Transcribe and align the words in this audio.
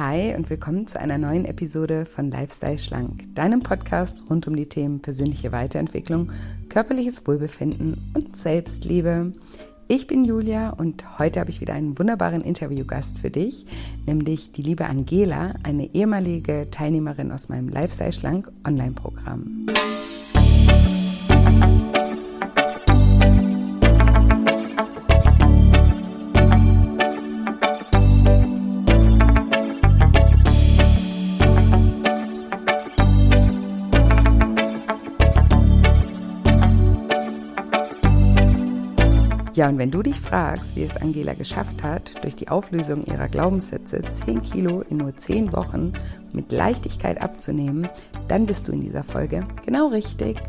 Hi 0.00 0.34
und 0.34 0.48
willkommen 0.48 0.86
zu 0.86 0.98
einer 0.98 1.18
neuen 1.18 1.44
Episode 1.44 2.06
von 2.06 2.30
Lifestyle 2.30 2.78
Schlank, 2.78 3.34
deinem 3.34 3.62
Podcast 3.62 4.30
rund 4.30 4.48
um 4.48 4.56
die 4.56 4.66
Themen 4.66 5.02
persönliche 5.02 5.52
Weiterentwicklung, 5.52 6.32
körperliches 6.70 7.26
Wohlbefinden 7.26 8.10
und 8.16 8.34
Selbstliebe. 8.34 9.34
Ich 9.88 10.06
bin 10.06 10.24
Julia 10.24 10.70
und 10.70 11.18
heute 11.18 11.40
habe 11.40 11.50
ich 11.50 11.60
wieder 11.60 11.74
einen 11.74 11.98
wunderbaren 11.98 12.40
Interviewgast 12.40 13.18
für 13.18 13.28
dich, 13.28 13.66
nämlich 14.06 14.52
die 14.52 14.62
liebe 14.62 14.86
Angela, 14.86 15.56
eine 15.64 15.94
ehemalige 15.94 16.68
Teilnehmerin 16.70 17.30
aus 17.30 17.50
meinem 17.50 17.68
Lifestyle 17.68 18.14
Schlank 18.14 18.50
Online-Programm. 18.66 19.66
Ja, 39.60 39.68
und 39.68 39.76
wenn 39.76 39.90
du 39.90 40.02
dich 40.02 40.18
fragst, 40.18 40.74
wie 40.74 40.84
es 40.84 40.96
Angela 40.96 41.34
geschafft 41.34 41.82
hat, 41.82 42.24
durch 42.24 42.34
die 42.34 42.48
Auflösung 42.48 43.04
ihrer 43.04 43.28
Glaubenssätze 43.28 44.00
10 44.00 44.40
Kilo 44.40 44.80
in 44.80 44.96
nur 44.96 45.14
10 45.14 45.52
Wochen 45.52 45.92
mit 46.32 46.50
Leichtigkeit 46.50 47.20
abzunehmen, 47.20 47.86
dann 48.26 48.46
bist 48.46 48.68
du 48.68 48.72
in 48.72 48.80
dieser 48.80 49.02
Folge 49.02 49.46
genau 49.66 49.88
richtig. 49.88 50.40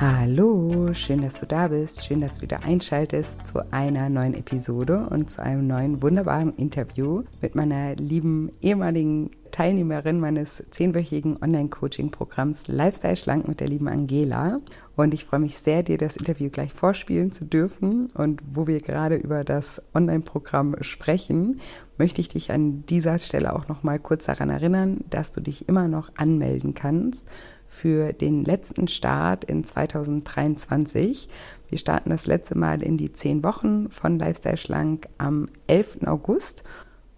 Hallo, 0.00 0.94
schön, 0.94 1.20
dass 1.20 1.38
du 1.38 1.46
da 1.46 1.68
bist, 1.68 2.06
schön, 2.06 2.22
dass 2.22 2.36
du 2.36 2.42
wieder 2.42 2.62
einschaltest 2.62 3.46
zu 3.46 3.70
einer 3.70 4.08
neuen 4.08 4.32
Episode 4.32 5.08
und 5.10 5.30
zu 5.30 5.42
einem 5.42 5.66
neuen 5.66 6.02
wunderbaren 6.02 6.54
Interview 6.54 7.24
mit 7.42 7.54
meiner 7.54 7.94
lieben 7.96 8.52
ehemaligen 8.62 9.30
Teilnehmerin 9.52 10.20
meines 10.20 10.62
zehnwöchigen 10.68 11.38
Online-Coaching-Programms 11.42 12.68
Lifestyle 12.68 13.16
Schlank 13.16 13.48
mit 13.48 13.60
der 13.60 13.68
lieben 13.68 13.88
Angela. 13.88 14.60
Und 14.96 15.12
ich 15.12 15.26
freue 15.26 15.40
mich 15.40 15.58
sehr, 15.58 15.82
dir 15.82 15.98
das 15.98 16.16
Interview 16.16 16.48
gleich 16.48 16.72
vorspielen 16.72 17.30
zu 17.30 17.44
dürfen. 17.44 18.06
Und 18.14 18.42
wo 18.50 18.66
wir 18.66 18.80
gerade 18.80 19.16
über 19.16 19.44
das 19.44 19.82
Online-Programm 19.94 20.76
sprechen, 20.80 21.60
möchte 21.98 22.22
ich 22.22 22.28
dich 22.28 22.50
an 22.50 22.84
dieser 22.86 23.18
Stelle 23.18 23.54
auch 23.54 23.68
noch 23.68 23.82
mal 23.82 23.98
kurz 23.98 24.24
daran 24.24 24.48
erinnern, 24.48 25.04
dass 25.10 25.30
du 25.30 25.40
dich 25.40 25.68
immer 25.68 25.86
noch 25.86 26.10
anmelden 26.16 26.72
kannst 26.72 27.30
für 27.68 28.14
den 28.14 28.44
letzten 28.44 28.88
Start 28.88 29.44
in 29.44 29.64
2023. 29.64 31.28
Wir 31.68 31.78
starten 31.78 32.10
das 32.10 32.26
letzte 32.26 32.56
Mal 32.56 32.82
in 32.82 32.96
die 32.96 33.12
zehn 33.12 33.44
Wochen 33.44 33.90
von 33.90 34.18
Lifestyle 34.18 34.56
Schlank 34.56 35.08
am 35.18 35.46
11. 35.66 36.06
August 36.06 36.64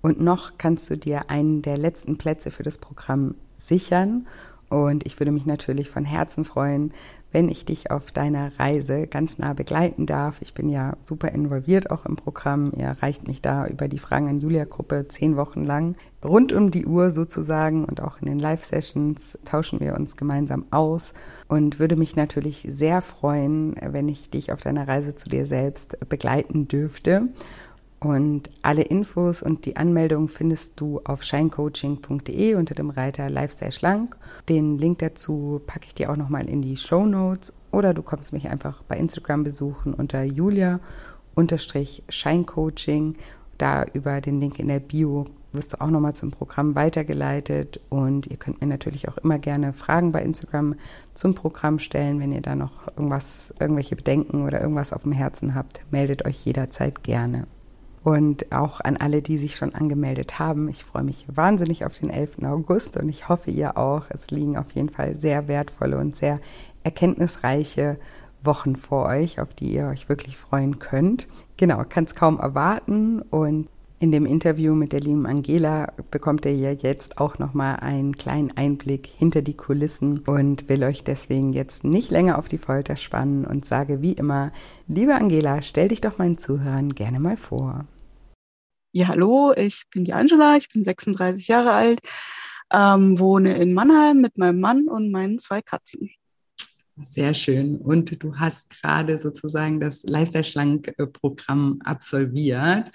und 0.00 0.20
noch 0.20 0.52
kannst 0.58 0.90
du 0.90 0.96
dir 0.96 1.30
einen 1.30 1.62
der 1.62 1.78
letzten 1.78 2.18
Plätze 2.18 2.50
für 2.50 2.62
das 2.62 2.78
Programm 2.78 3.34
sichern. 3.56 4.26
Und 4.68 5.06
ich 5.06 5.18
würde 5.18 5.32
mich 5.32 5.46
natürlich 5.46 5.88
von 5.88 6.04
Herzen 6.04 6.44
freuen, 6.44 6.92
wenn 7.32 7.48
ich 7.48 7.64
dich 7.64 7.90
auf 7.90 8.10
deiner 8.10 8.58
Reise 8.58 9.06
ganz 9.06 9.38
nah 9.38 9.52
begleiten 9.52 10.06
darf. 10.06 10.40
Ich 10.40 10.54
bin 10.54 10.68
ja 10.68 10.96
super 11.04 11.28
involviert 11.28 11.90
auch 11.90 12.06
im 12.06 12.16
Programm. 12.16 12.72
Ihr 12.76 12.86
erreicht 12.86 13.28
mich 13.28 13.42
da 13.42 13.66
über 13.66 13.88
die 13.88 13.98
Fragen 13.98 14.28
an 14.28 14.38
Julia-Gruppe 14.38 15.08
zehn 15.08 15.36
Wochen 15.36 15.64
lang. 15.64 15.96
Rund 16.24 16.52
um 16.52 16.70
die 16.70 16.86
Uhr 16.86 17.10
sozusagen 17.10 17.84
und 17.84 18.00
auch 18.00 18.20
in 18.20 18.26
den 18.26 18.38
Live-Sessions 18.38 19.38
tauschen 19.44 19.80
wir 19.80 19.94
uns 19.94 20.16
gemeinsam 20.16 20.64
aus 20.70 21.12
und 21.48 21.78
würde 21.78 21.96
mich 21.96 22.16
natürlich 22.16 22.66
sehr 22.68 23.02
freuen, 23.02 23.76
wenn 23.80 24.08
ich 24.08 24.30
dich 24.30 24.52
auf 24.52 24.60
deiner 24.60 24.88
Reise 24.88 25.14
zu 25.14 25.28
dir 25.28 25.46
selbst 25.46 25.96
begleiten 26.08 26.66
dürfte. 26.66 27.28
Und 28.00 28.50
alle 28.62 28.82
Infos 28.82 29.42
und 29.42 29.66
die 29.66 29.76
Anmeldung 29.76 30.28
findest 30.28 30.80
du 30.80 31.00
auf 31.04 31.24
shinecoaching.de 31.24 32.54
unter 32.54 32.76
dem 32.76 32.90
Reiter 32.90 33.28
Lifestyle 33.28 33.72
Schlank. 33.72 34.16
Den 34.48 34.78
Link 34.78 35.00
dazu 35.00 35.60
packe 35.66 35.86
ich 35.88 35.94
dir 35.94 36.10
auch 36.10 36.16
nochmal 36.16 36.48
in 36.48 36.62
die 36.62 36.76
Show 36.76 37.06
Notes 37.06 37.52
oder 37.72 37.94
du 37.94 38.02
kommst 38.02 38.32
mich 38.32 38.48
einfach 38.48 38.84
bei 38.84 38.96
Instagram 38.96 39.42
besuchen 39.42 39.94
unter 39.94 40.22
Julia-Shinecoaching. 40.22 43.16
Da 43.58 43.84
über 43.92 44.20
den 44.20 44.38
Link 44.38 44.60
in 44.60 44.68
der 44.68 44.78
Bio 44.78 45.24
wirst 45.52 45.72
du 45.72 45.80
auch 45.80 45.90
nochmal 45.90 46.14
zum 46.14 46.30
Programm 46.30 46.76
weitergeleitet 46.76 47.80
und 47.88 48.28
ihr 48.28 48.36
könnt 48.36 48.60
mir 48.60 48.68
natürlich 48.68 49.08
auch 49.08 49.18
immer 49.18 49.40
gerne 49.40 49.72
Fragen 49.72 50.12
bei 50.12 50.22
Instagram 50.22 50.76
zum 51.14 51.34
Programm 51.34 51.80
stellen. 51.80 52.20
Wenn 52.20 52.30
ihr 52.30 52.42
da 52.42 52.54
noch 52.54 52.86
irgendwas, 52.86 53.52
irgendwelche 53.58 53.96
Bedenken 53.96 54.44
oder 54.44 54.60
irgendwas 54.60 54.92
auf 54.92 55.02
dem 55.02 55.10
Herzen 55.10 55.56
habt, 55.56 55.80
meldet 55.90 56.24
euch 56.24 56.44
jederzeit 56.44 57.02
gerne. 57.02 57.48
Und 58.08 58.52
auch 58.52 58.80
an 58.80 58.96
alle, 58.96 59.20
die 59.20 59.36
sich 59.36 59.54
schon 59.54 59.74
angemeldet 59.74 60.38
haben. 60.38 60.70
Ich 60.70 60.82
freue 60.82 61.02
mich 61.02 61.26
wahnsinnig 61.28 61.84
auf 61.84 61.92
den 61.92 62.08
11. 62.08 62.38
August 62.42 62.96
und 62.96 63.10
ich 63.10 63.28
hoffe, 63.28 63.50
ihr 63.50 63.76
auch. 63.76 64.04
Es 64.08 64.30
liegen 64.30 64.56
auf 64.56 64.70
jeden 64.70 64.88
Fall 64.88 65.14
sehr 65.14 65.46
wertvolle 65.46 65.98
und 65.98 66.16
sehr 66.16 66.40
erkenntnisreiche 66.84 67.98
Wochen 68.40 68.76
vor 68.76 69.04
euch, 69.04 69.42
auf 69.42 69.52
die 69.52 69.74
ihr 69.74 69.88
euch 69.88 70.08
wirklich 70.08 70.38
freuen 70.38 70.78
könnt. 70.78 71.28
Genau, 71.58 71.84
kann 71.86 72.04
es 72.04 72.14
kaum 72.14 72.40
erwarten 72.40 73.20
und 73.20 73.68
in 73.98 74.10
dem 74.10 74.24
Interview 74.24 74.74
mit 74.74 74.94
der 74.94 75.00
lieben 75.00 75.26
Angela 75.26 75.92
bekommt 76.10 76.46
ihr 76.46 76.56
ja 76.56 76.70
jetzt 76.70 77.20
auch 77.20 77.38
nochmal 77.38 77.76
einen 77.80 78.16
kleinen 78.16 78.56
Einblick 78.56 79.06
hinter 79.06 79.42
die 79.42 79.56
Kulissen 79.56 80.20
und 80.20 80.70
will 80.70 80.82
euch 80.82 81.04
deswegen 81.04 81.52
jetzt 81.52 81.84
nicht 81.84 82.10
länger 82.10 82.38
auf 82.38 82.48
die 82.48 82.56
Folter 82.56 82.96
spannen 82.96 83.44
und 83.44 83.66
sage 83.66 84.00
wie 84.00 84.12
immer, 84.12 84.50
liebe 84.86 85.14
Angela, 85.14 85.60
stell 85.60 85.88
dich 85.88 86.00
doch 86.00 86.16
meinen 86.16 86.38
Zuhörern 86.38 86.88
gerne 86.88 87.20
mal 87.20 87.36
vor. 87.36 87.84
Ja, 88.92 89.08
hallo, 89.08 89.52
ich 89.54 89.84
bin 89.92 90.04
die 90.04 90.14
Angela, 90.14 90.56
ich 90.56 90.70
bin 90.70 90.82
36 90.82 91.46
Jahre 91.46 91.72
alt, 91.72 92.00
ähm, 92.72 93.18
wohne 93.18 93.54
in 93.58 93.74
Mannheim 93.74 94.22
mit 94.22 94.38
meinem 94.38 94.60
Mann 94.60 94.88
und 94.88 95.10
meinen 95.10 95.38
zwei 95.38 95.60
Katzen. 95.60 96.10
Sehr 97.02 97.34
schön. 97.34 97.76
Und 97.76 98.22
du 98.22 98.36
hast 98.36 98.70
gerade 98.70 99.18
sozusagen 99.18 99.78
das 99.78 100.04
Lifestyle-Schlank-Programm 100.04 101.80
absolviert. 101.84 102.90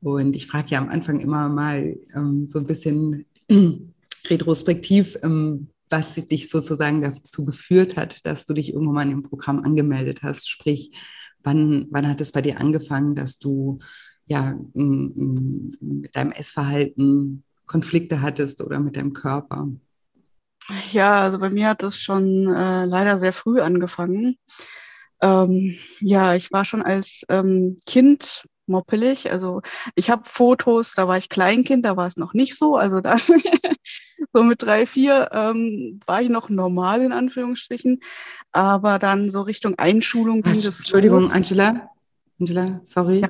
Und 0.00 0.34
ich 0.34 0.48
frage 0.48 0.70
ja 0.70 0.78
am 0.78 0.88
Anfang 0.88 1.20
immer 1.20 1.48
mal 1.48 1.96
ähm, 2.14 2.48
so 2.48 2.58
ein 2.58 2.66
bisschen 2.66 3.24
retrospektiv, 4.28 5.16
ähm, 5.22 5.68
was 5.88 6.14
dich 6.14 6.50
sozusagen 6.50 7.02
dazu 7.02 7.44
geführt 7.44 7.96
hat, 7.96 8.26
dass 8.26 8.46
du 8.46 8.52
dich 8.52 8.72
irgendwann 8.72 8.94
mal 8.94 9.10
im 9.10 9.22
Programm 9.22 9.60
angemeldet 9.60 10.22
hast. 10.22 10.50
Sprich, 10.50 10.90
wann, 11.44 11.86
wann 11.90 12.08
hat 12.08 12.20
es 12.20 12.32
bei 12.32 12.42
dir 12.42 12.60
angefangen, 12.60 13.14
dass 13.14 13.38
du 13.38 13.78
ja 14.30 14.56
mit 14.78 16.16
deinem 16.16 16.32
Essverhalten 16.32 17.44
Konflikte 17.66 18.22
hattest 18.22 18.62
oder 18.62 18.80
mit 18.80 18.96
deinem 18.96 19.12
Körper? 19.12 19.68
Ja, 20.90 21.20
also 21.20 21.38
bei 21.38 21.50
mir 21.50 21.68
hat 21.68 21.82
es 21.82 22.00
schon 22.00 22.46
äh, 22.46 22.84
leider 22.84 23.18
sehr 23.18 23.32
früh 23.32 23.60
angefangen. 23.60 24.36
Ähm, 25.20 25.76
ja, 26.00 26.34
ich 26.34 26.52
war 26.52 26.64
schon 26.64 26.82
als 26.82 27.24
ähm, 27.28 27.76
Kind 27.86 28.46
moppelig. 28.66 29.30
Also 29.32 29.62
ich 29.96 30.10
habe 30.10 30.22
Fotos, 30.24 30.94
da 30.94 31.08
war 31.08 31.18
ich 31.18 31.28
Kleinkind, 31.28 31.84
da 31.84 31.96
war 31.96 32.06
es 32.06 32.16
noch 32.16 32.32
nicht 32.32 32.56
so. 32.56 32.76
Also 32.76 33.00
da 33.00 33.16
so 34.32 34.42
mit 34.44 34.62
drei, 34.62 34.86
vier 34.86 35.30
ähm, 35.32 36.00
war 36.06 36.22
ich 36.22 36.28
noch 36.28 36.48
normal 36.48 37.02
in 37.02 37.12
Anführungsstrichen. 37.12 38.00
Aber 38.52 38.98
dann 38.98 39.28
so 39.28 39.42
Richtung 39.42 39.78
Einschulung 39.78 40.42
ging 40.42 40.54
das. 40.54 40.78
Entschuldigung, 40.78 41.22
los. 41.22 41.32
Angela. 41.32 41.90
Angela, 42.38 42.80
sorry. 42.84 43.20
Ja. 43.20 43.28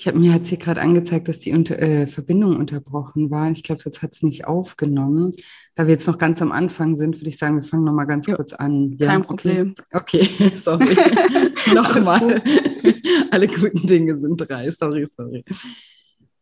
Ich 0.00 0.08
habe 0.08 0.18
mir 0.18 0.32
jetzt 0.32 0.48
hier 0.48 0.56
gerade 0.56 0.80
angezeigt, 0.80 1.28
dass 1.28 1.40
die 1.40 1.52
unter, 1.52 1.78
äh, 1.78 2.06
Verbindung 2.06 2.56
unterbrochen 2.56 3.30
war. 3.30 3.50
Ich 3.50 3.62
glaube, 3.62 3.82
jetzt 3.84 4.00
hat 4.00 4.14
es 4.14 4.22
nicht 4.22 4.46
aufgenommen. 4.46 5.34
Da 5.74 5.86
wir 5.86 5.92
jetzt 5.92 6.06
noch 6.06 6.16
ganz 6.16 6.40
am 6.40 6.52
Anfang 6.52 6.96
sind, 6.96 7.20
würde 7.20 7.28
ich 7.28 7.36
sagen, 7.36 7.56
wir 7.56 7.62
fangen 7.62 7.84
noch 7.84 7.92
mal 7.92 8.06
ganz 8.06 8.26
ja. 8.26 8.34
kurz 8.34 8.54
an. 8.54 8.96
Ja? 8.98 9.08
Kein 9.08 9.20
Problem. 9.20 9.74
Okay, 9.92 10.22
okay. 10.22 10.52
sorry. 10.56 10.96
Nochmal. 11.74 12.42
Alle 13.30 13.46
guten 13.46 13.86
Dinge 13.86 14.16
sind 14.16 14.38
drei. 14.38 14.70
Sorry, 14.70 15.06
sorry. 15.06 15.44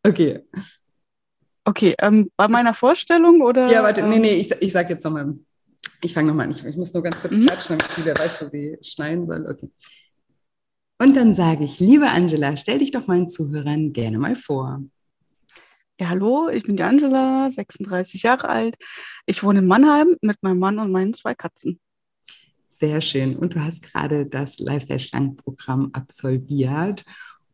Okay. 0.05 0.39
Okay, 1.65 1.97
ähm, 2.01 2.31
bei 2.37 2.47
meiner 2.47 2.75
Vorstellung 2.75 3.43
oder? 3.43 3.73
Ja, 3.73 3.83
warte, 3.83 4.03
ähm, 4.03 4.11
nee, 4.11 4.21
nee, 4.21 4.35
ich, 4.35 4.53
ich 4.53 4.71
sage 4.71 4.91
jetzt 4.91 5.03
nochmal. 5.03 5.35
Ich 6.01 6.15
fange 6.15 6.29
nochmal 6.29 6.47
an. 6.47 6.53
Ich, 6.53 6.65
ich 6.65 6.77
muss 6.77 6.95
nur 6.95 7.03
ganz 7.03 7.21
kurz 7.21 7.35
mhm. 7.35 7.47
klatschen, 7.47 7.77
damit 7.77 7.99
wieder 7.99 8.17
weiß, 8.17 8.41
wo 8.41 8.49
sie 8.51 8.79
schneiden 8.83 9.27
soll. 9.27 9.49
Okay. 9.51 9.69
Und 11.01 11.15
dann 11.15 11.33
sage 11.33 11.65
ich, 11.65 11.79
liebe 11.79 12.09
Angela, 12.09 12.57
stell 12.57 12.79
dich 12.79 12.91
doch 12.91 13.07
meinen 13.07 13.29
Zuhörern 13.29 13.93
gerne 13.93 14.19
mal 14.19 14.35
vor. 14.35 14.83
Ja, 16.01 16.09
hallo, 16.09 16.49
ich 16.49 16.65
bin 16.65 16.77
die 16.77 16.83
Angela, 16.83 17.51
36 17.51 18.23
Jahre 18.25 18.49
alt. 18.49 18.77
Ich 19.25 19.45
wohne 19.45 19.61
in 19.61 19.67
Mannheim 19.67 20.17
mit 20.23 20.43
meinem 20.43 20.59
Mann 20.59 20.79
und 20.81 20.91
meinen 20.91 21.15
zwei 21.15 21.35
Katzen. 21.35 21.81
Sehr 22.69 23.01
schön. 23.01 23.37
Und 23.37 23.55
du 23.55 23.65
hast 23.65 23.83
gerade 23.83 24.27
das 24.27 24.59
Lifestyle-Schlank-Programm 24.59 25.91
absolviert. 25.93 27.05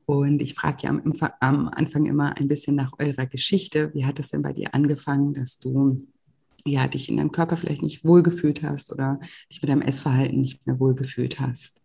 Und 0.07 0.41
ich 0.41 0.55
frage 0.55 0.79
ja 0.83 0.91
am, 0.91 1.13
am, 1.41 1.69
Anfang 1.69 2.07
immer 2.07 2.37
ein 2.39 2.49
bisschen 2.49 2.77
nach 2.77 2.93
eurer 2.99 3.27
Geschichte. 3.27 3.93
Wie 3.95 4.07
hat 4.07 4.19
es 4.19 4.31
denn 4.31 4.43
bei 4.43 4.55
dir 4.55 4.75
angefangen, 4.75 5.35
dass 5.35 5.59
du 5.59 6.07
ja, 6.65 6.87
dich 6.89 7.11
in 7.11 7.19
deinem 7.19 7.33
Körper 7.33 7.59
vielleicht 7.59 7.83
nicht 7.83 8.05
wohlgefühlt 8.05 8.63
hast 8.63 8.91
oder 8.91 9.21
dich 9.51 9.61
mit 9.61 9.69
deinem 9.69 9.83
Essverhalten 9.83 10.41
nicht 10.41 10.67
mehr 10.67 10.81
wohlgefühlt 10.81 11.41
hast? 11.41 11.84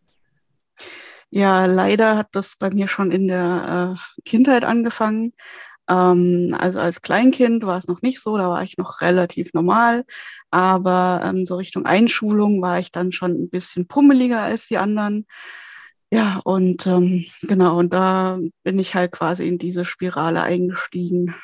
Ja, 1.32 1.66
leider 1.66 2.18
hat 2.18 2.30
das 2.32 2.56
bei 2.58 2.72
mir 2.72 2.88
schon 2.88 3.12
in 3.12 3.28
der 3.28 3.96
äh, 3.96 4.22
Kindheit 4.24 4.66
angefangen. 4.66 5.34
Ähm, 5.88 6.56
also 6.58 6.80
als 6.80 7.02
Kleinkind 7.02 7.66
war 7.66 7.78
es 7.78 7.88
noch 7.88 8.02
nicht 8.02 8.20
so, 8.20 8.38
da 8.38 8.50
war 8.50 8.64
ich 8.64 8.78
noch 8.78 9.02
relativ 9.02 9.54
normal. 9.54 10.06
Aber 10.52 11.22
ähm, 11.24 11.46
so 11.46 11.56
Richtung 11.58 11.86
Einschulung 11.86 12.62
war 12.62 12.80
ich 12.80 12.92
dann 12.92 13.12
schon 13.12 13.32
ein 13.32 13.50
bisschen 13.50 13.88
pummeliger 13.88 14.42
als 14.42 14.68
die 14.68 14.78
anderen. 14.78 15.28
Ja, 16.12 16.42
und 16.44 16.88
ähm, 16.88 17.26
genau, 17.44 17.78
und 17.78 17.94
da 17.94 18.40
bin 18.64 18.80
ich 18.80 18.96
halt 18.96 19.12
quasi 19.12 19.48
in 19.48 19.60
diese 19.60 19.86
Spirale 19.86 20.42
eingestiegen. 20.42 21.36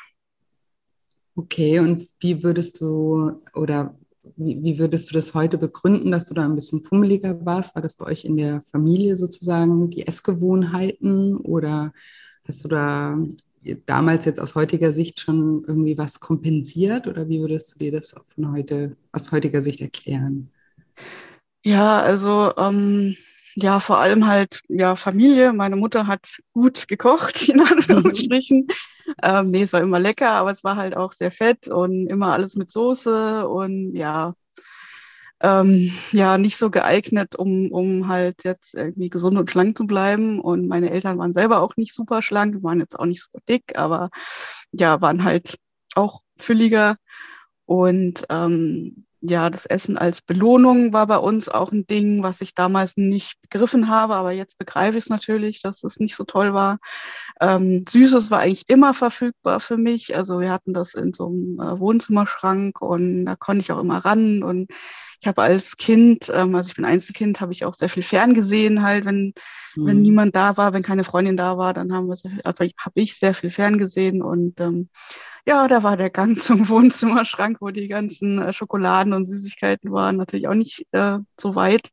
Okay, 1.36 1.78
und 1.78 2.08
wie 2.18 2.42
würdest 2.42 2.80
du 2.80 3.42
oder 3.54 3.94
wie, 4.36 4.62
wie, 4.62 4.78
würdest 4.78 5.10
du 5.10 5.14
das 5.14 5.34
heute 5.34 5.58
begründen, 5.58 6.10
dass 6.10 6.24
du 6.24 6.34
da 6.34 6.44
ein 6.44 6.54
bisschen 6.54 6.82
pummeliger 6.82 7.44
warst? 7.44 7.74
War 7.74 7.82
das 7.82 7.94
bei 7.94 8.06
euch 8.06 8.24
in 8.24 8.36
der 8.36 8.60
Familie 8.60 9.16
sozusagen 9.16 9.90
die 9.90 10.06
Essgewohnheiten 10.06 11.36
oder 11.36 11.92
hast 12.46 12.64
du 12.64 12.68
da 12.68 13.18
damals 13.86 14.24
jetzt 14.24 14.40
aus 14.40 14.54
heutiger 14.54 14.92
Sicht 14.92 15.20
schon 15.20 15.64
irgendwie 15.66 15.98
was 15.98 16.20
kompensiert 16.20 17.06
oder 17.06 17.28
wie 17.28 17.40
würdest 17.40 17.74
du 17.74 17.78
dir 17.78 17.92
das 17.92 18.14
von 18.34 18.52
heute, 18.52 18.96
aus 19.12 19.32
heutiger 19.32 19.62
Sicht 19.62 19.80
erklären? 19.80 20.50
Ja, 21.64 22.00
also 22.00 22.52
ähm, 22.56 23.16
ja, 23.56 23.80
vor 23.80 23.98
allem 23.98 24.26
halt 24.26 24.60
ja 24.68 24.96
Familie. 24.96 25.52
Meine 25.52 25.76
Mutter 25.76 26.06
hat 26.06 26.38
gut 26.52 26.88
gekocht, 26.88 27.48
in 27.48 27.60
Anführungsstrichen. 27.60 28.68
ähm, 29.22 29.50
nee, 29.50 29.62
es 29.62 29.72
war 29.72 29.80
immer 29.80 29.98
lecker, 29.98 30.32
aber 30.32 30.50
es 30.50 30.62
war 30.62 30.76
halt 30.76 30.96
auch 30.96 31.12
sehr 31.12 31.30
fett 31.30 31.68
und 31.68 32.06
immer 32.08 32.32
alles 32.32 32.56
mit 32.56 32.70
Soße 32.70 33.48
und 33.48 33.94
ja, 33.94 34.34
ähm, 35.40 35.92
ja, 36.12 36.38
nicht 36.38 36.56
so 36.58 36.70
geeignet, 36.70 37.36
um, 37.36 37.70
um 37.70 38.08
halt 38.08 38.44
jetzt 38.44 38.74
irgendwie 38.74 39.10
gesund 39.10 39.38
und 39.38 39.50
schlank 39.50 39.76
zu 39.76 39.86
bleiben. 39.86 40.40
Und 40.40 40.66
meine 40.68 40.90
Eltern 40.90 41.18
waren 41.18 41.32
selber 41.32 41.60
auch 41.62 41.76
nicht 41.76 41.94
super 41.94 42.22
schlank, 42.22 42.62
waren 42.62 42.80
jetzt 42.80 42.98
auch 42.98 43.06
nicht 43.06 43.22
super 43.22 43.40
dick, 43.48 43.78
aber 43.78 44.10
ja, 44.72 45.00
waren 45.00 45.24
halt 45.24 45.58
auch 45.94 46.22
fülliger. 46.38 46.96
Und 47.66 48.26
ähm, 48.30 49.05
ja, 49.28 49.50
das 49.50 49.66
Essen 49.66 49.98
als 49.98 50.22
Belohnung 50.22 50.92
war 50.92 51.06
bei 51.06 51.18
uns 51.18 51.48
auch 51.48 51.72
ein 51.72 51.86
Ding, 51.86 52.22
was 52.22 52.40
ich 52.40 52.54
damals 52.54 52.96
nicht 52.96 53.40
begriffen 53.42 53.88
habe, 53.88 54.14
aber 54.14 54.32
jetzt 54.32 54.58
begreife 54.58 54.98
ich 54.98 55.04
es 55.04 55.10
natürlich, 55.10 55.62
dass 55.62 55.84
es 55.84 55.98
nicht 55.98 56.16
so 56.16 56.24
toll 56.24 56.54
war. 56.54 56.78
Ähm, 57.40 57.82
Süßes 57.82 58.30
war 58.30 58.40
eigentlich 58.40 58.68
immer 58.68 58.94
verfügbar 58.94 59.60
für 59.60 59.76
mich. 59.76 60.16
Also 60.16 60.40
wir 60.40 60.50
hatten 60.50 60.72
das 60.72 60.94
in 60.94 61.12
so 61.12 61.26
einem 61.26 61.60
äh, 61.60 61.78
Wohnzimmerschrank 61.78 62.80
und 62.80 63.26
da 63.26 63.36
konnte 63.36 63.62
ich 63.62 63.72
auch 63.72 63.80
immer 63.80 63.98
ran. 63.98 64.42
Und 64.42 64.70
ich 65.20 65.26
habe 65.26 65.42
als 65.42 65.76
Kind, 65.76 66.30
ähm, 66.34 66.54
also 66.54 66.68
ich 66.68 66.76
bin 66.76 66.84
Einzelkind, 66.84 67.40
habe 67.40 67.52
ich 67.52 67.64
auch 67.64 67.74
sehr 67.74 67.88
viel 67.88 68.02
ferngesehen 68.02 68.82
halt, 68.82 69.04
wenn, 69.04 69.34
mhm. 69.74 69.86
wenn 69.86 70.02
niemand 70.02 70.36
da 70.36 70.56
war, 70.56 70.72
wenn 70.72 70.82
keine 70.82 71.04
Freundin 71.04 71.36
da 71.36 71.58
war, 71.58 71.74
dann 71.74 71.92
haben 71.92 72.08
wir 72.08 72.16
sehr 72.16 72.30
viel, 72.30 72.42
also 72.42 72.64
habe 72.64 73.00
ich 73.00 73.18
sehr 73.18 73.34
viel 73.34 73.50
ferngesehen 73.50 74.22
und 74.22 74.60
ähm, 74.60 74.88
ja, 75.46 75.68
da 75.68 75.82
war 75.82 75.96
der 75.96 76.10
Gang 76.10 76.38
zum 76.40 76.68
Wohnzimmerschrank, 76.68 77.58
wo 77.60 77.70
die 77.70 77.88
ganzen 77.88 78.40
äh, 78.40 78.52
Schokoladen 78.52 79.12
und 79.12 79.24
Süßigkeiten 79.24 79.92
waren, 79.92 80.16
natürlich 80.16 80.48
auch 80.48 80.54
nicht 80.54 80.86
äh, 80.92 81.18
so 81.40 81.54
weit. 81.54 81.90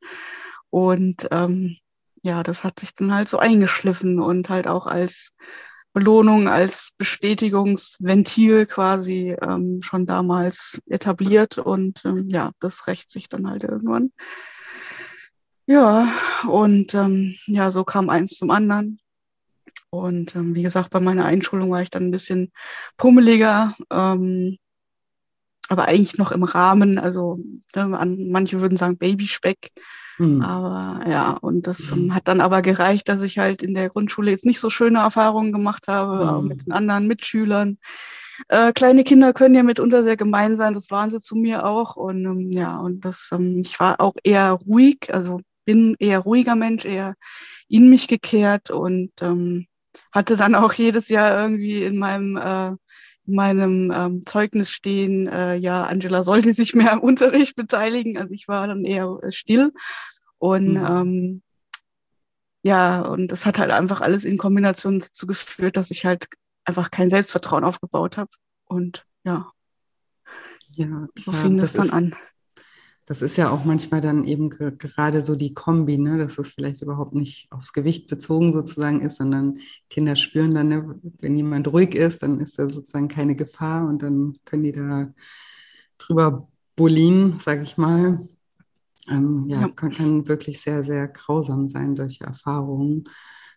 Und 0.70 1.28
ähm, 1.32 1.78
ja, 2.24 2.42
das 2.42 2.64
hat 2.64 2.80
sich 2.80 2.96
dann 2.96 3.14
halt 3.14 3.30
so 3.30 3.38
eingeschliffen 3.38 4.20
und 4.20 4.50
halt 4.50 4.68
auch 4.68 4.88
als 4.88 5.34
Belohnung, 5.94 6.48
als 6.48 6.94
Bestätigungsventil 6.98 8.66
quasi 8.66 9.36
ähm, 9.42 9.82
schon 9.84 10.08
damals 10.08 10.80
etabliert. 10.88 11.60
Und 11.60 12.02
ähm, 12.06 12.28
ja, 12.30 12.52
das 12.60 12.88
rächt 12.88 13.12
sich 13.12 13.30
dann 13.30 13.48
halt 13.48 13.64
irgendwann. 13.64 14.12
Ja, 15.66 16.12
und 16.48 16.94
ähm, 16.96 17.36
ja, 17.46 17.72
so 17.72 17.84
kam 17.84 18.10
eins 18.10 18.32
zum 18.38 18.50
anderen. 18.50 19.00
Und 19.90 20.36
ähm, 20.36 20.56
wie 20.56 20.64
gesagt, 20.64 20.90
bei 20.90 21.00
meiner 21.00 21.26
Einschulung 21.26 21.70
war 21.70 21.82
ich 21.82 21.92
dann 21.92 22.08
ein 22.08 22.12
bisschen 22.12 22.52
pummeliger, 22.98 23.76
ähm, 23.92 24.58
aber 25.70 25.86
eigentlich 25.86 26.18
noch 26.18 26.32
im 26.32 26.44
Rahmen. 26.44 26.98
Also 26.98 27.40
ne, 27.76 27.88
manche 27.88 28.60
würden 28.60 28.78
sagen 28.78 28.98
Babyspeck. 28.98 29.72
Mhm. 30.18 30.42
Aber 30.42 31.08
ja, 31.10 31.32
und 31.32 31.68
das 31.68 31.92
mhm. 31.92 32.14
hat 32.14 32.28
dann 32.28 32.42
aber 32.42 32.62
gereicht, 32.62 33.08
dass 33.10 33.22
ich 33.22 33.38
halt 33.38 33.64
in 33.64 33.74
der 33.74 33.90
Grundschule 33.90 34.32
jetzt 34.32 34.46
nicht 34.46 34.60
so 34.60 34.70
schöne 34.70 35.00
Erfahrungen 35.00 35.52
gemacht 35.52 35.88
habe, 35.88 36.42
mhm. 36.42 36.48
mit 36.48 36.66
den 36.66 36.72
anderen 36.72 37.08
Mitschülern. 37.08 37.78
Äh, 38.48 38.74
kleine 38.74 39.04
Kinder 39.04 39.34
können 39.34 39.56
ja 39.56 39.64
mitunter 39.64 40.04
sehr 40.04 40.18
gemein 40.18 40.58
sein, 40.58 40.74
das 40.74 40.90
waren 40.90 41.10
sie 41.10 41.20
zu 41.20 41.36
mir 41.36 41.66
auch. 41.66 41.96
Und 41.96 42.26
ähm, 42.26 42.52
ja, 42.52 42.78
und 42.78 43.06
das, 43.06 43.30
ähm, 43.32 43.62
ich 43.64 43.80
war 43.80 44.02
auch 44.02 44.16
eher 44.24 44.54
ruhig, 44.54 45.14
also 45.14 45.42
bin 45.66 45.96
eher 46.00 46.20
ruhiger 46.20 46.56
Mensch, 46.56 46.86
eher 46.86 47.16
in 47.68 47.90
mich 47.90 48.08
gekehrt 48.08 48.70
und 48.70 49.12
ähm, 49.22 49.68
hatte 50.12 50.38
dann 50.38 50.56
auch 50.56 50.74
jedes 50.74 51.10
Jahr 51.10 51.40
irgendwie 51.40 51.84
in 51.84 51.98
meinem, 51.98 52.38
äh, 52.38 52.70
in 53.26 53.36
meinem 53.36 53.92
ähm, 53.96 54.26
Zeugnis 54.26 54.70
stehen, 54.70 55.28
äh, 55.28 55.56
ja, 55.56 55.84
Angela 55.84 56.24
sollte 56.24 56.54
sich 56.54 56.74
mehr 56.74 56.92
am 56.92 57.00
Unterricht 57.02 57.56
beteiligen. 57.56 58.18
Also 58.18 58.34
ich 58.34 58.48
war 58.48 58.68
dann 58.68 58.86
eher 58.86 59.20
äh, 59.22 59.32
still. 59.32 59.72
Und 60.38 60.74
mhm. 60.74 60.86
ähm, 60.86 61.42
ja, 62.64 63.02
und 63.02 63.28
das 63.30 63.46
hat 63.46 63.60
halt 63.60 63.72
einfach 63.72 64.02
alles 64.02 64.24
in 64.24 64.38
Kombination 64.38 65.00
dazu 65.00 65.28
geführt, 65.28 65.78
dass 65.78 65.92
ich 65.92 66.06
halt 66.06 66.28
einfach 66.64 66.92
kein 66.92 67.10
Selbstvertrauen 67.10 67.64
aufgebaut 67.64 68.18
habe. 68.18 68.30
Und 68.66 69.06
ja, 69.26 69.52
ja 70.72 71.08
so 71.18 71.32
fing 71.32 71.58
das, 71.58 71.74
das 71.74 71.88
dann 71.88 71.96
an. 71.96 72.16
Das 73.06 73.22
ist 73.22 73.36
ja 73.36 73.50
auch 73.50 73.66
manchmal 73.66 74.00
dann 74.00 74.24
eben 74.24 74.50
gerade 74.50 75.22
so 75.22 75.36
die 75.36 75.54
Kombi, 75.54 75.98
ne? 75.98 76.18
dass 76.18 76.38
es 76.38 76.52
vielleicht 76.52 76.82
überhaupt 76.82 77.14
nicht 77.14 77.52
aufs 77.52 77.74
Gewicht 77.74 78.08
bezogen 78.08 78.54
sozusagen 78.54 79.02
ist, 79.02 79.18
sondern 79.18 79.60
Kinder 79.90 80.16
spüren 80.16 80.54
dann, 80.54 80.70
ne? 80.70 81.00
wenn 81.20 81.36
jemand 81.36 81.68
ruhig 81.68 81.96
ist, 81.96 82.24
dann 82.24 82.40
ist 82.40 82.58
da 82.58 82.70
sozusagen 82.70 83.10
keine 83.10 83.36
Gefahr 83.36 83.88
und 83.88 84.02
dann 84.02 84.34
können 84.46 84.64
die 84.64 84.72
da 84.72 85.14
drüber 85.98 86.48
bullien, 86.76 87.40
sag 87.40 87.62
ich 87.62 87.78
mal. 87.78 88.28
Ähm, 89.10 89.46
ja, 89.48 89.62
ja. 89.62 89.68
Kann, 89.70 89.94
kann, 89.94 90.28
wirklich 90.28 90.62
sehr, 90.62 90.84
sehr 90.84 91.08
grausam 91.10 91.68
sein, 91.68 91.96
solche 91.96 92.24
Erfahrungen. 92.24 93.04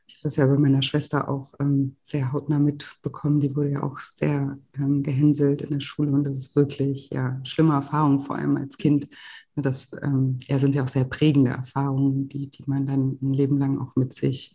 Ich 0.07 0.15
habe 0.15 0.23
das 0.25 0.37
ja 0.37 0.47
bei 0.47 0.57
meiner 0.57 0.83
Schwester 0.83 1.29
auch 1.29 1.55
ähm, 1.59 1.97
sehr 2.03 2.33
hautnah 2.33 2.59
mitbekommen. 2.59 3.41
Die 3.41 3.55
wurde 3.55 3.71
ja 3.71 3.83
auch 3.83 3.99
sehr 3.99 4.59
ähm, 4.79 5.03
gehänselt 5.03 5.63
in 5.63 5.71
der 5.71 5.81
Schule 5.81 6.13
und 6.13 6.25
das 6.25 6.37
ist 6.37 6.57
wirklich 6.57 7.11
ja 7.11 7.41
schlimme 7.45 7.75
Erfahrungen, 7.75 8.21
vor 8.21 8.37
allem 8.37 8.57
als 8.57 8.77
Kind. 8.77 9.09
Das 9.57 9.91
ähm, 10.03 10.39
ja, 10.47 10.59
sind 10.59 10.75
ja 10.75 10.85
auch 10.85 10.89
sehr 10.89 11.05
prägende 11.05 11.51
Erfahrungen, 11.51 12.29
die, 12.29 12.49
die 12.51 12.65
man 12.67 12.87
dann 12.87 13.19
ein 13.23 13.33
Leben 13.33 13.59
lang 13.59 13.79
auch 13.79 13.97
mit 13.97 14.13
sich 14.13 14.55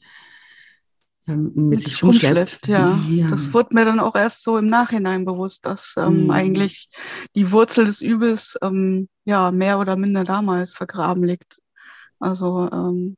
ähm, 1.28 1.52
mit, 1.56 1.56
mit 1.56 1.82
sich 1.82 2.04
umschleppt. 2.04 2.68
Ja. 2.68 3.00
ja. 3.10 3.28
das 3.28 3.54
wurde 3.54 3.76
mir 3.76 3.86
dann 3.86 4.00
auch 4.00 4.16
erst 4.16 4.44
so 4.44 4.58
im 4.58 4.68
Nachhinein 4.68 5.26
bewusst, 5.26 5.66
dass 5.66 5.96
ähm, 5.98 6.26
mhm. 6.26 6.32
eigentlich 6.32 6.90
die 7.36 7.52
Wurzel 7.52 7.86
des 7.86 8.02
Übels 8.02 8.58
ähm, 8.62 9.08
ja 9.26 9.52
mehr 9.52 9.80
oder 9.80 9.96
minder 9.96 10.24
damals 10.24 10.76
vergraben 10.76 11.24
liegt. 11.24 11.62
Also 12.20 12.70
ähm, 12.72 13.18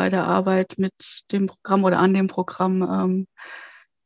bei 0.00 0.08
der 0.08 0.24
Arbeit 0.24 0.76
mit 0.78 0.94
dem 1.30 1.46
Programm 1.46 1.84
oder 1.84 1.98
an 1.98 2.14
dem 2.14 2.26
Programm 2.26 2.82
ähm, 2.82 3.26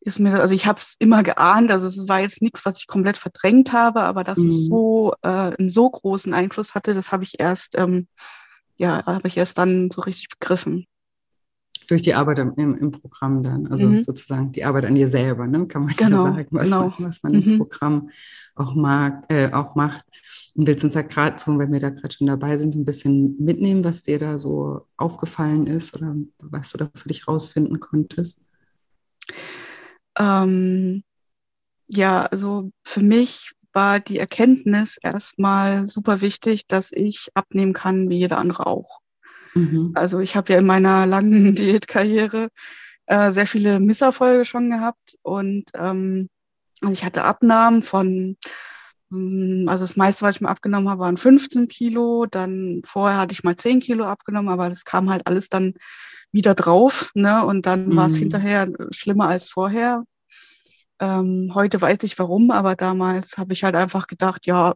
ist 0.01 0.19
mir, 0.19 0.41
also 0.41 0.53
ich 0.53 0.67
habe 0.67 0.81
es 0.81 0.97
immer 0.99 1.23
geahnt, 1.23 1.71
also 1.71 1.87
es 1.87 2.09
war 2.09 2.19
jetzt 2.19 2.43
nichts, 2.43 2.67
was 2.67 2.81
ich 2.81 2.89
komplett 2.89 3.17
verdrängt 3.17 3.73
habe, 3.73 4.01
aber 4.03 4.25
dass 4.25 4.39
mhm. 4.39 4.47
es 4.47 4.67
so 4.67 5.15
äh, 5.23 5.29
einen 5.29 5.69
so 5.69 5.89
großen 5.89 6.35
Einfluss 6.35 6.75
hatte, 6.75 6.95
das 6.95 7.13
habe 7.13 7.23
ich 7.23 7.39
erst, 7.39 7.79
ähm, 7.79 8.09
ja, 8.75 9.07
habe 9.07 9.29
ich 9.29 9.37
erst 9.37 9.57
dann 9.57 9.89
so 9.93 10.01
richtig 10.01 10.31
begriffen. 10.31 10.85
Durch 11.89 12.03
die 12.03 12.15
Arbeit 12.15 12.39
im, 12.39 12.55
im 12.57 12.91
Programm 12.91 13.43
dann, 13.43 13.67
also 13.67 13.87
mhm. 13.87 14.01
sozusagen 14.01 14.53
die 14.53 14.65
Arbeit 14.65 14.87
an 14.87 14.95
dir 14.95 15.09
selber, 15.09 15.47
ne? 15.47 15.67
kann 15.67 15.85
man 15.85 15.95
genau, 15.97 16.25
sagen, 16.25 16.47
was, 16.51 16.65
genau. 16.65 16.95
man, 16.99 17.09
was 17.09 17.23
man 17.23 17.35
im 17.35 17.53
mhm. 17.53 17.59
Programm 17.59 18.11
auch, 18.55 18.75
mag, 18.75 19.25
äh, 19.29 19.53
auch 19.53 19.75
macht. 19.75 20.05
Und 20.55 20.67
willst 20.67 20.83
du 20.83 20.87
uns 20.87 20.95
da 20.95 21.03
gerade 21.03 21.39
so, 21.39 21.59
wenn 21.59 21.73
wir 21.73 21.81
da 21.81 21.91
gerade 21.91 22.15
schon 22.15 22.27
dabei 22.27 22.57
sind, 22.59 22.75
ein 22.75 22.85
bisschen 22.85 23.37
mitnehmen, 23.43 23.85
was 23.85 24.03
dir 24.03 24.19
da 24.19 24.39
so 24.39 24.87
aufgefallen 24.97 25.67
ist 25.67 25.97
oder 25.97 26.15
was 26.39 26.71
du 26.71 26.79
da 26.79 26.91
für 26.95 27.09
dich 27.09 27.27
rausfinden 27.27 27.81
konntest? 27.81 28.39
Ähm, 30.19 31.03
ja, 31.89 32.27
also 32.27 32.71
für 32.85 33.03
mich 33.03 33.53
war 33.73 33.99
die 34.01 34.19
Erkenntnis 34.19 34.97
erstmal 35.03 35.89
super 35.89 36.21
wichtig, 36.21 36.67
dass 36.69 36.93
ich 36.93 37.29
abnehmen 37.35 37.73
kann 37.73 38.09
wie 38.09 38.19
jeder 38.19 38.39
andere 38.39 38.67
auch. 38.67 39.01
Mhm. 39.55 39.93
Also 39.95 40.21
ich 40.21 40.37
habe 40.37 40.53
ja 40.53 40.59
in 40.59 40.67
meiner 40.67 41.07
langen 41.07 41.55
Diätkarriere 41.55 42.49
äh, 43.07 43.31
sehr 43.33 43.47
viele 43.47 43.81
Misserfolge 43.81 44.45
schon 44.45 44.71
gehabt 44.71 45.17
und 45.23 45.65
ähm, 45.75 46.29
ich 46.91 47.05
hatte 47.05 47.25
Abnahmen 47.25 47.83
von 47.83 48.37
hm, 49.15 49.67
also 49.69 49.85
das 49.85 49.97
meiste, 49.97 50.23
was 50.23 50.37
ich 50.37 50.41
mir 50.41 50.49
abgenommen 50.49 50.89
habe, 50.89 51.01
waren 51.01 51.17
15 51.17 51.69
Kilo. 51.69 52.27
Dann 52.27 52.83
vorher 52.85 53.19
hatte 53.19 53.33
ich 53.33 53.45
mal 53.45 53.57
10 53.57 53.81
Kilo 53.81 54.05
abgenommen, 54.05 54.49
aber 54.51 54.69
das 54.69 54.85
kam 54.85 55.11
halt 55.11 55.27
alles 55.27 55.49
dann 55.49 55.75
wieder 56.33 56.55
drauf. 56.55 57.11
Ne? 57.15 57.45
Und 57.45 57.67
dann 57.67 57.89
mhm. 57.91 57.97
war 57.97 58.09
es 58.09 58.17
hinterher 58.17 58.69
schlimmer 58.91 59.29
als 59.29 59.49
vorher. 59.49 60.05
Ähm, 61.01 61.53
heute 61.55 61.81
weiß 61.81 62.03
ich 62.03 62.19
warum, 62.19 62.51
aber 62.51 62.77
damals 62.77 63.39
habe 63.39 63.53
ich 63.53 63.65
halt 63.65 63.75
einfach 63.75 64.07
gedacht, 64.07 64.47
ja, 64.47 64.75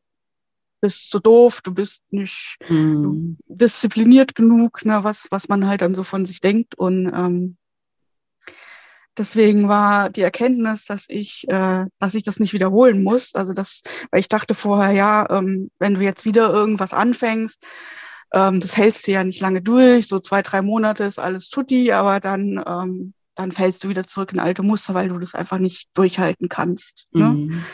bist 0.80 1.10
so 1.10 1.18
doof, 1.18 1.60
du 1.62 1.72
bist 1.72 2.02
nicht 2.10 2.56
mhm. 2.68 3.38
diszipliniert 3.46 4.34
genug, 4.34 4.84
ne, 4.84 5.02
was, 5.02 5.28
was 5.30 5.48
man 5.48 5.66
halt 5.66 5.82
dann 5.82 5.94
so 5.94 6.04
von 6.04 6.24
sich 6.24 6.40
denkt. 6.40 6.74
Und 6.76 7.12
ähm, 7.14 7.56
deswegen 9.16 9.68
war 9.68 10.10
die 10.10 10.22
Erkenntnis, 10.22 10.84
dass 10.84 11.06
ich, 11.08 11.46
äh, 11.48 11.86
dass 11.98 12.14
ich 12.14 12.22
das 12.22 12.40
nicht 12.40 12.52
wiederholen 12.52 13.02
muss. 13.02 13.34
Also 13.34 13.52
das, 13.52 13.82
weil 14.10 14.20
ich 14.20 14.28
dachte 14.28 14.54
vorher, 14.54 14.92
ja, 14.92 15.26
ähm, 15.30 15.70
wenn 15.78 15.94
du 15.94 16.02
jetzt 16.02 16.24
wieder 16.24 16.50
irgendwas 16.52 16.92
anfängst, 16.92 17.64
ähm, 18.32 18.60
das 18.60 18.76
hältst 18.76 19.06
du 19.06 19.12
ja 19.12 19.24
nicht 19.24 19.40
lange 19.40 19.62
durch, 19.62 20.06
so 20.06 20.20
zwei, 20.20 20.42
drei 20.42 20.62
Monate 20.62 21.04
ist 21.04 21.18
alles 21.18 21.48
tutti, 21.48 21.92
aber 21.92 22.20
dann, 22.20 22.62
ähm, 22.66 23.14
dann 23.34 23.52
fällst 23.52 23.84
du 23.84 23.88
wieder 23.88 24.04
zurück 24.04 24.32
in 24.32 24.40
alte 24.40 24.62
Muster, 24.62 24.94
weil 24.94 25.08
du 25.08 25.18
das 25.18 25.34
einfach 25.34 25.58
nicht 25.58 25.88
durchhalten 25.94 26.48
kannst. 26.48 27.06
Ne? 27.12 27.64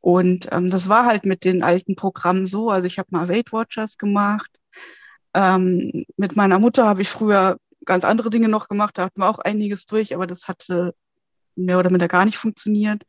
Und 0.00 0.48
ähm, 0.52 0.68
das 0.68 0.88
war 0.88 1.06
halt 1.06 1.24
mit 1.24 1.44
den 1.44 1.62
alten 1.62 1.94
Programmen 1.94 2.46
so. 2.46 2.70
Also 2.70 2.86
ich 2.86 2.98
habe 2.98 3.08
mal 3.10 3.28
Weight 3.28 3.52
Watchers 3.52 3.98
gemacht. 3.98 4.50
Ähm, 5.34 6.04
mit 6.16 6.36
meiner 6.36 6.58
Mutter 6.58 6.86
habe 6.86 7.02
ich 7.02 7.10
früher 7.10 7.58
ganz 7.84 8.04
andere 8.04 8.30
Dinge 8.30 8.48
noch 8.48 8.68
gemacht. 8.68 8.96
Da 8.96 9.04
hatten 9.04 9.20
wir 9.20 9.28
auch 9.28 9.38
einiges 9.38 9.86
durch, 9.86 10.14
aber 10.14 10.26
das 10.26 10.48
hatte 10.48 10.94
mehr 11.54 11.78
oder 11.78 11.90
minder 11.90 12.08
gar 12.08 12.24
nicht 12.24 12.38
funktioniert. 12.38 13.04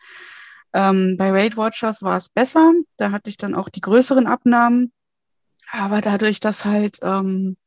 Ähm, 0.73 1.15
bei 1.17 1.33
Weight 1.33 1.57
Watchers 1.57 2.01
war 2.03 2.17
es 2.17 2.29
besser. 2.29 2.73
Da 2.97 3.11
hatte 3.11 3.29
ich 3.29 3.37
dann 3.37 3.55
auch 3.55 3.69
die 3.69 3.81
größeren 3.81 4.27
Abnahmen. 4.27 4.91
Aber 5.71 6.01
dadurch, 6.01 6.39
dass 6.39 6.65
halt 6.65 6.99
ähm, 7.01 7.57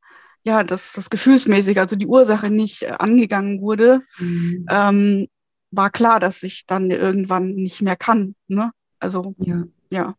ja 0.43 0.62
das, 0.64 0.93
das 0.93 1.11
gefühlsmäßig, 1.11 1.78
also 1.78 1.97
die 1.97 2.07
Ursache 2.07 2.50
nicht 2.50 2.83
äh, 2.83 2.95
angegangen 2.99 3.61
wurde, 3.61 4.00
mhm. 4.19 4.66
ähm, 4.71 5.28
war 5.71 5.90
klar, 5.90 6.21
dass 6.21 6.43
ich 6.43 6.66
dann 6.66 6.90
irgendwann 6.90 7.54
nicht 7.54 7.83
mehr 7.83 7.97
kann. 7.97 8.35
Ne? 8.47 8.71
Also 9.04 9.34
ja. 9.38 9.64
ja. 9.92 10.14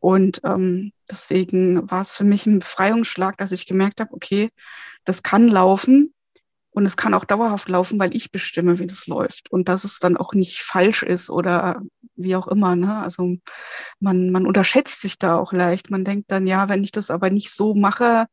Und 0.00 0.40
ähm, 0.44 0.92
deswegen 1.10 1.90
war 1.90 2.00
es 2.00 2.14
für 2.14 2.24
mich 2.24 2.46
ein 2.46 2.60
Befreiungsschlag, 2.60 3.36
dass 3.36 3.52
ich 3.52 3.66
gemerkt 3.66 4.00
habe, 4.00 4.14
okay, 4.14 4.48
das 5.04 5.22
kann 5.22 5.48
laufen 5.48 6.14
und 6.70 6.86
es 6.86 6.96
kann 6.96 7.12
auch 7.12 7.26
dauerhaft 7.26 7.68
laufen, 7.68 8.00
weil 8.00 8.16
ich 8.16 8.32
bestimme, 8.32 8.78
wie 8.78 8.86
das 8.86 9.06
läuft. 9.06 9.52
Und 9.52 9.68
dass 9.68 9.84
es 9.84 9.98
dann 9.98 10.16
auch 10.16 10.32
nicht 10.32 10.62
falsch 10.62 11.02
ist 11.02 11.28
oder 11.28 11.82
wie 12.16 12.34
auch 12.34 12.48
immer. 12.48 12.74
Ne? 12.74 12.96
Also 12.96 13.36
man, 14.00 14.30
man 14.30 14.46
unterschätzt 14.46 15.02
sich 15.02 15.18
da 15.18 15.36
auch 15.36 15.52
leicht. 15.52 15.90
Man 15.90 16.04
denkt 16.04 16.30
dann, 16.30 16.46
ja, 16.46 16.70
wenn 16.70 16.82
ich 16.82 16.90
das 16.90 17.10
aber 17.10 17.28
nicht 17.28 17.52
so 17.52 17.74
mache, 17.74 18.24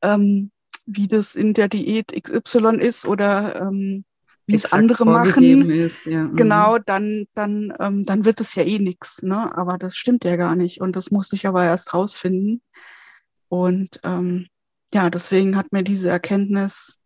ähm, 0.00 0.50
wie 0.86 1.06
das 1.06 1.34
in 1.34 1.52
der 1.52 1.68
Diät 1.68 2.12
XY 2.12 2.78
ist 2.80 3.06
oder 3.06 3.60
ähm, 3.60 4.06
wie 4.46 4.54
es 4.54 4.72
andere 4.72 5.06
machen, 5.06 5.70
ist, 5.70 6.04
ja. 6.04 6.24
Mhm. 6.24 6.36
genau, 6.36 6.78
dann, 6.78 7.26
dann, 7.34 7.72
ähm, 7.80 8.04
dann 8.04 8.24
wird 8.24 8.40
es 8.40 8.54
ja 8.54 8.62
eh 8.62 8.78
nichts. 8.78 9.22
Ne? 9.22 9.56
Aber 9.56 9.78
das 9.78 9.96
stimmt 9.96 10.24
ja 10.24 10.36
gar 10.36 10.54
nicht. 10.54 10.80
Und 10.80 10.96
das 10.96 11.10
musste 11.10 11.36
ich 11.36 11.46
aber 11.46 11.64
erst 11.64 11.94
rausfinden. 11.94 12.60
Und 13.48 14.00
ähm, 14.04 14.46
ja, 14.92 15.10
deswegen 15.10 15.56
hat 15.56 15.72
mir 15.72 15.82
diese 15.82 16.10
Erkenntnis 16.10 16.98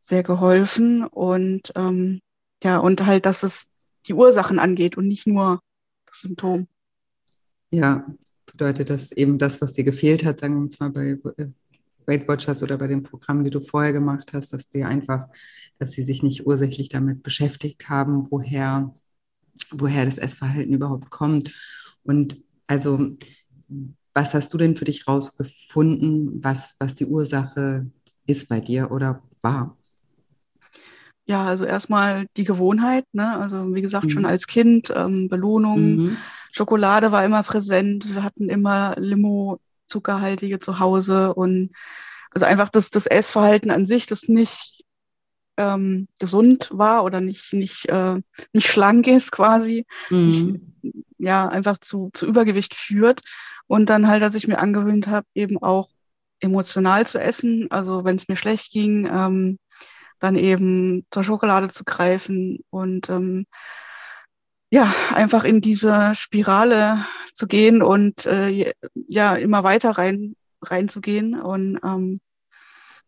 sehr 0.00 0.22
geholfen 0.22 1.06
und 1.06 1.72
ähm, 1.76 2.20
ja, 2.62 2.78
und 2.78 3.06
halt, 3.06 3.24
dass 3.24 3.42
es 3.42 3.66
die 4.06 4.14
Ursachen 4.14 4.58
angeht 4.58 4.96
und 4.96 5.08
nicht 5.08 5.26
nur 5.26 5.60
das 6.06 6.20
Symptom. 6.20 6.68
Ja, 7.70 8.06
bedeutet 8.46 8.90
das 8.90 9.12
eben 9.12 9.38
das, 9.38 9.60
was 9.62 9.72
dir 9.72 9.84
gefehlt 9.84 10.24
hat, 10.24 10.40
sagen 10.40 10.54
wir 10.54 10.60
uns 10.60 10.78
mal 10.78 10.90
bei 10.90 11.18
Weight 12.06 12.28
Watchers 12.28 12.62
oder 12.62 12.76
bei 12.78 12.86
den 12.86 13.02
Programmen, 13.02 13.44
die 13.44 13.50
du 13.50 13.60
vorher 13.60 13.92
gemacht 13.92 14.32
hast, 14.32 14.52
dass 14.52 14.68
die 14.68 14.84
einfach, 14.84 15.28
dass 15.78 15.92
sie 15.92 16.02
sich 16.02 16.22
nicht 16.22 16.46
ursächlich 16.46 16.88
damit 16.88 17.22
beschäftigt 17.22 17.88
haben, 17.88 18.30
woher, 18.30 18.94
woher 19.70 20.04
das 20.04 20.18
Essverhalten 20.18 20.74
überhaupt 20.74 21.10
kommt. 21.10 21.54
Und 22.04 22.36
also, 22.66 23.16
was 24.14 24.34
hast 24.34 24.52
du 24.52 24.58
denn 24.58 24.76
für 24.76 24.84
dich 24.84 25.08
rausgefunden, 25.08 26.42
was, 26.42 26.74
was 26.78 26.94
die 26.94 27.06
Ursache 27.06 27.90
ist 28.26 28.48
bei 28.48 28.60
dir 28.60 28.90
oder 28.90 29.22
war? 29.42 29.76
Ja, 31.26 31.44
also 31.44 31.64
erstmal 31.64 32.26
die 32.36 32.44
Gewohnheit, 32.44 33.06
ne? 33.12 33.38
Also 33.38 33.74
wie 33.74 33.80
gesagt, 33.80 34.06
mhm. 34.06 34.10
schon 34.10 34.26
als 34.26 34.46
Kind, 34.46 34.92
ähm, 34.94 35.28
Belohnung, 35.28 35.96
mhm. 35.96 36.16
Schokolade 36.52 37.12
war 37.12 37.24
immer 37.24 37.42
präsent, 37.42 38.14
wir 38.14 38.22
hatten 38.22 38.48
immer 38.48 38.94
Limo, 38.98 39.58
zuckerhaltige 39.86 40.58
zu 40.58 40.78
Hause 40.78 41.34
und 41.34 41.72
also 42.30 42.46
einfach 42.46 42.68
das, 42.68 42.90
das 42.90 43.06
Essverhalten 43.06 43.70
an 43.70 43.86
sich, 43.86 44.06
das 44.06 44.28
nicht 44.28 44.84
ähm, 45.56 46.08
gesund 46.18 46.70
war 46.72 47.04
oder 47.04 47.20
nicht, 47.20 47.52
nicht, 47.52 47.88
äh, 47.88 48.20
nicht 48.52 48.68
schlank 48.68 49.06
ist 49.06 49.30
quasi, 49.30 49.86
mhm. 50.10 50.26
nicht, 50.82 50.94
ja, 51.18 51.48
einfach 51.48 51.78
zu, 51.78 52.10
zu 52.12 52.26
Übergewicht 52.26 52.74
führt. 52.74 53.20
Und 53.66 53.88
dann 53.88 54.08
halt, 54.08 54.22
dass 54.22 54.34
ich 54.34 54.48
mir 54.48 54.58
angewöhnt 54.58 55.06
habe, 55.06 55.26
eben 55.34 55.62
auch 55.62 55.88
emotional 56.40 57.06
zu 57.06 57.20
essen. 57.20 57.70
Also 57.70 58.04
wenn 58.04 58.16
es 58.16 58.28
mir 58.28 58.36
schlecht 58.36 58.72
ging, 58.72 59.06
ähm, 59.06 59.58
dann 60.18 60.36
eben 60.36 61.06
zur 61.10 61.24
Schokolade 61.24 61.68
zu 61.68 61.84
greifen 61.84 62.58
und 62.70 63.08
ähm, 63.08 63.46
ja, 64.74 64.92
einfach 65.10 65.44
in 65.44 65.60
diese 65.60 66.16
Spirale 66.16 67.06
zu 67.32 67.46
gehen 67.46 67.80
und 67.80 68.26
äh, 68.26 68.72
ja, 69.06 69.36
immer 69.36 69.62
weiter 69.62 69.92
rein 69.92 70.34
reinzugehen 70.62 71.40
und 71.40 71.78
ähm, 71.84 72.20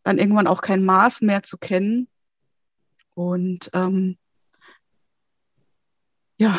dann 0.05 0.19
irgendwann 0.19 0.47
auch 0.47 0.63
kein 0.63 0.85
Maß 0.85 1.23
mehr 1.23 1.43
zu 1.43 1.59
kennen. 1.59 2.07
Und 3.15 3.69
ähm, 3.73 4.17
ja. 6.39 6.57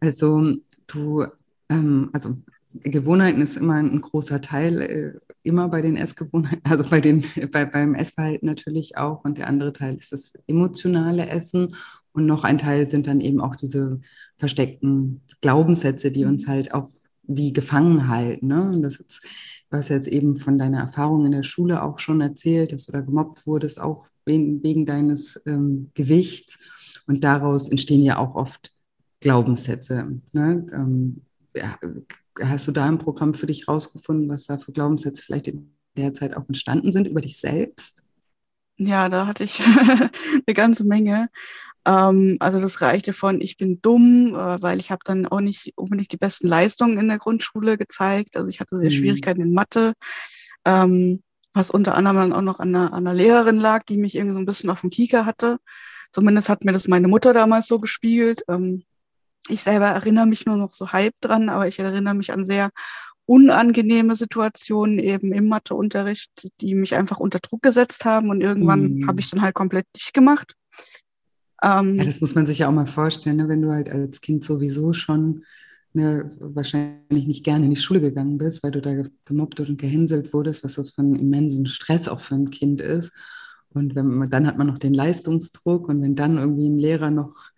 Also 0.00 0.56
du, 0.88 1.26
ähm, 1.68 2.10
also 2.12 2.36
Gewohnheiten 2.72 3.42
ist 3.42 3.56
immer 3.56 3.74
ein 3.74 4.00
großer 4.00 4.40
Teil, 4.40 4.80
äh, 4.80 5.34
immer 5.44 5.68
bei 5.68 5.82
den 5.82 5.96
Essgewohnheiten, 5.96 6.64
also 6.68 6.82
bei 6.90 7.00
den, 7.00 7.24
bei, 7.52 7.64
beim 7.64 7.94
Essverhalten 7.94 8.46
natürlich 8.46 8.96
auch. 8.96 9.24
Und 9.24 9.38
der 9.38 9.46
andere 9.46 9.72
Teil 9.72 9.94
ist 9.94 10.10
das 10.10 10.32
emotionale 10.48 11.28
Essen. 11.28 11.76
Und 12.12 12.26
noch 12.26 12.44
ein 12.44 12.58
Teil 12.58 12.86
sind 12.88 13.06
dann 13.06 13.20
eben 13.20 13.40
auch 13.40 13.56
diese 13.56 14.00
versteckten 14.36 15.22
Glaubenssätze, 15.40 16.10
die 16.10 16.24
uns 16.24 16.46
halt 16.46 16.74
auch 16.74 16.88
wie 17.22 17.52
gefangen 17.52 18.08
halten. 18.08 18.48
Ne? 18.48 18.70
Und 18.70 18.82
das 18.82 18.98
jetzt, 18.98 19.22
du 19.70 19.76
hast 19.76 19.88
jetzt 19.88 20.08
eben 20.08 20.36
von 20.36 20.58
deiner 20.58 20.80
Erfahrung 20.80 21.24
in 21.24 21.32
der 21.32 21.42
Schule 21.42 21.82
auch 21.82 21.98
schon 21.98 22.20
erzählt, 22.20 22.72
dass 22.72 22.86
du 22.86 22.92
da 22.92 23.00
gemobbt 23.00 23.46
wurdest, 23.46 23.80
auch 23.80 24.08
wegen, 24.24 24.62
wegen 24.62 24.86
deines 24.86 25.40
ähm, 25.46 25.90
Gewichts. 25.94 26.58
Und 27.06 27.24
daraus 27.24 27.68
entstehen 27.68 28.02
ja 28.02 28.18
auch 28.18 28.34
oft 28.34 28.72
Glaubenssätze. 29.20 30.20
Ne? 30.34 30.66
Ähm, 30.72 31.22
ja, 31.54 31.78
hast 32.40 32.66
du 32.66 32.72
da 32.72 32.88
im 32.88 32.98
Programm 32.98 33.34
für 33.34 33.46
dich 33.46 33.68
rausgefunden, 33.68 34.28
was 34.28 34.46
da 34.46 34.58
für 34.58 34.72
Glaubenssätze 34.72 35.22
vielleicht 35.22 35.48
in 35.48 35.74
der 35.96 36.14
Zeit 36.14 36.36
auch 36.36 36.46
entstanden 36.48 36.92
sind 36.92 37.06
über 37.06 37.20
dich 37.20 37.38
selbst? 37.38 38.01
Ja, 38.86 39.08
da 39.08 39.26
hatte 39.26 39.44
ich 39.44 39.60
eine 40.46 40.54
ganze 40.54 40.84
Menge. 40.84 41.28
Ähm, 41.84 42.36
also 42.40 42.60
das 42.60 42.80
reichte 42.80 43.12
von, 43.12 43.40
ich 43.40 43.56
bin 43.56 43.80
dumm, 43.80 44.34
äh, 44.34 44.62
weil 44.62 44.78
ich 44.78 44.90
habe 44.90 45.02
dann 45.04 45.26
auch 45.26 45.40
nicht 45.40 45.72
unbedingt 45.76 46.12
die 46.12 46.16
besten 46.16 46.48
Leistungen 46.48 46.98
in 46.98 47.08
der 47.08 47.18
Grundschule 47.18 47.76
gezeigt. 47.78 48.36
Also 48.36 48.48
ich 48.48 48.60
hatte 48.60 48.78
sehr 48.78 48.90
mhm. 48.90 48.94
Schwierigkeiten 48.94 49.40
in 49.40 49.52
Mathe, 49.52 49.94
ähm, 50.64 51.22
was 51.54 51.70
unter 51.70 51.94
anderem 51.96 52.16
dann 52.16 52.32
auch 52.32 52.42
noch 52.42 52.60
an 52.60 52.74
einer, 52.74 52.92
an 52.92 53.06
einer 53.06 53.14
Lehrerin 53.14 53.58
lag, 53.58 53.84
die 53.84 53.96
mich 53.96 54.16
irgendwie 54.16 54.34
so 54.34 54.40
ein 54.40 54.46
bisschen 54.46 54.70
auf 54.70 54.80
dem 54.80 54.90
Kieker 54.90 55.26
hatte. 55.26 55.58
Zumindest 56.12 56.48
hat 56.48 56.64
mir 56.64 56.72
das 56.72 56.88
meine 56.88 57.08
Mutter 57.08 57.32
damals 57.32 57.68
so 57.68 57.78
gespiegelt. 57.78 58.44
Ähm, 58.48 58.84
ich 59.48 59.62
selber 59.62 59.86
erinnere 59.86 60.26
mich 60.26 60.46
nur 60.46 60.56
noch 60.56 60.72
so 60.72 60.92
halb 60.92 61.14
dran, 61.20 61.48
aber 61.48 61.66
ich 61.66 61.78
erinnere 61.78 62.14
mich 62.14 62.32
an 62.32 62.44
sehr 62.44 62.70
unangenehme 63.26 64.16
Situationen 64.16 64.98
eben 64.98 65.32
im 65.32 65.48
Matheunterricht, 65.48 66.50
die 66.60 66.74
mich 66.74 66.94
einfach 66.94 67.18
unter 67.18 67.38
Druck 67.38 67.62
gesetzt 67.62 68.04
haben 68.04 68.30
und 68.30 68.40
irgendwann 68.40 68.94
mhm. 68.94 69.08
habe 69.08 69.20
ich 69.20 69.30
dann 69.30 69.42
halt 69.42 69.54
komplett 69.54 69.86
dicht 69.96 70.12
gemacht. 70.12 70.54
Ähm, 71.62 71.96
ja, 71.96 72.04
das 72.04 72.20
muss 72.20 72.34
man 72.34 72.46
sich 72.46 72.58
ja 72.58 72.68
auch 72.68 72.72
mal 72.72 72.86
vorstellen, 72.86 73.36
ne? 73.36 73.48
wenn 73.48 73.62
du 73.62 73.72
halt 73.72 73.88
als 73.88 74.20
Kind 74.20 74.42
sowieso 74.42 74.92
schon 74.92 75.44
ne, 75.92 76.30
wahrscheinlich 76.38 77.26
nicht 77.26 77.44
gerne 77.44 77.64
in 77.64 77.70
die 77.70 77.80
Schule 77.80 78.00
gegangen 78.00 78.38
bist, 78.38 78.62
weil 78.62 78.72
du 78.72 78.80
da 78.80 79.02
gemobbt 79.24 79.60
und 79.60 79.80
gehänselt 79.80 80.32
wurdest, 80.32 80.64
was 80.64 80.74
das 80.74 80.90
für 80.90 81.02
einen 81.02 81.16
immensen 81.16 81.66
Stress 81.66 82.08
auch 82.08 82.20
für 82.20 82.34
ein 82.34 82.50
Kind 82.50 82.80
ist. 82.80 83.12
Und 83.70 83.94
wenn, 83.94 84.28
dann 84.28 84.46
hat 84.46 84.58
man 84.58 84.66
noch 84.66 84.78
den 84.78 84.94
Leistungsdruck 84.94 85.88
und 85.88 86.02
wenn 86.02 86.14
dann 86.14 86.36
irgendwie 86.36 86.68
ein 86.68 86.78
Lehrer 86.78 87.10
noch 87.10 87.50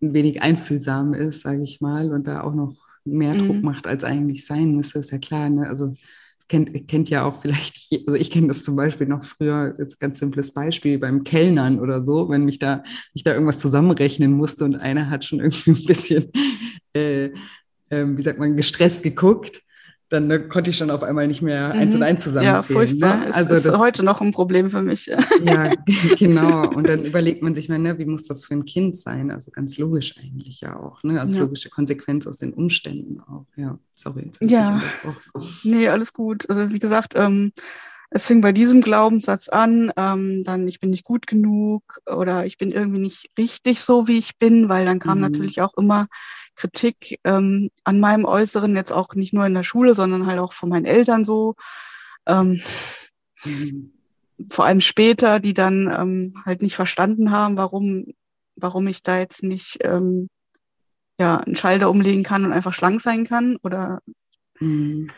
ein 0.00 0.14
wenig 0.14 0.42
einfühlsam 0.42 1.12
ist, 1.12 1.40
sage 1.40 1.62
ich 1.62 1.80
mal, 1.80 2.12
und 2.12 2.26
da 2.26 2.42
auch 2.42 2.54
noch 2.54 2.74
mehr 3.04 3.34
Druck 3.34 3.56
mhm. 3.56 3.62
macht, 3.62 3.86
als 3.86 4.04
eigentlich 4.04 4.46
sein 4.46 4.74
müsste, 4.74 4.98
ist 4.98 5.10
ja 5.10 5.18
klar. 5.18 5.48
Ne? 5.48 5.68
Also 5.68 5.94
kennt, 6.48 6.88
kennt 6.88 7.10
ja 7.10 7.24
auch 7.24 7.40
vielleicht, 7.40 7.92
also 8.06 8.14
ich 8.14 8.30
kenne 8.30 8.48
das 8.48 8.64
zum 8.64 8.76
Beispiel 8.76 9.06
noch 9.06 9.24
früher, 9.24 9.74
jetzt 9.78 10.00
ganz 10.00 10.18
simples 10.18 10.52
Beispiel, 10.52 10.98
beim 10.98 11.24
Kellnern 11.24 11.80
oder 11.80 12.04
so, 12.04 12.28
wenn 12.28 12.44
mich 12.44 12.58
da, 12.58 12.82
ich 13.14 13.24
da 13.24 13.32
irgendwas 13.32 13.58
zusammenrechnen 13.58 14.32
musste 14.32 14.64
und 14.64 14.76
einer 14.76 15.10
hat 15.10 15.24
schon 15.24 15.40
irgendwie 15.40 15.70
ein 15.70 15.84
bisschen, 15.84 16.30
äh, 16.94 17.26
äh, 17.90 18.06
wie 18.06 18.22
sagt 18.22 18.38
man, 18.38 18.56
gestresst 18.56 19.02
geguckt 19.02 19.62
dann 20.12 20.26
ne, 20.26 20.40
konnte 20.40 20.70
ich 20.70 20.76
schon 20.76 20.90
auf 20.90 21.02
einmal 21.02 21.26
nicht 21.26 21.42
mehr 21.42 21.72
mhm. 21.72 21.80
eins 21.80 21.94
und 21.94 22.02
eins 22.02 22.22
zusammenzählen. 22.22 22.54
Ja, 22.54 22.62
furchtbar. 22.62 23.16
Ne? 23.18 23.34
Also 23.34 23.54
das 23.54 23.64
ist 23.64 23.78
heute 23.78 24.02
noch 24.02 24.20
ein 24.20 24.30
Problem 24.30 24.70
für 24.70 24.82
mich. 24.82 25.10
Ja, 25.44 25.72
genau. 26.18 26.68
Und 26.68 26.88
dann 26.88 27.04
überlegt 27.04 27.42
man 27.42 27.54
sich 27.54 27.68
mal, 27.68 27.78
ne, 27.78 27.98
wie 27.98 28.04
muss 28.04 28.24
das 28.24 28.44
für 28.44 28.54
ein 28.54 28.64
Kind 28.64 28.96
sein? 28.96 29.30
Also 29.30 29.50
ganz 29.50 29.76
logisch 29.78 30.14
eigentlich 30.18 30.60
ja 30.60 30.78
auch. 30.78 31.02
Ne? 31.02 31.20
Also 31.20 31.36
ja. 31.36 31.42
logische 31.42 31.68
Konsequenz 31.70 32.26
aus 32.26 32.36
den 32.36 32.52
Umständen 32.52 33.20
auch. 33.20 33.46
Ja, 33.56 33.78
sorry. 33.94 34.30
ja. 34.40 34.82
Nee, 35.64 35.88
alles 35.88 36.12
gut. 36.12 36.48
Also 36.48 36.70
wie 36.70 36.78
gesagt, 36.78 37.14
ähm, 37.16 37.52
es 38.10 38.26
fing 38.26 38.40
bei 38.40 38.52
diesem 38.52 38.82
Glaubenssatz 38.82 39.48
an, 39.48 39.90
ähm, 39.96 40.44
dann 40.44 40.68
ich 40.68 40.80
bin 40.80 40.90
nicht 40.90 41.04
gut 41.04 41.26
genug 41.26 42.00
oder 42.06 42.44
ich 42.44 42.58
bin 42.58 42.70
irgendwie 42.70 43.00
nicht 43.00 43.30
richtig 43.38 43.80
so, 43.80 44.06
wie 44.06 44.18
ich 44.18 44.38
bin, 44.38 44.68
weil 44.68 44.84
dann 44.84 44.98
kam 44.98 45.18
mhm. 45.18 45.22
natürlich 45.22 45.60
auch 45.62 45.74
immer 45.76 46.06
Kritik 46.54 47.18
ähm, 47.24 47.70
an 47.84 48.00
meinem 48.00 48.24
Äußeren, 48.24 48.76
jetzt 48.76 48.92
auch 48.92 49.14
nicht 49.14 49.32
nur 49.32 49.46
in 49.46 49.54
der 49.54 49.62
Schule, 49.62 49.94
sondern 49.94 50.26
halt 50.26 50.38
auch 50.38 50.52
von 50.52 50.68
meinen 50.68 50.84
Eltern 50.84 51.24
so. 51.24 51.54
Ähm, 52.26 52.60
mhm. 53.44 53.92
Vor 54.50 54.64
allem 54.64 54.80
später, 54.80 55.40
die 55.40 55.54
dann 55.54 55.92
ähm, 55.92 56.42
halt 56.44 56.62
nicht 56.62 56.76
verstanden 56.76 57.30
haben, 57.30 57.56
warum, 57.56 58.06
warum 58.56 58.86
ich 58.86 59.02
da 59.02 59.18
jetzt 59.18 59.42
nicht 59.42 59.78
ähm, 59.82 60.28
ja, 61.18 61.38
einen 61.38 61.56
Schalter 61.56 61.90
umlegen 61.90 62.24
kann 62.24 62.44
und 62.44 62.52
einfach 62.52 62.74
schlank 62.74 63.00
sein 63.00 63.24
kann 63.24 63.56
oder 63.62 64.00
mhm 64.58 65.10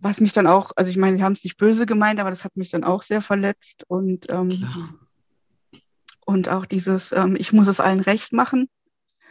was 0.00 0.20
mich 0.20 0.32
dann 0.32 0.46
auch, 0.46 0.72
also 0.76 0.90
ich 0.90 0.96
meine, 0.96 1.16
sie 1.16 1.22
haben 1.22 1.34
es 1.34 1.44
nicht 1.44 1.58
böse 1.58 1.86
gemeint, 1.86 2.20
aber 2.20 2.30
das 2.30 2.44
hat 2.44 2.56
mich 2.56 2.70
dann 2.70 2.84
auch 2.84 3.02
sehr 3.02 3.20
verletzt 3.20 3.84
und 3.86 4.26
ähm, 4.30 4.98
und 6.24 6.48
auch 6.48 6.64
dieses, 6.64 7.12
ähm, 7.12 7.36
ich 7.36 7.52
muss 7.52 7.68
es 7.68 7.80
allen 7.80 8.00
recht 8.00 8.32
machen. 8.32 8.68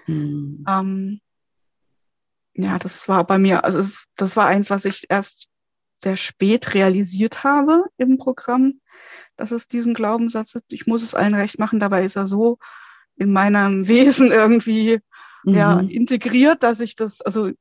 Mhm. 0.05 0.63
Ja, 2.53 2.79
das 2.79 3.07
war 3.07 3.25
bei 3.25 3.37
mir, 3.37 3.63
also 3.63 3.79
es, 3.79 4.05
das 4.15 4.35
war 4.35 4.47
eins, 4.47 4.69
was 4.69 4.85
ich 4.85 5.05
erst 5.09 5.47
sehr 5.97 6.15
spät 6.15 6.73
realisiert 6.73 7.43
habe 7.43 7.85
im 7.97 8.17
Programm, 8.17 8.81
dass 9.35 9.51
es 9.51 9.67
diesen 9.67 9.93
Glaubenssatz 9.93 10.55
ist, 10.55 10.65
ich 10.71 10.87
muss 10.87 11.03
es 11.03 11.15
allen 11.15 11.35
recht 11.35 11.59
machen. 11.59 11.79
Dabei 11.79 12.03
ist 12.03 12.15
er 12.15 12.27
so 12.27 12.57
in 13.15 13.31
meinem 13.31 13.87
Wesen 13.87 14.31
irgendwie 14.31 14.99
mhm. 15.43 15.53
ja, 15.53 15.79
integriert, 15.79 16.63
dass 16.63 16.79
ich 16.79 16.95
das, 16.95 17.21
also 17.21 17.51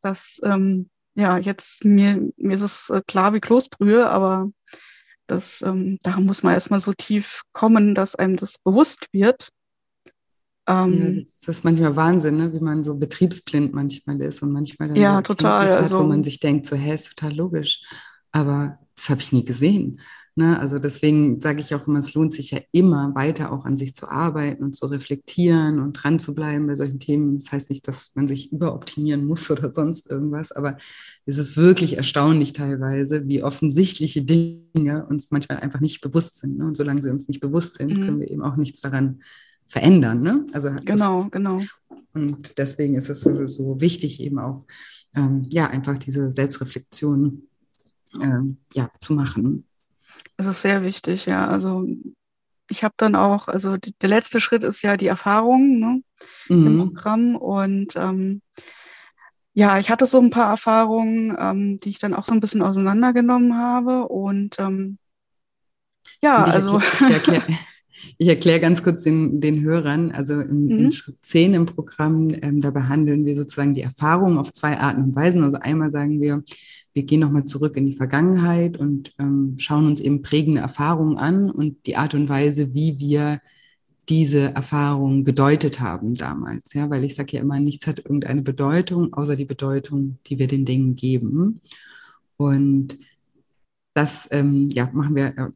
das 0.00 0.40
ähm, 0.44 0.90
ja, 1.14 1.38
jetzt 1.38 1.84
mir, 1.84 2.30
mir 2.36 2.56
ist 2.56 2.62
es 2.62 2.90
äh, 2.90 3.00
klar 3.06 3.34
wie 3.34 3.40
Kloßbrühe, 3.40 4.08
aber 4.08 4.50
das, 5.26 5.62
ähm, 5.62 5.98
da 6.02 6.18
muss 6.20 6.42
man 6.42 6.54
erstmal 6.54 6.80
so 6.80 6.92
tief 6.92 7.42
kommen, 7.52 7.94
dass 7.94 8.16
einem 8.16 8.36
das 8.36 8.58
bewusst 8.58 9.08
wird. 9.12 9.50
Ähm, 10.66 11.16
ja, 11.16 11.22
das 11.46 11.56
ist 11.56 11.64
manchmal 11.64 11.94
Wahnsinn, 11.96 12.36
ne? 12.36 12.52
wie 12.52 12.60
man 12.60 12.84
so 12.84 12.96
betriebsblind 12.96 13.74
manchmal 13.74 14.20
ist 14.22 14.42
und 14.42 14.52
manchmal 14.52 14.88
dann 14.88 14.96
ja, 14.96 15.20
total, 15.20 15.70
hat, 15.70 15.78
also, 15.78 16.00
wo 16.00 16.04
man 16.04 16.24
sich 16.24 16.40
denkt, 16.40 16.66
so, 16.66 16.76
hä, 16.76 16.94
ist 16.94 17.16
total 17.16 17.34
logisch. 17.34 17.82
Aber 18.32 18.78
das 18.96 19.08
habe 19.10 19.20
ich 19.20 19.32
nie 19.32 19.44
gesehen. 19.44 20.00
Ne? 20.36 20.58
Also 20.58 20.80
deswegen 20.80 21.40
sage 21.40 21.60
ich 21.60 21.74
auch 21.76 21.86
immer, 21.86 22.00
es 22.00 22.14
lohnt 22.14 22.32
sich 22.32 22.50
ja 22.50 22.58
immer 22.72 23.14
weiter 23.14 23.52
auch 23.52 23.64
an 23.64 23.76
sich 23.76 23.94
zu 23.94 24.08
arbeiten 24.08 24.64
und 24.64 24.74
zu 24.74 24.86
reflektieren 24.86 25.78
und 25.78 25.92
dran 25.92 26.18
zu 26.18 26.34
bleiben 26.34 26.66
bei 26.66 26.74
solchen 26.74 26.98
Themen. 26.98 27.38
Das 27.38 27.52
heißt 27.52 27.70
nicht, 27.70 27.86
dass 27.86 28.10
man 28.14 28.26
sich 28.26 28.50
überoptimieren 28.50 29.26
muss 29.26 29.48
oder 29.52 29.72
sonst 29.72 30.10
irgendwas, 30.10 30.50
aber 30.50 30.76
es 31.24 31.38
ist 31.38 31.56
wirklich 31.56 31.98
erstaunlich 31.98 32.52
teilweise, 32.52 33.28
wie 33.28 33.44
offensichtliche 33.44 34.24
Dinge 34.24 35.06
uns 35.08 35.30
manchmal 35.30 35.58
einfach 35.58 35.80
nicht 35.80 36.00
bewusst 36.00 36.38
sind. 36.40 36.58
Ne? 36.58 36.66
Und 36.66 36.76
solange 36.76 37.00
sie 37.00 37.10
uns 37.10 37.28
nicht 37.28 37.40
bewusst 37.40 37.76
sind, 37.76 37.96
mhm. 37.96 38.04
können 38.04 38.20
wir 38.20 38.30
eben 38.30 38.42
auch 38.42 38.56
nichts 38.56 38.80
daran 38.80 39.20
verändern. 39.66 40.22
Ne? 40.22 40.46
Also 40.52 40.70
genau, 40.84 41.22
das, 41.22 41.30
genau. 41.30 41.60
Und 42.12 42.58
deswegen 42.58 42.94
ist 42.94 43.08
es 43.08 43.20
so, 43.20 43.46
so 43.46 43.80
wichtig, 43.80 44.20
eben 44.20 44.38
auch 44.38 44.64
ähm, 45.16 45.48
ja 45.50 45.66
einfach 45.66 45.98
diese 45.98 46.32
Selbstreflexion 46.32 47.48
ähm, 48.20 48.58
ja, 48.72 48.90
zu 49.00 49.14
machen. 49.14 49.66
Das 50.36 50.46
ist 50.46 50.62
sehr 50.62 50.84
wichtig, 50.84 51.26
ja. 51.26 51.46
Also 51.48 51.86
ich 52.68 52.84
habe 52.84 52.94
dann 52.96 53.14
auch, 53.14 53.48
also 53.48 53.76
die, 53.76 53.94
der 54.00 54.08
letzte 54.08 54.40
Schritt 54.40 54.64
ist 54.64 54.82
ja 54.82 54.96
die 54.96 55.06
Erfahrung 55.06 55.78
ne, 55.78 56.02
mhm. 56.48 56.66
im 56.66 56.78
Programm 56.78 57.36
und 57.36 57.94
ähm, 57.96 58.40
ja, 59.52 59.78
ich 59.78 59.90
hatte 59.90 60.06
so 60.06 60.20
ein 60.20 60.30
paar 60.30 60.50
Erfahrungen, 60.50 61.36
ähm, 61.38 61.78
die 61.78 61.90
ich 61.90 61.98
dann 62.00 62.14
auch 62.14 62.24
so 62.24 62.32
ein 62.32 62.40
bisschen 62.40 62.62
auseinandergenommen 62.62 63.56
habe 63.56 64.08
und 64.08 64.58
ähm, 64.58 64.98
ja, 66.22 66.44
und 66.44 66.50
also. 66.50 66.80
Erklär, 67.08 67.42
ich 67.46 67.56
erkläre 68.18 68.34
erklär 68.34 68.60
ganz 68.60 68.82
kurz 68.82 69.04
den, 69.04 69.40
den 69.40 69.62
Hörern, 69.62 70.12
also 70.12 70.40
im, 70.40 70.64
mhm. 70.64 70.78
in 70.78 70.92
Schritt 70.92 71.16
10 71.22 71.54
im 71.54 71.66
Programm, 71.66 72.28
ähm, 72.42 72.60
da 72.60 72.70
behandeln 72.70 73.26
wir 73.26 73.34
sozusagen 73.34 73.74
die 73.74 73.82
Erfahrung 73.82 74.38
auf 74.38 74.52
zwei 74.52 74.78
Arten 74.78 75.02
und 75.02 75.16
Weisen. 75.16 75.42
Also 75.42 75.58
einmal 75.60 75.90
sagen 75.90 76.20
wir, 76.20 76.42
wir 76.92 77.02
gehen 77.02 77.20
nochmal 77.20 77.44
zurück 77.44 77.76
in 77.76 77.86
die 77.86 77.94
Vergangenheit 77.94 78.76
und 78.76 79.12
ähm, 79.18 79.56
schauen 79.58 79.86
uns 79.86 80.00
eben 80.00 80.22
prägende 80.22 80.60
Erfahrungen 80.60 81.18
an 81.18 81.50
und 81.50 81.86
die 81.86 81.96
Art 81.96 82.14
und 82.14 82.28
Weise, 82.28 82.72
wie 82.72 82.98
wir 82.98 83.40
diese 84.08 84.54
Erfahrung 84.54 85.24
gedeutet 85.24 85.80
haben 85.80 86.14
damals. 86.14 86.74
Ja, 86.74 86.90
weil 86.90 87.04
ich 87.04 87.14
sage 87.14 87.36
ja 87.36 87.42
immer, 87.42 87.58
nichts 87.58 87.86
hat 87.86 87.98
irgendeine 87.98 88.42
Bedeutung, 88.42 89.12
außer 89.12 89.34
die 89.34 89.44
Bedeutung, 89.44 90.18
die 90.26 90.38
wir 90.38 90.46
den 90.46 90.64
Dingen 90.64 90.94
geben. 90.94 91.60
Und 92.36 92.98
das 93.94 94.28
ähm, 94.30 94.68
ja, 94.72 94.90
machen 94.92 95.16
wir, 95.16 95.52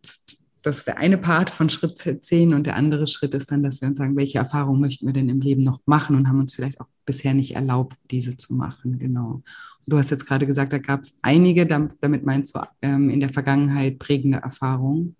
das 0.68 0.78
ist 0.78 0.86
der 0.86 0.98
eine 0.98 1.16
Part 1.16 1.48
von 1.48 1.70
Schritt 1.70 1.98
10 1.98 2.52
und 2.52 2.66
der 2.66 2.76
andere 2.76 3.06
Schritt 3.06 3.32
ist 3.32 3.50
dann, 3.50 3.62
dass 3.62 3.80
wir 3.80 3.88
uns 3.88 3.96
sagen, 3.96 4.16
welche 4.16 4.38
Erfahrungen 4.38 4.80
möchten 4.80 5.06
wir 5.06 5.14
denn 5.14 5.30
im 5.30 5.40
Leben 5.40 5.64
noch 5.64 5.80
machen 5.86 6.14
und 6.14 6.28
haben 6.28 6.40
uns 6.40 6.54
vielleicht 6.54 6.78
auch 6.80 6.88
bisher 7.06 7.32
nicht 7.32 7.54
erlaubt, 7.54 7.96
diese 8.10 8.36
zu 8.36 8.52
machen. 8.52 8.98
Genau. 8.98 9.42
Du 9.86 9.96
hast 9.96 10.10
jetzt 10.10 10.26
gerade 10.26 10.46
gesagt, 10.46 10.74
da 10.74 10.78
gab 10.78 11.00
es 11.00 11.18
einige, 11.22 11.66
damit 11.66 12.26
meinst 12.26 12.54
du 12.54 12.60
ähm, 12.82 13.08
in 13.08 13.20
der 13.20 13.30
Vergangenheit 13.30 13.98
prägende 13.98 14.38
Erfahrungen. 14.38 15.16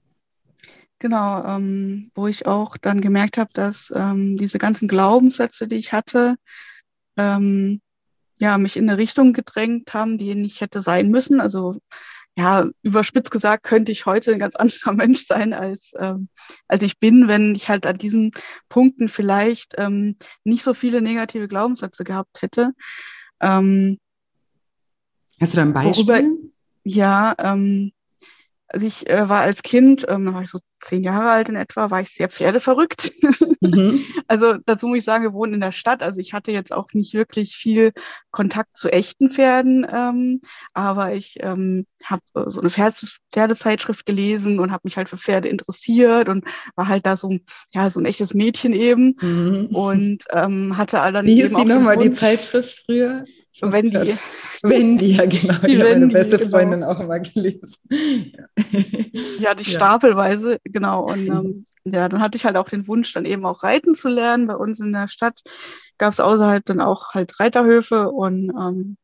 Genau, 0.99 1.43
ähm, 1.47 2.11
wo 2.15 2.27
ich 2.27 2.47
auch 2.47 2.77
dann 2.77 3.01
gemerkt 3.01 3.39
habe, 3.39 3.51
dass 3.55 3.91
ähm, 3.97 4.37
diese 4.37 4.59
ganzen 4.59 4.87
Glaubenssätze, 4.87 5.67
die 5.67 5.77
ich 5.77 5.95
hatte, 5.95 6.37
ähm, 7.17 7.81
ja, 8.39 8.59
mich 8.59 8.77
in 8.77 8.89
eine 8.89 8.99
Richtung 8.99 9.33
gedrängt 9.33 9.95
haben, 9.95 10.19
die 10.19 10.35
nicht 10.35 10.61
hätte 10.61 10.83
sein 10.83 11.11
müssen. 11.11 11.41
Also 11.41 11.79
ja, 12.39 12.71
überspitzt 12.83 13.33
gesagt, 13.33 13.65
könnte 13.65 13.91
ich 13.91 14.07
heute 14.07 14.33
ein 14.33 14.39
ganz 14.39 14.55
anderer 14.57 14.93
Mensch 14.93 15.27
sein, 15.27 15.53
als, 15.53 15.93
ähm, 15.99 16.29
als 16.69 16.83
ich 16.83 17.01
bin, 17.01 17.27
wenn 17.27 17.57
ich 17.57 17.69
halt 17.69 17.85
an 17.85 17.99
diesen 17.99 18.31
Punkten 18.69 19.09
vielleicht 19.09 19.75
ähm, 19.77 20.17
nicht 20.45 20.63
so 20.63 20.73
viele 20.73 21.03
negative 21.03 21.49
Glaubenssätze 21.49 22.05
gehabt 22.05 22.41
hätte. 22.41 22.75
Ähm, 23.41 23.99
Hast 25.41 25.55
du 25.55 25.57
da 25.57 25.63
ein 25.63 25.73
Beispiel? 25.73 26.07
Worüber, 26.07 26.23
ja, 26.85 27.35
ähm, 27.39 27.91
also 28.69 28.87
ich 28.87 29.11
äh, 29.11 29.29
war 29.29 29.41
als 29.41 29.63
Kind, 29.63 30.07
ähm, 30.09 30.27
da 30.27 30.35
war 30.35 30.43
ich 30.43 30.51
so 30.51 30.61
zehn 30.81 31.03
Jahre 31.03 31.31
alt 31.31 31.49
in 31.49 31.57
etwa, 31.57 31.91
war 31.91 32.01
ich 32.01 32.11
sehr 32.11 32.29
pferdeverrückt. 32.29 33.13
Mhm. 33.61 34.01
also 34.29 34.57
dazu 34.67 34.87
muss 34.87 34.99
ich 34.99 35.05
sagen, 35.05 35.25
wir 35.25 35.33
wohnen 35.33 35.55
in 35.55 35.61
der 35.61 35.73
Stadt. 35.73 36.03
Also 36.03 36.21
ich 36.21 36.33
hatte 36.33 36.53
jetzt 36.53 36.73
auch 36.73 36.93
nicht 36.93 37.15
wirklich 37.15 37.57
viel 37.57 37.93
Kontakt 38.31 38.77
zu 38.77 38.89
echten 38.89 39.29
Pferden, 39.29 39.87
ähm, 39.93 40.41
aber 40.75 41.15
ich 41.15 41.37
ähm, 41.41 41.87
habe 42.05 42.23
äh, 42.35 42.51
so 42.51 42.61
eine 42.61 42.71
Pferdezeitschrift 42.71 44.07
gelesen 44.07 44.61
und 44.61 44.71
habe 44.71 44.83
mich 44.85 44.97
halt 44.97 45.09
für 45.09 45.19
Pferde 45.19 45.49
interessiert 45.49 46.29
und 46.29 46.45
war 46.77 46.89
halt 46.89 47.07
da 47.07 47.17
so, 47.17 47.37
ja, 47.73 47.91
so 47.91 48.01
ein 48.01 48.07
echtes 48.07 48.35
Mädchen 48.35 48.73
eben 48.73 49.17
mhm. 49.21 49.67
und 49.73 50.25
ähm, 50.33 50.77
hatte 50.77 50.99
dann 51.13 51.27
Wie 51.27 51.35
hieß 51.35 51.55
die 51.55 51.65
nochmal, 51.65 51.97
die 51.97 52.11
Zeitschrift 52.11 52.85
früher? 52.87 53.25
Wendy. 53.61 54.17
Wendy, 54.63 55.17
ja 55.17 55.27
genau. 55.27 55.55
Die, 55.67 55.67
die 55.69 55.79
habe 55.79 55.91
meine 55.91 56.07
beste 56.09 56.39
genau. 56.39 56.51
Freundin 56.51 56.85
auch 56.85 57.01
immer 57.01 57.19
gelesen. 57.21 57.77
Ja, 59.11 59.23
ja 59.41 59.55
die 59.55 59.65
ja. 59.65 59.71
stapelweise, 59.71 60.59
genau. 60.73 61.05
Und 61.05 61.27
ähm, 61.27 61.67
ja, 61.85 62.09
dann 62.09 62.21
hatte 62.21 62.37
ich 62.37 62.45
halt 62.45 62.57
auch 62.57 62.69
den 62.69 62.87
Wunsch, 62.87 63.13
dann 63.13 63.25
eben 63.25 63.45
auch 63.47 63.63
reiten 63.63 63.95
zu 63.95 64.09
lernen. 64.09 64.47
Bei 64.47 64.57
uns 64.57 64.81
in 64.81 64.93
der 64.93 65.09
Stadt 65.09 65.43
gab 65.99 66.13
es 66.13 66.21
außerhalb 66.21 66.65
dann 66.65 66.81
auch 66.81 67.15
halt 67.15 67.39
Reiterhöfe 67.41 68.11
und 68.11 68.51
ähm, 68.51 68.97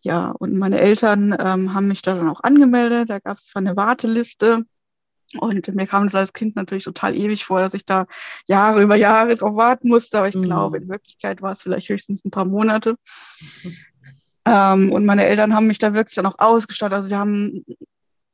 ja, 0.00 0.32
und 0.38 0.56
meine 0.58 0.80
Eltern 0.80 1.36
ähm, 1.38 1.74
haben 1.74 1.88
mich 1.88 2.02
da 2.02 2.14
dann 2.14 2.28
auch 2.28 2.42
angemeldet. 2.42 3.10
Da 3.10 3.20
gab 3.20 3.36
es 3.36 3.46
zwar 3.46 3.60
eine 3.60 3.76
Warteliste, 3.76 4.64
und 5.38 5.74
mir 5.74 5.86
kam 5.86 6.04
das 6.04 6.14
als 6.14 6.32
Kind 6.32 6.56
natürlich 6.56 6.84
total 6.84 7.16
ewig 7.16 7.44
vor, 7.44 7.60
dass 7.60 7.74
ich 7.74 7.84
da 7.84 8.06
Jahre 8.46 8.82
über 8.82 8.96
Jahre 8.96 9.34
drauf 9.34 9.56
warten 9.56 9.88
musste. 9.88 10.18
Aber 10.18 10.28
ich 10.28 10.34
mhm. 10.34 10.42
glaube, 10.42 10.78
in 10.78 10.88
Wirklichkeit 10.88 11.42
war 11.42 11.52
es 11.52 11.62
vielleicht 11.62 11.88
höchstens 11.88 12.24
ein 12.24 12.30
paar 12.30 12.44
Monate. 12.44 12.96
Mhm. 13.62 13.76
Ähm, 14.44 14.92
und 14.92 15.06
meine 15.06 15.24
Eltern 15.24 15.54
haben 15.54 15.68
mich 15.68 15.78
da 15.78 15.94
wirklich 15.94 16.16
dann 16.16 16.26
auch 16.26 16.38
ausgestattet. 16.38 16.96
Also 16.96 17.10
wir 17.10 17.18
haben 17.18 17.64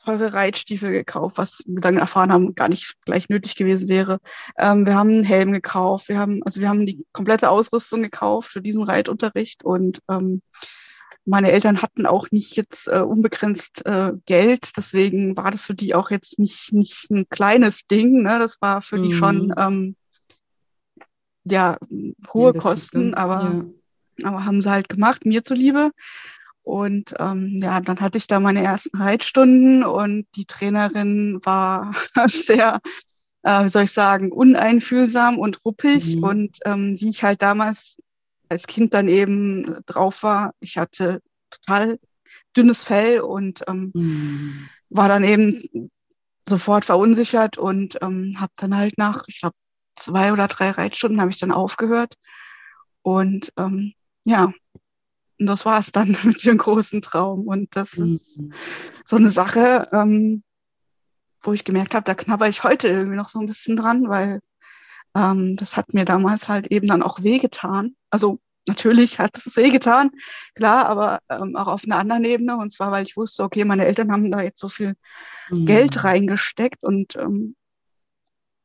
teure 0.09 0.33
Reitstiefel 0.33 0.91
gekauft, 0.91 1.37
was 1.39 1.63
wir 1.67 1.81
dann 1.81 1.99
erfahren 1.99 2.33
haben, 2.33 2.55
gar 2.55 2.69
nicht 2.69 2.95
gleich 3.05 3.29
nötig 3.29 3.57
gewesen 3.57 3.89
wäre. 3.89 4.19
Ähm, 4.57 4.87
wir 4.87 4.95
haben 4.95 5.11
einen 5.11 5.25
Helm 5.25 5.53
gekauft. 5.53 6.09
Wir 6.09 6.19
haben, 6.19 6.43
also 6.45 6.61
wir 6.61 6.69
haben 6.69 6.87
die 6.87 7.05
komplette 7.13 7.51
Ausrüstung 7.51 8.03
gekauft 8.03 8.53
für 8.53 8.63
diesen 8.63 8.83
Reitunterricht 8.83 9.65
und 9.65 10.01
ähm, 10.11 10.43
meine 11.25 11.51
Eltern 11.51 11.83
hatten 11.83 12.07
auch 12.07 12.31
nicht 12.31 12.57
jetzt 12.57 12.89
äh, 12.89 13.01
unbegrenzt 13.01 13.85
äh, 13.85 14.13
Geld, 14.25 14.71
deswegen 14.79 15.37
war 15.37 15.51
das 15.51 15.67
für 15.67 15.75
die 15.75 15.95
auch 15.95 16.11
jetzt 16.11 16.39
nicht, 16.39 16.73
nicht 16.73 17.11
ein 17.11 17.29
kleines 17.29 17.87
Ding. 17.87 18.23
Ne? 18.23 18.39
Das 18.39 18.57
war 18.63 18.81
für 18.81 18.97
mhm. 18.97 19.03
die 19.03 19.13
schon 19.13 19.55
ähm, 19.59 19.97
ja 21.45 21.77
hohe 22.33 22.55
Kosten, 22.55 23.13
aber 23.13 23.43
ja 23.43 23.65
aber 24.25 24.45
haben 24.45 24.61
sie 24.61 24.71
halt 24.71 24.89
gemacht, 24.89 25.25
mir 25.25 25.45
zuliebe. 25.45 25.93
Und 26.63 27.15
ähm, 27.19 27.57
ja, 27.61 27.81
dann 27.81 28.01
hatte 28.01 28.19
ich 28.19 28.27
da 28.27 28.41
meine 28.41 28.63
ersten 28.63 28.97
Reitstunden 28.97 29.85
und 29.85 30.27
die 30.37 30.45
Trainerin 30.45 31.41
war 31.43 31.95
sehr, 32.27 32.81
äh, 33.43 33.65
wie 33.65 33.69
soll 33.69 33.85
ich 33.85 33.93
sagen, 33.93 34.31
uneinfühlsam 34.33 35.39
und 35.39 35.65
ruppig. 35.65 36.17
Mhm. 36.17 36.23
Und 36.23 36.59
ähm, 36.67 37.01
wie 37.01 37.09
ich 37.09 37.23
halt 37.23 37.43
damals 37.43 37.97
als 38.49 38.67
Kind 38.67 38.95
dann 38.95 39.09
eben 39.09 39.79
drauf 39.87 40.23
war, 40.23 40.53
ich 40.61 40.77
hatte 40.77 41.21
total 41.51 41.99
dünnes 42.57 42.85
Fell 42.85 43.21
und 43.21 43.63
ähm, 43.69 43.91
mhm. 43.95 44.69
war 44.91 45.09
dann 45.09 45.25
eben 45.25 45.91
sofort 46.49 46.85
verunsichert 46.85 47.59
und 47.59 47.99
ähm, 48.03 48.35
habe 48.39 48.53
dann 48.57 48.77
halt 48.77 48.97
nach, 48.99 49.25
ich 49.27 49.41
glaube, 49.41 49.57
zwei 49.97 50.33
oder 50.33 50.49
drei 50.49 50.71
Reitstunden 50.71 51.21
habe 51.21 51.31
ich 51.31 51.39
dann 51.39 51.53
aufgehört. 51.53 52.15
Und 53.03 53.53
ähm, 53.59 53.93
ja, 54.25 54.53
und 55.39 55.47
das 55.47 55.65
war 55.65 55.79
es 55.79 55.93
dann 55.93 56.17
mit 56.25 56.45
dem 56.45 56.59
großen 56.59 57.03
Traum. 57.03 57.47
Und 57.47 57.75
das 57.77 57.97
mhm. 57.97 58.15
ist 58.15 58.43
so 59.05 59.17
eine 59.17 59.31
Sache, 59.31 59.89
ähm, 59.93 60.43
wo 61.41 61.53
ich 61.53 61.65
gemerkt 61.65 61.95
habe, 61.95 62.05
da 62.05 62.15
knabber 62.15 62.49
ich 62.49 62.65
heute 62.65 62.89
irgendwie 62.89 63.17
noch 63.17 63.29
so 63.29 63.39
ein 63.39 63.47
bisschen 63.47 63.77
dran, 63.77 64.09
weil 64.09 64.41
ähm, 65.15 65.55
das 65.57 65.77
hat 65.77 65.95
mir 65.95 66.05
damals 66.05 66.49
halt 66.49 66.69
eben 66.69 66.87
dann 66.87 67.03
auch 67.03 67.23
wehgetan. 67.23 67.95
Also 68.11 68.41
natürlich 68.67 69.19
hat 69.19 69.37
es 69.37 69.57
wehgetan, 69.57 70.11
klar, 70.55 70.87
aber 70.87 71.21
ähm, 71.29 71.57
auch 71.57 71.69
auf 71.69 71.85
einer 71.85 71.99
anderen 71.99 72.25
Ebene. 72.25 72.57
Und 72.57 72.73
zwar, 72.73 72.91
weil 72.91 73.07
ich 73.07 73.17
wusste, 73.17 73.45
okay, 73.45 73.65
meine 73.65 73.87
Eltern 73.87 74.13
haben 74.13 74.31
da 74.31 74.43
jetzt 74.43 74.61
so 74.61 74.69
viel 74.69 74.95
mhm. 75.51 75.67
Geld 75.67 76.05
reingesteckt 76.05 76.83
und 76.83 77.17
ähm, 77.17 77.55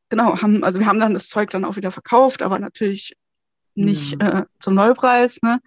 genau, 0.08 0.40
haben, 0.42 0.64
also 0.64 0.80
wir 0.80 0.86
haben 0.86 1.00
dann 1.00 1.14
das 1.14 1.28
Zeug 1.28 1.50
dann 1.50 1.64
auch 1.64 1.76
wieder 1.76 1.92
verkauft, 1.92 2.42
aber 2.42 2.58
natürlich 2.58 3.16
nicht 3.74 4.16
mhm. 4.16 4.26
äh, 4.26 4.44
zum 4.58 4.74
Neupreis. 4.74 5.40
Ne? 5.42 5.60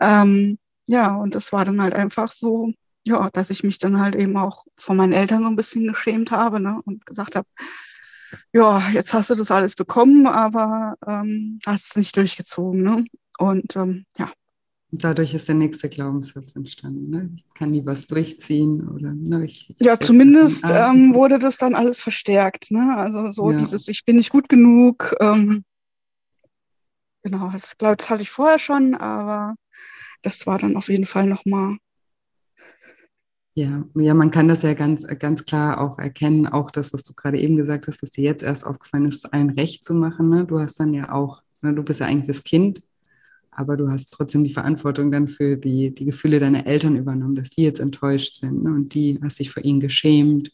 Ähm, 0.00 0.58
ja, 0.88 1.14
und 1.14 1.34
das 1.34 1.52
war 1.52 1.64
dann 1.64 1.80
halt 1.80 1.94
einfach 1.94 2.28
so, 2.28 2.72
ja, 3.04 3.30
dass 3.32 3.50
ich 3.50 3.64
mich 3.64 3.78
dann 3.78 4.00
halt 4.00 4.14
eben 4.14 4.36
auch 4.36 4.64
von 4.76 4.96
meinen 4.96 5.12
Eltern 5.12 5.42
so 5.42 5.48
ein 5.48 5.56
bisschen 5.56 5.86
geschämt 5.86 6.30
habe 6.30 6.60
ne? 6.60 6.80
und 6.84 7.04
gesagt 7.06 7.36
habe, 7.36 7.46
ja, 8.52 8.82
jetzt 8.90 9.12
hast 9.12 9.30
du 9.30 9.34
das 9.34 9.50
alles 9.50 9.74
bekommen, 9.74 10.26
aber 10.26 10.94
ähm, 11.06 11.58
hast 11.66 11.90
es 11.90 11.96
nicht 11.96 12.16
durchgezogen. 12.16 12.82
Ne? 12.82 13.04
Und 13.38 13.76
ähm, 13.76 14.04
ja. 14.18 14.30
Dadurch 14.94 15.32
ist 15.32 15.48
der 15.48 15.54
nächste 15.54 15.88
Glaubenssatz 15.88 16.54
entstanden. 16.54 17.10
Ne? 17.10 17.30
Ich 17.34 17.44
kann 17.54 17.70
nie 17.70 17.84
was 17.84 18.06
durchziehen 18.06 18.86
oder 18.88 19.12
ne, 19.14 19.46
ich, 19.46 19.74
Ja, 19.78 19.98
zumindest 19.98 20.64
ähm, 20.68 21.14
wurde 21.14 21.38
das 21.38 21.56
dann 21.56 21.74
alles 21.74 22.00
verstärkt. 22.00 22.70
Ne? 22.70 22.96
Also 22.96 23.30
so 23.30 23.50
ja. 23.50 23.58
dieses, 23.58 23.88
ich 23.88 24.04
bin 24.04 24.16
nicht 24.16 24.30
gut 24.30 24.50
genug. 24.50 25.14
Ähm, 25.20 25.64
genau, 27.22 27.50
das 27.50 27.76
glaube 27.78 27.96
das 27.96 28.10
hatte 28.10 28.22
ich 28.22 28.30
vorher 28.30 28.58
schon, 28.58 28.94
aber 28.94 29.54
das 30.22 30.46
war 30.46 30.58
dann 30.58 30.76
auf 30.76 30.88
jeden 30.88 31.06
Fall 31.06 31.26
nochmal 31.26 31.78
ja, 33.54 33.84
ja, 33.94 34.14
man 34.14 34.30
kann 34.30 34.48
das 34.48 34.62
ja 34.62 34.72
ganz, 34.72 35.06
ganz 35.18 35.44
klar 35.44 35.78
auch 35.78 35.98
erkennen, 35.98 36.46
auch 36.46 36.70
das, 36.70 36.94
was 36.94 37.02
du 37.02 37.12
gerade 37.12 37.38
eben 37.38 37.56
gesagt 37.56 37.86
hast, 37.86 38.02
was 38.02 38.10
dir 38.10 38.24
jetzt 38.24 38.42
erst 38.42 38.64
aufgefallen 38.64 39.04
ist, 39.04 39.30
allen 39.32 39.50
recht 39.50 39.84
zu 39.84 39.94
machen. 39.94 40.30
Ne? 40.30 40.46
Du 40.46 40.58
hast 40.58 40.80
dann 40.80 40.94
ja 40.94 41.12
auch, 41.12 41.42
ne, 41.60 41.74
du 41.74 41.82
bist 41.82 42.00
ja 42.00 42.06
eigentlich 42.06 42.28
das 42.28 42.44
Kind, 42.44 42.82
aber 43.50 43.76
du 43.76 43.90
hast 43.90 44.06
trotzdem 44.06 44.42
die 44.44 44.54
Verantwortung 44.54 45.10
dann 45.12 45.28
für 45.28 45.58
die, 45.58 45.94
die 45.94 46.06
Gefühle 46.06 46.40
deiner 46.40 46.66
Eltern 46.66 46.96
übernommen, 46.96 47.34
dass 47.34 47.50
die 47.50 47.62
jetzt 47.64 47.80
enttäuscht 47.80 48.36
sind 48.36 48.64
ne? 48.64 48.70
und 48.70 48.94
die 48.94 49.20
hast 49.22 49.38
dich 49.38 49.50
vor 49.50 49.62
ihnen 49.62 49.80
geschämt. 49.80 50.50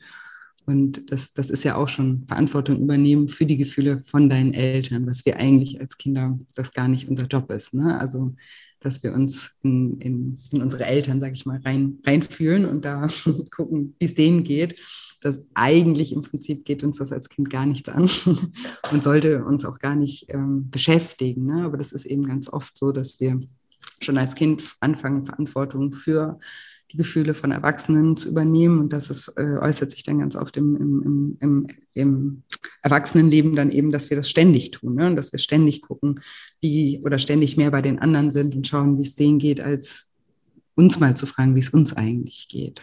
Und 0.68 1.10
das, 1.10 1.32
das 1.32 1.48
ist 1.48 1.64
ja 1.64 1.76
auch 1.76 1.88
schon 1.88 2.26
Verantwortung 2.28 2.78
übernehmen 2.78 3.28
für 3.28 3.46
die 3.46 3.56
Gefühle 3.56 4.02
von 4.04 4.28
deinen 4.28 4.52
Eltern, 4.52 5.06
was 5.06 5.24
wir 5.24 5.38
eigentlich 5.38 5.80
als 5.80 5.96
Kinder, 5.96 6.38
das 6.56 6.72
gar 6.72 6.88
nicht 6.88 7.08
unser 7.08 7.26
Job 7.26 7.50
ist. 7.50 7.72
Ne? 7.72 7.98
Also 7.98 8.34
dass 8.80 9.02
wir 9.02 9.14
uns 9.14 9.50
in, 9.62 9.98
in, 9.98 10.38
in 10.52 10.60
unsere 10.60 10.84
Eltern, 10.84 11.20
sage 11.20 11.32
ich 11.32 11.46
mal, 11.46 11.58
rein, 11.64 12.00
reinfühlen 12.06 12.66
und 12.66 12.84
da 12.84 13.08
gucken, 13.50 13.94
wie 13.98 14.04
es 14.04 14.12
denen 14.12 14.44
geht. 14.44 14.78
Das 15.22 15.42
eigentlich 15.54 16.12
im 16.12 16.20
Prinzip 16.20 16.66
geht 16.66 16.84
uns 16.84 16.98
das 16.98 17.12
als 17.12 17.30
Kind 17.30 17.48
gar 17.48 17.64
nichts 17.64 17.88
an 17.88 18.10
und 18.92 19.02
sollte 19.02 19.46
uns 19.46 19.64
auch 19.64 19.78
gar 19.78 19.96
nicht 19.96 20.26
ähm, 20.28 20.68
beschäftigen. 20.68 21.46
Ne? 21.46 21.64
Aber 21.64 21.78
das 21.78 21.92
ist 21.92 22.04
eben 22.04 22.26
ganz 22.26 22.52
oft 22.52 22.76
so, 22.76 22.92
dass 22.92 23.20
wir 23.20 23.40
schon 24.02 24.18
als 24.18 24.34
Kind 24.34 24.76
anfangen, 24.80 25.24
Verantwortung 25.24 25.92
für 25.92 26.38
die 26.90 26.96
Gefühle 26.96 27.34
von 27.34 27.50
Erwachsenen 27.50 28.16
zu 28.16 28.28
übernehmen. 28.28 28.78
Und 28.78 28.92
das 28.92 29.10
ist, 29.10 29.28
äh, 29.36 29.58
äußert 29.60 29.90
sich 29.90 30.02
dann 30.02 30.18
ganz 30.18 30.36
oft 30.36 30.56
im, 30.56 30.76
im, 30.76 31.36
im, 31.40 31.66
im, 31.94 32.42
Erwachsenenleben 32.82 33.54
dann 33.56 33.70
eben, 33.70 33.92
dass 33.92 34.08
wir 34.08 34.16
das 34.16 34.30
ständig 34.30 34.70
tun 34.70 34.94
ne? 34.94 35.08
und 35.08 35.16
dass 35.16 35.32
wir 35.32 35.38
ständig 35.38 35.82
gucken, 35.82 36.20
wie 36.60 37.00
oder 37.04 37.18
ständig 37.18 37.56
mehr 37.56 37.70
bei 37.70 37.82
den 37.82 37.98
anderen 37.98 38.30
sind 38.30 38.54
und 38.54 38.66
schauen, 38.66 38.98
wie 38.98 39.02
es 39.02 39.14
denen 39.14 39.38
geht, 39.38 39.60
als 39.60 40.14
uns 40.74 40.98
mal 40.98 41.16
zu 41.16 41.26
fragen, 41.26 41.56
wie 41.56 41.60
es 41.60 41.70
uns 41.70 41.92
eigentlich 41.92 42.48
geht. 42.48 42.82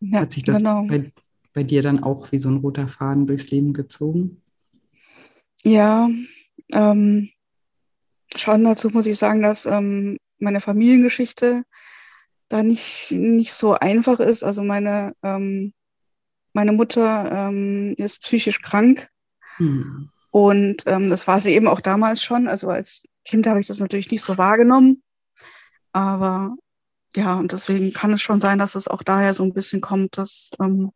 Ja, 0.00 0.20
Hat 0.20 0.32
sich 0.32 0.42
das 0.42 0.58
genau. 0.58 0.86
bei, 0.86 1.04
bei 1.52 1.62
dir 1.62 1.82
dann 1.82 2.02
auch 2.02 2.32
wie 2.32 2.38
so 2.38 2.48
ein 2.48 2.58
roter 2.58 2.88
Faden 2.88 3.26
durchs 3.26 3.50
Leben 3.50 3.72
gezogen? 3.72 4.42
Ja, 5.62 6.10
ähm, 6.72 7.30
schon 8.36 8.64
dazu 8.64 8.90
muss 8.90 9.06
ich 9.06 9.16
sagen, 9.16 9.40
dass 9.40 9.64
ähm, 9.64 10.18
meine 10.38 10.60
Familiengeschichte 10.60 11.62
da 12.54 12.62
nicht, 12.62 13.10
nicht 13.10 13.52
so 13.52 13.74
einfach 13.74 14.20
ist. 14.20 14.44
Also 14.44 14.62
meine, 14.62 15.14
ähm, 15.22 15.72
meine 16.52 16.72
Mutter 16.72 17.48
ähm, 17.48 17.94
ist 17.98 18.22
psychisch 18.22 18.62
krank. 18.62 19.08
Hm. 19.56 20.08
Und 20.30 20.84
ähm, 20.86 21.08
das 21.08 21.26
war 21.26 21.40
sie 21.40 21.52
eben 21.54 21.66
auch 21.66 21.80
damals 21.80 22.22
schon. 22.22 22.46
Also 22.46 22.68
als 22.68 23.02
Kind 23.24 23.48
habe 23.48 23.60
ich 23.60 23.66
das 23.66 23.80
natürlich 23.80 24.10
nicht 24.10 24.22
so 24.22 24.38
wahrgenommen. 24.38 25.02
Aber 25.92 26.54
ja, 27.16 27.34
und 27.34 27.50
deswegen 27.50 27.92
kann 27.92 28.12
es 28.12 28.22
schon 28.22 28.40
sein, 28.40 28.58
dass 28.58 28.76
es 28.76 28.86
auch 28.86 29.02
daher 29.02 29.34
so 29.34 29.42
ein 29.42 29.52
bisschen 29.52 29.80
kommt, 29.80 30.16
dass, 30.16 30.50
ähm, 30.60 30.92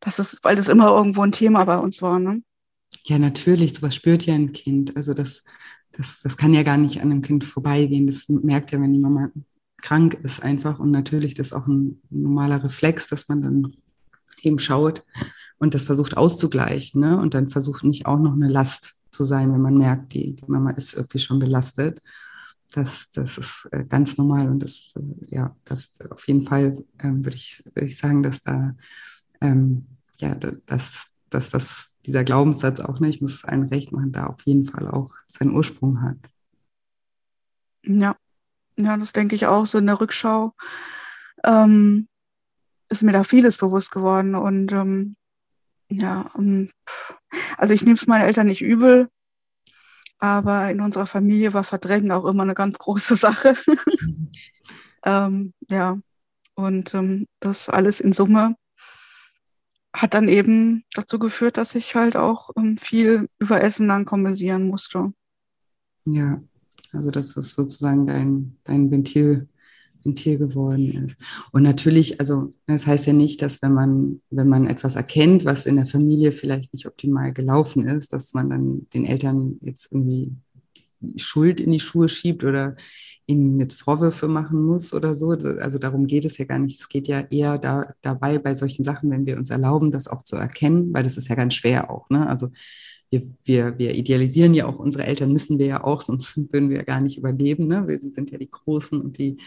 dass 0.00 0.18
es, 0.18 0.40
weil 0.42 0.56
das 0.56 0.68
immer 0.68 0.88
irgendwo 0.88 1.22
ein 1.22 1.32
Thema 1.32 1.64
bei 1.64 1.78
uns 1.78 2.02
war. 2.02 2.18
Ne? 2.18 2.42
Ja, 3.04 3.18
natürlich, 3.18 3.74
sowas 3.74 3.94
spürt 3.94 4.26
ja 4.26 4.34
ein 4.34 4.52
Kind. 4.52 4.94
Also 4.96 5.14
das, 5.14 5.42
das, 5.92 6.20
das 6.22 6.36
kann 6.36 6.52
ja 6.52 6.62
gar 6.62 6.76
nicht 6.76 7.00
an 7.00 7.10
einem 7.10 7.22
Kind 7.22 7.44
vorbeigehen. 7.44 8.06
Das 8.06 8.28
merkt 8.28 8.72
ja, 8.72 8.80
wenn 8.80 8.92
die 8.92 8.98
Mama 8.98 9.30
krank 9.82 10.18
ist 10.22 10.42
einfach. 10.42 10.78
Und 10.78 10.90
natürlich 10.90 11.34
das 11.34 11.48
ist 11.48 11.52
auch 11.52 11.66
ein 11.66 12.00
normaler 12.10 12.62
Reflex, 12.62 13.08
dass 13.08 13.28
man 13.28 13.42
dann 13.42 13.76
eben 14.42 14.58
schaut 14.58 15.04
und 15.58 15.74
das 15.74 15.84
versucht 15.84 16.16
auszugleichen. 16.16 17.00
Ne? 17.00 17.18
Und 17.18 17.34
dann 17.34 17.50
versucht 17.50 17.84
nicht 17.84 18.06
auch 18.06 18.18
noch 18.18 18.32
eine 18.32 18.48
Last 18.48 18.94
zu 19.10 19.24
sein, 19.24 19.52
wenn 19.52 19.60
man 19.60 19.76
merkt, 19.76 20.14
die, 20.14 20.36
die 20.36 20.50
Mama 20.50 20.70
ist 20.70 20.94
irgendwie 20.94 21.18
schon 21.18 21.38
belastet. 21.38 22.00
Das, 22.72 23.10
das 23.10 23.36
ist 23.36 23.68
äh, 23.72 23.84
ganz 23.84 24.16
normal 24.16 24.48
und 24.48 24.60
das, 24.60 24.92
äh, 24.96 25.34
ja, 25.34 25.56
das, 25.64 25.88
auf 26.10 26.26
jeden 26.28 26.42
Fall 26.42 26.84
ähm, 27.00 27.24
würde 27.24 27.36
ich, 27.36 27.64
würd 27.74 27.86
ich 27.86 27.96
sagen, 27.96 28.22
dass 28.22 28.40
da, 28.40 28.76
ähm, 29.40 29.86
ja, 30.20 30.34
dass, 30.36 31.06
dass 31.30 31.50
das, 31.50 31.88
dieser 32.06 32.24
Glaubenssatz 32.24 32.80
auch 32.80 33.00
nicht, 33.00 33.16
ich 33.16 33.20
muss 33.20 33.44
allen 33.44 33.64
recht 33.64 33.92
machen, 33.92 34.12
da 34.12 34.26
auf 34.26 34.40
jeden 34.44 34.64
Fall 34.64 34.88
auch 34.88 35.12
seinen 35.28 35.54
Ursprung 35.54 36.00
hat. 36.00 36.16
Ja, 37.84 38.14
ja, 38.84 38.96
das 38.96 39.12
denke 39.12 39.36
ich 39.36 39.46
auch 39.46 39.66
so 39.66 39.78
in 39.78 39.86
der 39.86 40.00
Rückschau. 40.00 40.54
Ähm, 41.44 42.08
ist 42.88 43.02
mir 43.02 43.12
da 43.12 43.24
vieles 43.24 43.56
bewusst 43.56 43.92
geworden. 43.92 44.34
Und 44.34 44.72
ähm, 44.72 45.16
ja, 45.88 46.30
ähm, 46.36 46.70
also 47.56 47.74
ich 47.74 47.82
nehme 47.82 47.94
es 47.94 48.06
meinen 48.06 48.26
Eltern 48.26 48.48
nicht 48.48 48.62
übel, 48.62 49.08
aber 50.18 50.70
in 50.70 50.80
unserer 50.80 51.06
Familie 51.06 51.54
war 51.54 51.64
Verdrängen 51.64 52.12
auch 52.12 52.24
immer 52.24 52.42
eine 52.42 52.54
ganz 52.54 52.78
große 52.78 53.16
Sache. 53.16 53.54
ähm, 55.04 55.54
ja, 55.70 55.98
und 56.54 56.94
ähm, 56.94 57.26
das 57.40 57.68
alles 57.68 58.00
in 58.00 58.12
Summe 58.12 58.56
hat 59.92 60.14
dann 60.14 60.28
eben 60.28 60.84
dazu 60.94 61.18
geführt, 61.18 61.56
dass 61.56 61.74
ich 61.74 61.94
halt 61.94 62.16
auch 62.16 62.50
ähm, 62.56 62.76
viel 62.76 63.28
über 63.38 63.60
Essen 63.60 63.88
dann 63.88 64.04
kompensieren 64.04 64.68
musste. 64.68 65.12
Ja, 66.04 66.40
also 66.92 67.10
dass 67.10 67.36
es 67.36 67.54
sozusagen 67.54 68.06
dein, 68.06 68.56
dein 68.64 68.90
Ventil, 68.90 69.48
Ventil 70.02 70.38
geworden 70.38 71.06
ist. 71.06 71.16
Und 71.52 71.62
natürlich, 71.62 72.20
also 72.20 72.50
das 72.66 72.86
heißt 72.86 73.06
ja 73.06 73.12
nicht, 73.12 73.42
dass 73.42 73.62
wenn 73.62 73.74
man, 73.74 74.20
wenn 74.30 74.48
man 74.48 74.66
etwas 74.66 74.96
erkennt, 74.96 75.44
was 75.44 75.66
in 75.66 75.76
der 75.76 75.86
Familie 75.86 76.32
vielleicht 76.32 76.72
nicht 76.72 76.86
optimal 76.86 77.32
gelaufen 77.32 77.86
ist, 77.86 78.12
dass 78.12 78.34
man 78.34 78.50
dann 78.50 78.86
den 78.94 79.04
Eltern 79.04 79.58
jetzt 79.60 79.88
irgendwie 79.90 80.32
Schuld 81.16 81.60
in 81.60 81.72
die 81.72 81.80
Schuhe 81.80 82.08
schiebt 82.08 82.44
oder 82.44 82.76
ihnen 83.26 83.60
jetzt 83.60 83.80
Vorwürfe 83.80 84.28
machen 84.28 84.62
muss 84.62 84.92
oder 84.92 85.14
so. 85.14 85.30
Also 85.30 85.78
darum 85.78 86.06
geht 86.06 86.24
es 86.24 86.38
ja 86.38 86.44
gar 86.44 86.58
nicht. 86.58 86.80
Es 86.80 86.88
geht 86.88 87.08
ja 87.08 87.20
eher 87.20 87.58
da, 87.58 87.94
dabei 88.02 88.38
bei 88.38 88.54
solchen 88.54 88.84
Sachen, 88.84 89.10
wenn 89.10 89.26
wir 89.26 89.36
uns 89.36 89.50
erlauben, 89.50 89.90
das 89.90 90.08
auch 90.08 90.22
zu 90.22 90.36
erkennen, 90.36 90.92
weil 90.92 91.04
das 91.04 91.16
ist 91.16 91.28
ja 91.28 91.36
ganz 91.36 91.54
schwer 91.54 91.90
auch. 91.90 92.10
Ne? 92.10 92.28
Also 92.28 92.50
wir, 93.10 93.22
wir, 93.44 93.78
wir 93.78 93.94
idealisieren 93.94 94.54
ja 94.54 94.66
auch 94.66 94.78
unsere 94.78 95.04
Eltern, 95.04 95.32
müssen 95.32 95.58
wir 95.58 95.66
ja 95.66 95.84
auch, 95.84 96.00
sonst 96.02 96.36
würden 96.36 96.70
wir 96.70 96.78
ja 96.78 96.84
gar 96.84 97.00
nicht 97.00 97.18
überleben. 97.18 97.66
Ne? 97.66 97.84
Sie 98.00 98.10
sind 98.10 98.30
ja 98.30 98.38
die 98.38 98.50
Großen 98.50 99.00
und 99.00 99.18
die, 99.18 99.38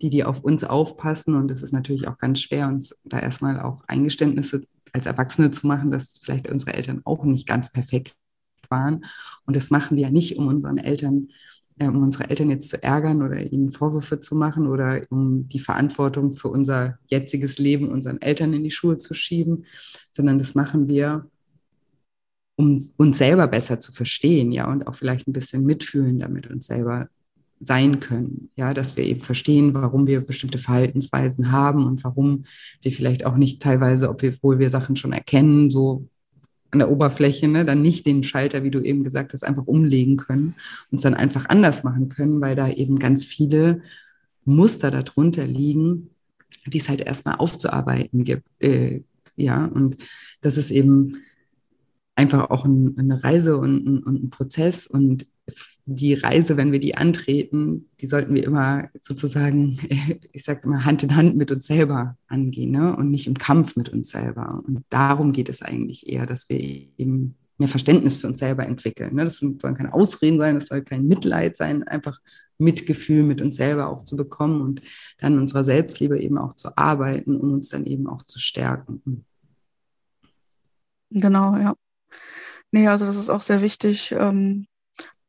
die, 0.00 0.10
die 0.10 0.24
auf 0.24 0.40
uns 0.40 0.64
aufpassen. 0.64 1.34
Und 1.34 1.50
es 1.50 1.62
ist 1.62 1.72
natürlich 1.72 2.08
auch 2.08 2.18
ganz 2.18 2.40
schwer, 2.40 2.68
uns 2.68 2.96
da 3.04 3.20
erstmal 3.20 3.60
auch 3.60 3.84
Eingeständnisse 3.86 4.62
als 4.92 5.06
Erwachsene 5.06 5.50
zu 5.50 5.66
machen, 5.66 5.90
dass 5.90 6.18
vielleicht 6.22 6.50
unsere 6.50 6.74
Eltern 6.74 7.00
auch 7.04 7.24
nicht 7.24 7.46
ganz 7.46 7.70
perfekt 7.70 8.14
waren. 8.68 9.04
Und 9.46 9.56
das 9.56 9.70
machen 9.70 9.96
wir 9.96 10.04
ja 10.04 10.10
nicht, 10.10 10.36
um 10.36 10.48
unseren 10.48 10.78
Eltern, 10.78 11.28
äh, 11.78 11.86
um 11.86 12.02
unsere 12.02 12.28
Eltern 12.28 12.50
jetzt 12.50 12.68
zu 12.68 12.82
ärgern 12.82 13.22
oder 13.22 13.40
ihnen 13.40 13.72
Vorwürfe 13.72 14.20
zu 14.20 14.34
machen 14.34 14.66
oder 14.66 15.02
um 15.10 15.48
die 15.48 15.60
Verantwortung 15.60 16.34
für 16.34 16.48
unser 16.48 16.98
jetziges 17.06 17.58
Leben 17.58 17.90
unseren 17.90 18.20
Eltern 18.20 18.52
in 18.52 18.64
die 18.64 18.70
Schuhe 18.70 18.98
zu 18.98 19.14
schieben, 19.14 19.64
sondern 20.10 20.38
das 20.38 20.54
machen 20.54 20.88
wir, 20.88 21.30
um 22.56 22.80
uns 22.96 23.18
selber 23.18 23.48
besser 23.48 23.80
zu 23.80 23.92
verstehen, 23.92 24.52
ja, 24.52 24.70
und 24.70 24.86
auch 24.86 24.94
vielleicht 24.94 25.26
ein 25.28 25.32
bisschen 25.32 25.64
mitfühlen 25.64 26.18
damit 26.18 26.46
uns 26.48 26.66
selber 26.66 27.08
sein 27.60 28.00
können. 28.00 28.50
Ja, 28.56 28.74
dass 28.74 28.96
wir 28.96 29.04
eben 29.04 29.20
verstehen, 29.20 29.74
warum 29.74 30.06
wir 30.06 30.20
bestimmte 30.20 30.58
Verhaltensweisen 30.58 31.52
haben 31.52 31.86
und 31.86 32.02
warum 32.04 32.44
wir 32.82 32.92
vielleicht 32.92 33.24
auch 33.24 33.36
nicht 33.36 33.62
teilweise, 33.62 34.08
obwohl 34.08 34.58
wir 34.58 34.70
Sachen 34.70 34.96
schon 34.96 35.12
erkennen, 35.12 35.70
so 35.70 36.08
an 36.72 36.78
der 36.78 36.90
Oberfläche, 36.90 37.48
ne, 37.48 37.64
dann 37.64 37.82
nicht 37.82 38.06
den 38.06 38.22
Schalter, 38.22 38.64
wie 38.64 38.70
du 38.70 38.80
eben 38.80 39.04
gesagt 39.04 39.32
hast, 39.32 39.44
einfach 39.44 39.66
umlegen 39.66 40.16
können 40.16 40.54
und 40.90 40.96
es 40.96 41.02
dann 41.02 41.14
einfach 41.14 41.48
anders 41.48 41.84
machen 41.84 42.08
können, 42.08 42.40
weil 42.40 42.56
da 42.56 42.68
eben 42.68 42.98
ganz 42.98 43.24
viele 43.24 43.82
Muster 44.44 44.90
darunter 44.90 45.46
liegen, 45.46 46.10
die 46.66 46.78
es 46.78 46.88
halt 46.88 47.02
erstmal 47.02 47.36
aufzuarbeiten 47.36 48.24
gibt. 48.24 48.44
Äh, 48.58 49.02
ja, 49.36 49.66
und 49.66 49.96
das 50.40 50.56
ist 50.56 50.70
eben 50.70 51.22
einfach 52.14 52.50
auch 52.50 52.64
ein, 52.64 52.96
eine 52.98 53.22
Reise 53.22 53.58
und 53.58 53.86
ein, 53.86 54.02
und 54.02 54.24
ein 54.24 54.30
Prozess 54.30 54.86
und 54.86 55.26
die 55.84 56.14
Reise, 56.14 56.56
wenn 56.56 56.72
wir 56.72 56.78
die 56.78 56.94
antreten, 56.94 57.88
die 58.00 58.06
sollten 58.06 58.34
wir 58.34 58.44
immer 58.44 58.88
sozusagen, 59.00 59.78
ich 60.32 60.44
sage 60.44 60.60
immer, 60.64 60.84
Hand 60.84 61.02
in 61.02 61.16
Hand 61.16 61.36
mit 61.36 61.50
uns 61.50 61.66
selber 61.66 62.16
angehen 62.28 62.70
ne? 62.70 62.94
und 62.96 63.10
nicht 63.10 63.26
im 63.26 63.38
Kampf 63.38 63.76
mit 63.76 63.88
uns 63.88 64.10
selber. 64.10 64.62
Und 64.66 64.84
darum 64.90 65.32
geht 65.32 65.48
es 65.48 65.62
eigentlich 65.62 66.08
eher, 66.08 66.26
dass 66.26 66.48
wir 66.48 66.58
eben 66.60 67.34
mehr 67.58 67.68
Verständnis 67.68 68.16
für 68.16 68.28
uns 68.28 68.38
selber 68.38 68.66
entwickeln. 68.66 69.14
Ne? 69.14 69.24
Das 69.24 69.38
sollen 69.38 69.58
keine 69.58 69.92
Ausreden 69.92 70.38
sein, 70.38 70.54
das 70.54 70.66
soll 70.66 70.82
kein 70.82 71.06
Mitleid 71.06 71.56
sein, 71.56 71.82
einfach 71.82 72.20
Mitgefühl 72.58 73.24
mit 73.24 73.40
uns 73.40 73.56
selber 73.56 73.88
auch 73.88 74.02
zu 74.02 74.16
bekommen 74.16 74.60
und 74.62 74.82
dann 75.18 75.38
unserer 75.38 75.64
Selbstliebe 75.64 76.18
eben 76.20 76.38
auch 76.38 76.54
zu 76.54 76.76
arbeiten, 76.76 77.36
um 77.36 77.52
uns 77.52 77.70
dann 77.70 77.86
eben 77.86 78.06
auch 78.06 78.22
zu 78.22 78.38
stärken. 78.38 79.24
Genau, 81.10 81.56
ja. 81.56 81.74
Nee, 82.72 82.88
also 82.88 83.06
das 83.06 83.16
ist 83.16 83.30
auch 83.30 83.42
sehr 83.42 83.62
wichtig, 83.62 84.12
ähm, 84.12 84.66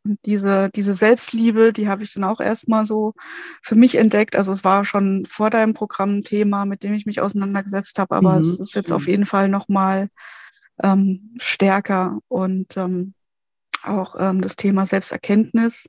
und 0.05 0.19
diese, 0.25 0.69
diese 0.69 0.95
Selbstliebe, 0.95 1.71
die 1.71 1.87
habe 1.87 2.03
ich 2.03 2.13
dann 2.13 2.25
auch 2.25 2.41
erstmal 2.41 2.85
so 2.85 3.13
für 3.61 3.75
mich 3.75 3.95
entdeckt. 3.95 4.35
Also 4.35 4.51
es 4.51 4.63
war 4.65 4.83
schon 4.83 5.23
vor 5.25 5.49
deinem 5.49 5.73
Programm 5.73 6.17
ein 6.17 6.23
Thema, 6.23 6.65
mit 6.65 6.83
dem 6.83 6.93
ich 6.93 7.05
mich 7.05 7.21
auseinandergesetzt 7.21 7.99
habe, 7.99 8.15
aber 8.15 8.33
mhm, 8.33 8.39
es 8.39 8.59
ist 8.59 8.75
jetzt 8.75 8.91
auf 8.91 9.07
jeden 9.07 9.25
Fall 9.25 9.47
nochmal 9.47 10.09
ähm, 10.83 11.35
stärker 11.37 12.19
und 12.27 12.75
ähm, 12.75 13.13
auch 13.81 14.15
ähm, 14.19 14.41
das 14.41 14.57
Thema 14.57 14.85
Selbsterkenntnis. 14.85 15.87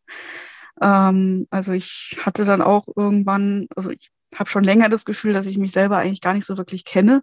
Ähm, 0.80 1.48
also 1.50 1.72
ich 1.72 2.16
hatte 2.20 2.44
dann 2.44 2.62
auch 2.62 2.86
irgendwann, 2.94 3.66
also 3.74 3.90
ich 3.90 4.10
habe 4.34 4.50
schon 4.50 4.64
länger 4.64 4.88
das 4.88 5.04
Gefühl, 5.04 5.32
dass 5.32 5.46
ich 5.46 5.58
mich 5.58 5.72
selber 5.72 5.98
eigentlich 5.98 6.20
gar 6.20 6.34
nicht 6.34 6.46
so 6.46 6.58
wirklich 6.58 6.84
kenne. 6.84 7.22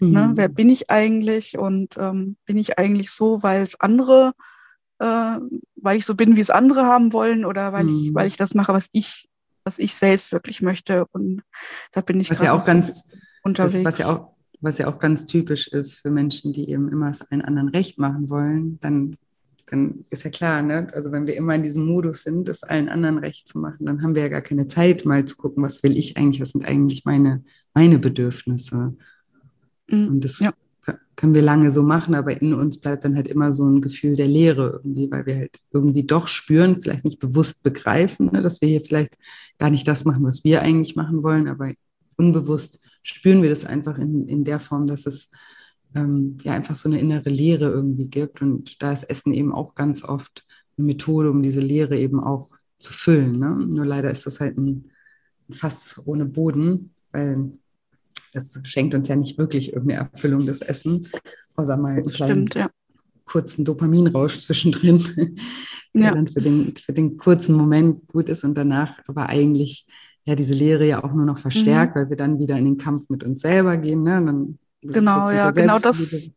Ne? 0.00 0.06
Mhm. 0.06 0.12
Ne? 0.12 0.32
Wer 0.34 0.48
bin 0.48 0.68
ich 0.68 0.90
eigentlich 0.90 1.58
und 1.58 1.96
ähm, 1.98 2.36
bin 2.46 2.58
ich 2.58 2.78
eigentlich 2.78 3.10
so, 3.10 3.42
weil 3.42 3.62
es 3.62 3.80
andere 3.80 4.32
äh, 4.98 5.38
weil 5.76 5.98
ich 5.98 6.06
so 6.06 6.14
bin, 6.14 6.36
wie 6.36 6.40
es 6.40 6.50
andere 6.50 6.84
haben 6.84 7.12
wollen 7.12 7.44
oder 7.44 7.72
weil 7.72 7.88
ich, 7.88 8.14
weil 8.14 8.24
mhm. 8.24 8.28
ich 8.28 8.36
das 8.36 8.54
mache, 8.54 8.72
was 8.72 8.86
ich, 8.92 9.28
was 9.64 9.78
ich 9.78 9.94
selbst 9.94 10.32
wirklich 10.32 10.62
möchte. 10.62 11.06
Und 11.12 11.42
da 11.92 12.00
bin 12.00 12.20
ich 12.20 12.30
was 12.30 12.40
ja 12.40 12.52
auch 12.52 12.64
ganz 12.64 13.02
unterwegs. 13.42 13.84
Das, 13.84 13.84
was 13.84 13.98
ja 13.98 14.06
auch 14.06 14.36
was 14.62 14.78
ja 14.78 14.88
auch 14.88 14.98
ganz 14.98 15.26
typisch 15.26 15.68
ist 15.68 15.96
für 15.96 16.10
Menschen, 16.10 16.54
die 16.54 16.70
eben 16.70 16.88
immer 16.90 17.10
es 17.10 17.20
allen 17.20 17.42
anderen 17.42 17.68
recht 17.68 17.98
machen 17.98 18.30
wollen, 18.30 18.78
dann, 18.80 19.14
dann 19.66 20.04
ist 20.10 20.24
ja 20.24 20.30
klar, 20.30 20.62
ne? 20.62 20.88
also 20.94 21.10
wenn 21.12 21.26
wir 21.26 21.36
immer 21.36 21.54
in 21.54 21.62
diesem 21.62 21.86
Modus 21.86 22.22
sind, 22.22 22.48
es 22.48 22.62
allen 22.62 22.88
anderen 22.88 23.18
recht 23.18 23.48
zu 23.48 23.58
machen, 23.58 23.86
dann 23.86 24.02
haben 24.02 24.14
wir 24.14 24.22
ja 24.22 24.28
gar 24.28 24.40
keine 24.40 24.68
Zeit, 24.68 25.04
mal 25.04 25.24
zu 25.24 25.36
gucken, 25.36 25.62
was 25.62 25.82
will 25.82 25.96
ich 25.96 26.16
eigentlich, 26.16 26.40
was 26.40 26.50
sind 26.50 26.64
eigentlich 26.64 27.04
meine, 27.04 27.42
meine 27.74 27.98
Bedürfnisse. 27.98 28.94
Mhm. 29.88 30.08
Und 30.08 30.24
das 30.24 30.38
ja 30.38 30.52
können 31.16 31.34
wir 31.34 31.42
lange 31.42 31.70
so 31.70 31.82
machen, 31.82 32.14
aber 32.14 32.40
in 32.40 32.52
uns 32.52 32.78
bleibt 32.78 33.04
dann 33.04 33.16
halt 33.16 33.26
immer 33.26 33.52
so 33.52 33.64
ein 33.64 33.80
Gefühl 33.80 34.16
der 34.16 34.28
Leere 34.28 34.80
irgendwie, 34.82 35.10
weil 35.10 35.26
wir 35.26 35.36
halt 35.36 35.58
irgendwie 35.72 36.04
doch 36.04 36.28
spüren, 36.28 36.80
vielleicht 36.80 37.04
nicht 37.04 37.18
bewusst 37.18 37.62
begreifen, 37.62 38.30
ne, 38.32 38.42
dass 38.42 38.60
wir 38.60 38.68
hier 38.68 38.82
vielleicht 38.82 39.16
gar 39.58 39.70
nicht 39.70 39.88
das 39.88 40.04
machen, 40.04 40.24
was 40.24 40.44
wir 40.44 40.62
eigentlich 40.62 40.94
machen 40.94 41.22
wollen, 41.22 41.48
aber 41.48 41.72
unbewusst 42.16 42.80
spüren 43.02 43.42
wir 43.42 43.50
das 43.50 43.64
einfach 43.64 43.98
in, 43.98 44.28
in 44.28 44.44
der 44.44 44.60
Form, 44.60 44.86
dass 44.86 45.06
es 45.06 45.30
ähm, 45.96 46.38
ja 46.42 46.52
einfach 46.52 46.76
so 46.76 46.88
eine 46.88 47.00
innere 47.00 47.30
Leere 47.30 47.70
irgendwie 47.70 48.06
gibt. 48.06 48.42
Und 48.42 48.82
da 48.82 48.92
ist 48.92 49.04
Essen 49.04 49.32
eben 49.32 49.52
auch 49.52 49.74
ganz 49.74 50.04
oft 50.04 50.44
eine 50.76 50.86
Methode, 50.86 51.30
um 51.30 51.42
diese 51.42 51.60
Leere 51.60 51.98
eben 51.98 52.20
auch 52.20 52.50
zu 52.78 52.92
füllen. 52.92 53.38
Ne? 53.38 53.50
Nur 53.66 53.86
leider 53.86 54.10
ist 54.10 54.26
das 54.26 54.40
halt 54.40 54.58
ein 54.58 54.90
Fass 55.50 56.00
ohne 56.04 56.26
Boden, 56.26 56.94
weil 57.12 57.52
das 58.32 58.58
schenkt 58.64 58.94
uns 58.94 59.08
ja 59.08 59.16
nicht 59.16 59.38
wirklich 59.38 59.72
irgendeine 59.72 60.10
Erfüllung, 60.12 60.46
das 60.46 60.60
Essen, 60.60 61.08
außer 61.54 61.76
mal 61.76 61.94
einen 61.94 62.04
kleinen 62.04 62.46
Stimmt, 62.46 62.54
ja. 62.54 62.70
kurzen 63.24 63.64
Dopaminrausch 63.64 64.38
zwischendrin, 64.38 65.02
der 65.94 66.02
ja. 66.02 66.12
dann 66.12 66.28
für 66.28 66.40
den, 66.40 66.74
für 66.76 66.92
den 66.92 67.16
kurzen 67.16 67.56
Moment 67.56 68.06
gut 68.08 68.28
ist 68.28 68.44
und 68.44 68.54
danach 68.54 69.00
aber 69.06 69.28
eigentlich 69.28 69.86
ja 70.24 70.34
diese 70.34 70.54
Lehre 70.54 70.86
ja 70.86 71.02
auch 71.04 71.14
nur 71.14 71.24
noch 71.24 71.38
verstärkt, 71.38 71.94
mhm. 71.94 72.00
weil 72.00 72.10
wir 72.10 72.16
dann 72.16 72.38
wieder 72.38 72.58
in 72.58 72.64
den 72.64 72.76
Kampf 72.76 73.08
mit 73.08 73.24
uns 73.24 73.40
selber 73.40 73.76
gehen. 73.78 74.02
Ne? 74.02 74.22
Dann 74.26 74.58
genau, 74.92 75.30
ja, 75.30 75.50
genau 75.50 75.78
das 75.78 76.30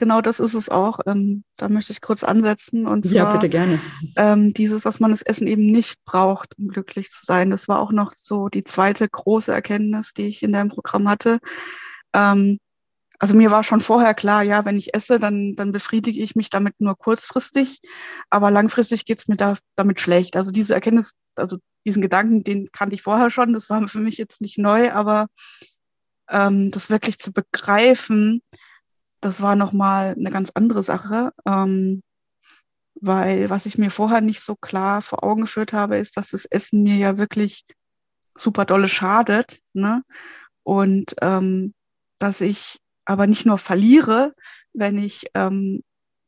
genau 0.00 0.20
das 0.20 0.40
ist 0.40 0.54
es 0.54 0.68
auch. 0.68 0.98
Ähm, 1.06 1.44
da 1.56 1.68
möchte 1.68 1.92
ich 1.92 2.00
kurz 2.00 2.24
ansetzen. 2.24 2.88
Und 2.88 3.04
zwar, 3.04 3.14
ja, 3.14 3.32
bitte 3.32 3.48
gerne. 3.48 3.78
Ähm, 4.16 4.52
dieses, 4.52 4.82
dass 4.82 4.98
man 4.98 5.12
das 5.12 5.22
Essen 5.22 5.46
eben 5.46 5.66
nicht 5.66 6.04
braucht, 6.04 6.58
um 6.58 6.68
glücklich 6.68 7.10
zu 7.10 7.24
sein. 7.24 7.50
Das 7.50 7.68
war 7.68 7.78
auch 7.78 7.92
noch 7.92 8.14
so 8.16 8.48
die 8.48 8.64
zweite 8.64 9.08
große 9.08 9.52
Erkenntnis, 9.52 10.12
die 10.12 10.26
ich 10.26 10.42
in 10.42 10.52
deinem 10.52 10.70
Programm 10.70 11.08
hatte. 11.08 11.38
Ähm, 12.12 12.58
also 13.20 13.36
mir 13.36 13.50
war 13.50 13.62
schon 13.62 13.82
vorher 13.82 14.14
klar, 14.14 14.42
ja, 14.42 14.64
wenn 14.64 14.78
ich 14.78 14.94
esse, 14.94 15.20
dann, 15.20 15.54
dann 15.54 15.72
befriedige 15.72 16.22
ich 16.22 16.36
mich 16.36 16.48
damit 16.48 16.80
nur 16.80 16.96
kurzfristig, 16.96 17.82
aber 18.30 18.50
langfristig 18.50 19.04
geht's 19.04 19.28
mir 19.28 19.36
da, 19.36 19.56
damit 19.76 20.00
schlecht. 20.00 20.36
Also 20.36 20.50
diese 20.50 20.72
Erkenntnis, 20.72 21.12
also 21.34 21.58
diesen 21.84 22.00
Gedanken, 22.00 22.44
den 22.44 22.72
kannte 22.72 22.94
ich 22.94 23.02
vorher 23.02 23.28
schon, 23.28 23.52
das 23.52 23.68
war 23.68 23.86
für 23.88 24.00
mich 24.00 24.16
jetzt 24.16 24.40
nicht 24.40 24.56
neu, 24.56 24.90
aber 24.92 25.26
ähm, 26.30 26.70
das 26.70 26.90
wirklich 26.90 27.18
zu 27.18 27.32
begreifen, 27.32 28.42
das 29.20 29.42
war 29.42 29.56
nochmal 29.56 30.14
eine 30.18 30.30
ganz 30.30 30.50
andere 30.54 30.82
Sache, 30.82 31.32
ähm, 31.46 32.02
weil 32.94 33.50
was 33.50 33.66
ich 33.66 33.78
mir 33.78 33.90
vorher 33.90 34.20
nicht 34.20 34.40
so 34.42 34.56
klar 34.56 35.02
vor 35.02 35.24
Augen 35.24 35.42
geführt 35.42 35.72
habe, 35.72 35.96
ist, 35.96 36.16
dass 36.16 36.30
das 36.30 36.44
Essen 36.46 36.82
mir 36.82 36.96
ja 36.96 37.18
wirklich 37.18 37.64
super 38.36 38.64
dolle 38.64 38.88
schadet. 38.88 39.60
Ne? 39.72 40.02
Und 40.62 41.14
ähm, 41.22 41.74
dass 42.18 42.40
ich 42.40 42.78
aber 43.04 43.26
nicht 43.26 43.46
nur 43.46 43.58
verliere, 43.58 44.34
wenn 44.72 44.98
ich 44.98 45.24
ähm, 45.34 45.82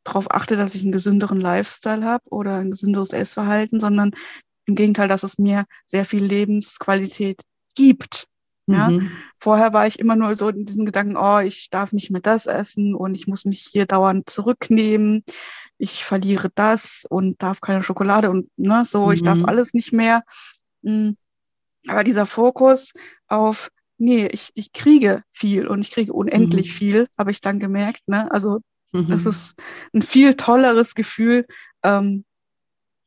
darauf 0.05 0.31
achte, 0.31 0.57
dass 0.57 0.75
ich 0.75 0.83
einen 0.83 0.93
gesünderen 0.93 1.41
Lifestyle 1.41 2.05
habe 2.05 2.25
oder 2.31 2.57
ein 2.57 2.71
gesünderes 2.71 3.11
Essverhalten, 3.11 3.79
sondern 3.79 4.12
im 4.67 4.75
Gegenteil, 4.75 5.09
dass 5.09 5.23
es 5.23 5.38
mir 5.38 5.65
sehr 5.87 6.05
viel 6.05 6.25
Lebensqualität 6.25 7.43
gibt. 7.75 8.27
Ja? 8.73 8.91
Mhm. 8.91 9.11
Vorher 9.39 9.73
war 9.73 9.87
ich 9.87 9.99
immer 9.99 10.17
nur 10.17 10.35
so 10.37 10.49
in 10.49 10.65
diesem 10.65 10.85
Gedanken, 10.87 11.17
oh, 11.17 11.39
ich 11.41 11.69
darf 11.71 11.93
nicht 11.93 12.11
mehr 12.11 12.21
das 12.21 12.47
essen 12.47 12.95
und 12.95 13.15
ich 13.15 13.27
muss 13.27 13.45
mich 13.45 13.69
hier 13.71 13.87
dauernd 13.87 14.29
zurücknehmen. 14.31 15.25
Ich 15.79 16.05
verliere 16.05 16.49
das 16.55 17.05
und 17.09 17.43
darf 17.43 17.61
keine 17.61 17.83
Schokolade 17.83 18.31
und 18.31 18.47
ne, 18.57 18.85
so, 18.85 19.07
mhm. 19.07 19.13
ich 19.13 19.23
darf 19.23 19.39
mhm. 19.39 19.47
alles 19.47 19.75
nicht 19.75 19.93
mehr. 19.93 20.23
Hm. 20.85 21.17
Aber 21.89 22.05
dieser 22.05 22.27
Fokus 22.27 22.93
auf, 23.27 23.71
nee, 23.99 24.27
ich, 24.27 24.51
ich 24.55 24.73
kriege 24.73 25.23
viel 25.31 25.67
und 25.67 25.81
ich 25.81 25.91
kriege 25.91 26.13
unendlich 26.13 26.69
mhm. 26.69 26.73
viel, 26.73 27.09
habe 27.19 27.33
ich 27.33 27.41
dann 27.41 27.59
gemerkt. 27.59 28.03
Ne? 28.07 28.31
Also 28.31 28.61
das 28.93 29.25
mhm. 29.25 29.31
ist 29.31 29.63
ein 29.95 30.03
viel 30.03 30.35
tolleres 30.35 30.95
Gefühl, 30.95 31.47
ähm, 31.83 32.25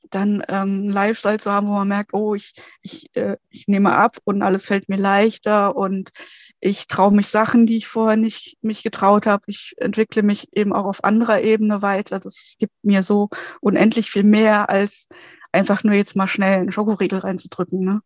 dann 0.10 0.44
ähm, 0.48 0.90
Lifestyle 0.90 1.40
zu 1.40 1.52
haben, 1.52 1.68
wo 1.68 1.74
man 1.74 1.88
merkt, 1.88 2.14
oh, 2.14 2.36
ich, 2.36 2.54
ich, 2.82 3.16
äh, 3.16 3.38
ich 3.50 3.68
nehme 3.68 3.96
ab 3.96 4.18
und 4.24 4.42
alles 4.42 4.68
fällt 4.68 4.90
mir 4.90 4.98
leichter 4.98 5.76
und 5.76 6.12
ich 6.60 6.88
traue 6.88 7.14
mich 7.14 7.28
Sachen, 7.28 7.66
die 7.66 7.78
ich 7.78 7.88
vorher 7.88 8.18
nicht 8.18 8.58
mich 8.62 8.84
getraut 8.84 9.26
habe. 9.28 9.44
Ich 9.48 9.74
entwickle 9.78 10.24
mich 10.24 10.48
eben 10.54 10.74
auch 10.74 10.86
auf 10.86 11.04
anderer 11.04 11.42
Ebene 11.42 11.82
weiter. 11.82 12.20
Das 12.20 12.56
gibt 12.58 12.74
mir 12.84 13.04
so 13.04 13.30
unendlich 13.62 14.10
viel 14.12 14.24
mehr, 14.24 14.70
als 14.70 15.08
einfach 15.52 15.84
nur 15.84 15.94
jetzt 15.94 16.16
mal 16.16 16.28
schnell 16.28 16.60
einen 16.60 16.72
Schokoriegel 16.72 17.20
reinzudrücken. 17.20 17.80
Ne? 17.80 18.02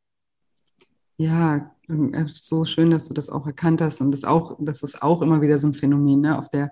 Ja, 1.18 1.76
äh, 1.88 2.26
so 2.28 2.66
schön, 2.66 2.92
dass 2.92 3.08
du 3.08 3.14
das 3.14 3.30
auch 3.30 3.46
erkannt 3.46 3.82
hast. 3.82 4.02
Und 4.02 4.12
das, 4.12 4.24
auch, 4.24 4.58
das 4.60 4.84
ist 4.84 5.02
auch 5.02 5.22
immer 5.22 5.42
wieder 5.42 5.58
so 5.58 5.68
ein 5.68 5.74
Phänomen. 5.74 6.22
Ne? 6.22 6.38
Auf 6.38 6.50
der 6.50 6.72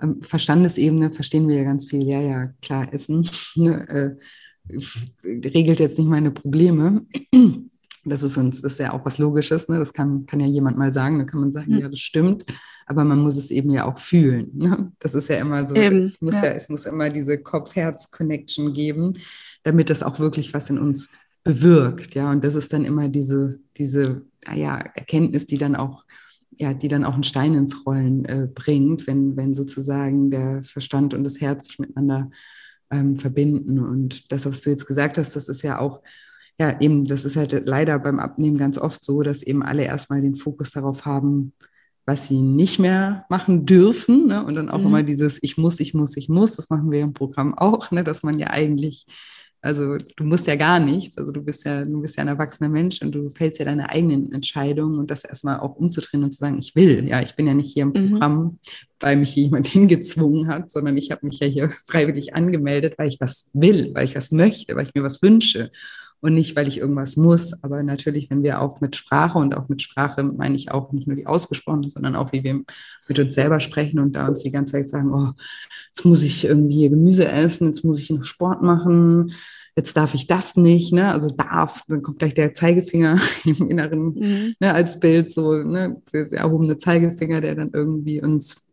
ähm, 0.00 0.22
Verstandesebene 0.22 1.10
verstehen 1.10 1.48
wir 1.48 1.56
ja 1.56 1.64
ganz 1.64 1.86
viel, 1.86 2.04
ja, 2.04 2.20
ja, 2.20 2.46
klar, 2.62 2.92
Essen. 2.92 3.28
Ne? 3.56 3.88
Äh, 3.88 4.16
regelt 5.24 5.80
jetzt 5.80 5.98
nicht 5.98 6.08
meine 6.08 6.30
Probleme. 6.30 7.06
Das 8.04 8.22
ist 8.22 8.38
uns 8.38 8.60
ist 8.60 8.78
ja 8.78 8.92
auch 8.94 9.04
was 9.04 9.18
Logisches, 9.18 9.68
ne? 9.68 9.78
Das 9.78 9.92
kann, 9.92 10.24
kann 10.24 10.40
ja 10.40 10.46
jemand 10.46 10.78
mal 10.78 10.92
sagen, 10.94 11.18
da 11.18 11.24
kann 11.24 11.40
man 11.40 11.52
sagen, 11.52 11.72
mhm. 11.72 11.80
ja, 11.80 11.88
das 11.88 11.98
stimmt, 11.98 12.44
aber 12.86 13.04
man 13.04 13.18
muss 13.18 13.36
es 13.36 13.50
eben 13.50 13.70
ja 13.70 13.84
auch 13.84 13.98
fühlen. 13.98 14.50
Ne? 14.54 14.92
Das 14.98 15.14
ist 15.14 15.28
ja 15.28 15.36
immer 15.36 15.66
so, 15.66 15.74
eben, 15.74 15.98
es, 15.98 16.20
muss 16.20 16.32
ja. 16.32 16.44
ja. 16.44 16.52
es 16.52 16.70
muss 16.70 16.86
immer 16.86 17.10
diese 17.10 17.36
Kopf-Herz-Connection 17.36 18.72
geben, 18.72 19.14
damit 19.62 19.90
das 19.90 20.02
auch 20.02 20.20
wirklich 20.20 20.54
was 20.54 20.70
in 20.70 20.78
uns 20.78 21.10
bewirkt. 21.44 22.14
Ja, 22.14 22.30
und 22.30 22.42
das 22.44 22.54
ist 22.54 22.72
dann 22.72 22.84
immer 22.84 23.08
diese, 23.08 23.58
diese 23.76 24.22
ah 24.46 24.54
ja, 24.54 24.78
Erkenntnis, 24.78 25.44
die 25.44 25.58
dann 25.58 25.76
auch 25.76 26.04
ja, 26.60 26.74
die 26.74 26.88
dann 26.88 27.04
auch 27.04 27.14
einen 27.14 27.24
Stein 27.24 27.54
ins 27.54 27.86
Rollen 27.86 28.24
äh, 28.24 28.48
bringt, 28.52 29.06
wenn, 29.06 29.36
wenn 29.36 29.54
sozusagen 29.54 30.30
der 30.30 30.62
Verstand 30.64 31.14
und 31.14 31.22
das 31.22 31.40
Herz 31.40 31.68
sich 31.68 31.78
miteinander 31.78 32.30
ähm, 32.90 33.18
verbinden. 33.18 33.78
Und 33.78 34.30
das, 34.32 34.46
was 34.46 34.60
du 34.60 34.70
jetzt 34.70 34.86
gesagt 34.86 35.18
hast, 35.18 35.36
das 35.36 35.48
ist 35.48 35.62
ja 35.62 35.78
auch 35.78 36.00
ja, 36.58 36.80
eben, 36.80 37.04
das 37.04 37.24
ist 37.24 37.36
halt 37.36 37.52
leider 37.66 37.98
beim 38.00 38.18
Abnehmen 38.18 38.58
ganz 38.58 38.78
oft 38.78 39.04
so, 39.04 39.22
dass 39.22 39.42
eben 39.42 39.62
alle 39.62 39.84
erstmal 39.84 40.20
den 40.20 40.34
Fokus 40.34 40.72
darauf 40.72 41.06
haben, 41.06 41.52
was 42.04 42.26
sie 42.26 42.40
nicht 42.40 42.80
mehr 42.80 43.26
machen 43.28 43.64
dürfen. 43.64 44.26
Ne? 44.26 44.44
Und 44.44 44.54
dann 44.54 44.68
auch 44.68 44.80
mhm. 44.80 44.86
immer 44.86 45.02
dieses 45.04 45.38
Ich 45.42 45.56
muss, 45.56 45.78
ich 45.78 45.94
muss, 45.94 46.16
ich 46.16 46.28
muss. 46.28 46.56
Das 46.56 46.68
machen 46.68 46.90
wir 46.90 47.00
im 47.00 47.12
Programm 47.12 47.56
auch, 47.56 47.92
ne? 47.92 48.02
dass 48.02 48.24
man 48.24 48.40
ja 48.40 48.48
eigentlich 48.48 49.06
also 49.68 49.98
du 49.98 50.24
musst 50.24 50.46
ja 50.46 50.56
gar 50.56 50.80
nichts. 50.80 51.18
Also 51.18 51.30
du 51.30 51.42
bist 51.42 51.62
ja, 51.64 51.82
du 51.82 52.00
bist 52.00 52.16
ja 52.16 52.22
ein 52.22 52.28
erwachsener 52.28 52.70
Mensch 52.70 53.02
und 53.02 53.12
du 53.12 53.28
fällst 53.28 53.58
ja 53.58 53.66
deine 53.66 53.90
eigenen 53.90 54.32
Entscheidungen 54.32 54.98
und 54.98 55.10
das 55.10 55.24
erstmal 55.24 55.60
auch 55.60 55.76
umzudrehen 55.76 56.24
und 56.24 56.32
zu 56.32 56.38
sagen, 56.38 56.58
ich 56.58 56.74
will. 56.74 57.06
Ja, 57.06 57.20
ich 57.20 57.36
bin 57.36 57.46
ja 57.46 57.52
nicht 57.52 57.74
hier 57.74 57.82
im 57.82 57.90
mhm. 57.90 58.12
Programm, 58.12 58.58
weil 58.98 59.16
mich 59.16 59.36
jemand 59.36 59.66
hingezwungen 59.68 60.48
hat, 60.48 60.70
sondern 60.70 60.96
ich 60.96 61.10
habe 61.10 61.26
mich 61.26 61.38
ja 61.40 61.46
hier 61.46 61.70
freiwillig 61.86 62.34
angemeldet, 62.34 62.94
weil 62.96 63.08
ich 63.08 63.20
was 63.20 63.50
will, 63.52 63.90
weil 63.92 64.06
ich 64.06 64.16
was 64.16 64.30
möchte, 64.30 64.74
weil 64.74 64.86
ich 64.86 64.94
mir 64.94 65.02
was 65.02 65.20
wünsche 65.20 65.70
und 66.20 66.34
nicht, 66.34 66.56
weil 66.56 66.68
ich 66.68 66.78
irgendwas 66.78 67.16
muss. 67.16 67.62
Aber 67.62 67.82
natürlich, 67.82 68.30
wenn 68.30 68.42
wir 68.42 68.60
auch 68.60 68.80
mit 68.80 68.96
Sprache 68.96 69.38
und 69.38 69.56
auch 69.56 69.68
mit 69.68 69.82
Sprache 69.82 70.22
meine 70.22 70.56
ich 70.56 70.70
auch 70.72 70.92
nicht 70.92 71.06
nur 71.06 71.16
die 71.16 71.26
ausgesprochene, 71.26 71.90
sondern 71.90 72.16
auch 72.16 72.32
wie 72.32 72.44
wir 72.44 72.62
mit 73.08 73.18
uns 73.18 73.34
selber 73.34 73.60
sprechen 73.60 73.98
und 74.00 74.14
da 74.14 74.28
uns 74.28 74.42
die 74.42 74.50
ganze 74.50 74.72
Zeit 74.72 74.88
sagen, 74.88 75.12
oh, 75.12 75.32
jetzt 75.88 76.04
muss 76.04 76.22
ich 76.22 76.44
irgendwie 76.44 76.88
Gemüse 76.88 77.26
essen, 77.26 77.68
jetzt 77.68 77.84
muss 77.84 78.00
ich 78.00 78.10
noch 78.10 78.24
Sport 78.24 78.62
machen, 78.62 79.32
jetzt 79.76 79.96
darf 79.96 80.14
ich 80.14 80.26
das 80.26 80.56
nicht, 80.56 80.92
ne? 80.92 81.12
Also 81.12 81.28
darf, 81.28 81.82
dann 81.88 82.02
kommt 82.02 82.18
gleich 82.18 82.34
der 82.34 82.52
Zeigefinger 82.52 83.18
im 83.44 83.70
Inneren 83.70 84.14
mhm. 84.14 84.54
ne, 84.58 84.74
als 84.74 84.98
Bild, 84.98 85.30
so 85.30 85.54
ne, 85.54 86.02
der 86.12 86.32
erhobene 86.32 86.78
Zeigefinger, 86.78 87.40
der 87.40 87.54
dann 87.54 87.70
irgendwie 87.72 88.20
uns 88.22 88.68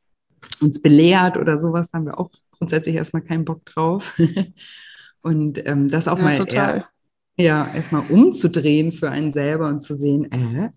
uns 0.62 0.82
belehrt 0.82 1.38
oder 1.38 1.60
sowas, 1.60 1.90
haben 1.94 2.06
wir 2.06 2.20
auch 2.20 2.32
grundsätzlich 2.52 2.96
erstmal 2.96 3.24
keinen 3.24 3.46
Bock 3.46 3.66
drauf. 3.66 4.20
und 5.22 5.66
ähm, 5.68 5.88
das 5.88 6.08
auch 6.08 6.20
ja, 6.20 6.24
mal 6.24 6.48
eher, 6.48 6.88
ja, 7.38 7.70
erstmal 7.74 8.04
umzudrehen 8.10 8.92
für 8.92 9.10
einen 9.10 9.32
selber 9.32 9.68
und 9.68 9.82
zu 9.82 9.96
sehen, 9.96 10.32
äh, 10.32 10.70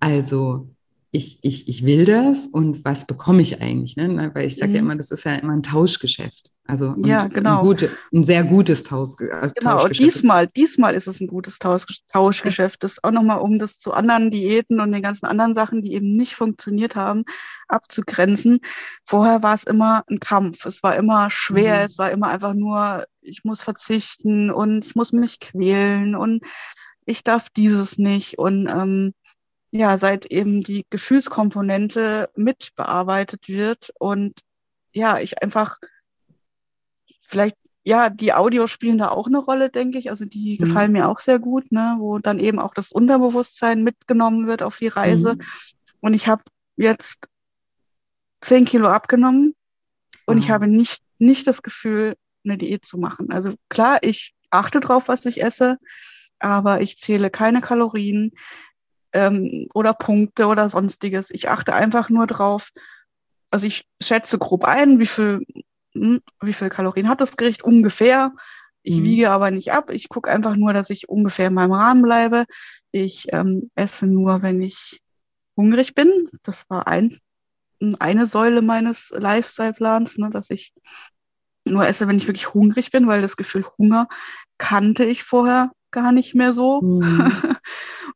also 0.00 0.73
ich, 1.14 1.38
ich, 1.42 1.68
ich 1.68 1.86
will 1.86 2.04
das 2.04 2.48
und 2.48 2.84
was 2.84 3.06
bekomme 3.06 3.40
ich 3.40 3.62
eigentlich? 3.62 3.96
Ne? 3.96 4.32
Weil 4.34 4.48
ich 4.48 4.56
sage 4.56 4.70
mhm. 4.70 4.74
ja 4.74 4.80
immer, 4.80 4.96
das 4.96 5.12
ist 5.12 5.22
ja 5.22 5.36
immer 5.36 5.52
ein 5.52 5.62
Tauschgeschäft. 5.62 6.50
Also 6.66 6.94
ja, 7.04 7.28
genau. 7.28 7.60
ein, 7.60 7.66
gute, 7.66 7.90
ein, 8.12 8.24
sehr 8.24 8.42
gutes 8.42 8.82
Tausch, 8.82 9.12
äh, 9.20 9.50
genau, 9.54 9.84
und 9.84 9.96
diesmal, 9.96 10.48
diesmal 10.48 10.94
ist 10.94 11.06
es 11.06 11.20
ein 11.20 11.28
gutes 11.28 11.60
Tausch, 11.60 11.84
Tauschgeschäft. 12.12 12.82
Das 12.82 13.04
auch 13.04 13.12
nochmal, 13.12 13.38
um 13.38 13.60
das 13.60 13.78
zu 13.78 13.92
anderen 13.92 14.32
Diäten 14.32 14.80
und 14.80 14.90
den 14.90 15.02
ganzen 15.02 15.26
anderen 15.26 15.54
Sachen, 15.54 15.82
die 15.82 15.92
eben 15.92 16.10
nicht 16.10 16.34
funktioniert 16.34 16.96
haben, 16.96 17.24
abzugrenzen. 17.68 18.58
Vorher 19.04 19.44
war 19.44 19.54
es 19.54 19.62
immer 19.62 20.02
ein 20.10 20.18
Kampf. 20.18 20.66
Es 20.66 20.82
war 20.82 20.96
immer 20.96 21.30
schwer. 21.30 21.80
Mhm. 21.80 21.86
Es 21.86 21.98
war 21.98 22.10
immer 22.10 22.28
einfach 22.28 22.54
nur, 22.54 23.04
ich 23.20 23.44
muss 23.44 23.62
verzichten 23.62 24.50
und 24.50 24.84
ich 24.84 24.96
muss 24.96 25.12
mich 25.12 25.38
quälen 25.38 26.16
und 26.16 26.42
ich 27.06 27.22
darf 27.22 27.50
dieses 27.50 27.98
nicht. 27.98 28.38
Und 28.38 28.66
ähm, 28.66 29.12
ja, 29.76 29.98
seit 29.98 30.26
eben 30.26 30.60
die 30.60 30.86
Gefühlskomponente 30.88 32.30
mitbearbeitet 32.36 33.48
wird 33.48 33.90
und 33.98 34.38
ja, 34.92 35.18
ich 35.18 35.42
einfach 35.42 35.78
vielleicht, 37.20 37.56
ja, 37.82 38.08
die 38.08 38.32
Audios 38.32 38.70
spielen 38.70 38.98
da 38.98 39.08
auch 39.08 39.26
eine 39.26 39.38
Rolle, 39.38 39.70
denke 39.70 39.98
ich. 39.98 40.10
Also 40.10 40.26
die 40.26 40.56
mhm. 40.60 40.64
gefallen 40.64 40.92
mir 40.92 41.08
auch 41.08 41.18
sehr 41.18 41.40
gut, 41.40 41.72
ne, 41.72 41.96
wo 41.98 42.20
dann 42.20 42.38
eben 42.38 42.60
auch 42.60 42.72
das 42.72 42.92
Unterbewusstsein 42.92 43.82
mitgenommen 43.82 44.46
wird 44.46 44.62
auf 44.62 44.78
die 44.78 44.86
Reise. 44.86 45.34
Mhm. 45.34 45.40
Und 45.98 46.14
ich 46.14 46.28
habe 46.28 46.44
jetzt 46.76 47.26
zehn 48.42 48.66
Kilo 48.66 48.86
abgenommen 48.86 49.56
und 50.26 50.36
mhm. 50.36 50.40
ich 50.40 50.50
habe 50.50 50.68
nicht, 50.68 51.02
nicht 51.18 51.48
das 51.48 51.62
Gefühl, 51.64 52.14
eine 52.44 52.58
Diät 52.58 52.84
zu 52.84 52.96
machen. 52.96 53.32
Also 53.32 53.54
klar, 53.68 53.98
ich 54.02 54.36
achte 54.50 54.78
drauf, 54.78 55.08
was 55.08 55.26
ich 55.26 55.42
esse, 55.42 55.78
aber 56.38 56.80
ich 56.80 56.96
zähle 56.96 57.28
keine 57.28 57.60
Kalorien 57.60 58.30
ähm, 59.14 59.68
oder 59.72 59.94
Punkte 59.94 60.46
oder 60.46 60.68
sonstiges. 60.68 61.30
Ich 61.30 61.48
achte 61.48 61.74
einfach 61.74 62.10
nur 62.10 62.26
drauf, 62.26 62.70
also 63.50 63.66
ich 63.66 63.86
schätze 64.02 64.38
grob 64.38 64.64
ein, 64.64 65.00
wie 65.00 65.06
viel 65.06 65.40
hm, 65.94 66.20
wie 66.40 66.52
viel 66.52 66.68
Kalorien 66.68 67.08
hat 67.08 67.20
das 67.20 67.36
Gericht 67.36 67.62
ungefähr. 67.62 68.32
Ich 68.82 68.96
mhm. 68.96 69.04
wiege 69.04 69.30
aber 69.30 69.50
nicht 69.50 69.72
ab. 69.72 69.90
Ich 69.90 70.08
gucke 70.08 70.30
einfach 70.30 70.56
nur, 70.56 70.72
dass 70.72 70.90
ich 70.90 71.08
ungefähr 71.08 71.48
in 71.48 71.54
meinem 71.54 71.72
Rahmen 71.72 72.02
bleibe. 72.02 72.44
Ich 72.90 73.26
ähm, 73.32 73.70
esse 73.74 74.06
nur, 74.06 74.42
wenn 74.42 74.60
ich 74.60 75.00
hungrig 75.56 75.94
bin. 75.94 76.10
Das 76.42 76.68
war 76.68 76.88
ein, 76.88 77.18
eine 77.98 78.26
Säule 78.26 78.60
meines 78.60 79.12
Lifestyle-Plans, 79.16 80.18
ne, 80.18 80.30
dass 80.30 80.50
ich 80.50 80.74
nur 81.64 81.86
esse, 81.86 82.08
wenn 82.08 82.18
ich 82.18 82.26
wirklich 82.26 82.52
hungrig 82.52 82.90
bin, 82.90 83.06
weil 83.06 83.22
das 83.22 83.36
Gefühl 83.36 83.64
Hunger 83.78 84.08
kannte 84.58 85.04
ich 85.04 85.22
vorher 85.22 85.70
gar 85.90 86.12
nicht 86.12 86.34
mehr 86.34 86.52
so. 86.52 86.82
Mhm. 86.82 87.32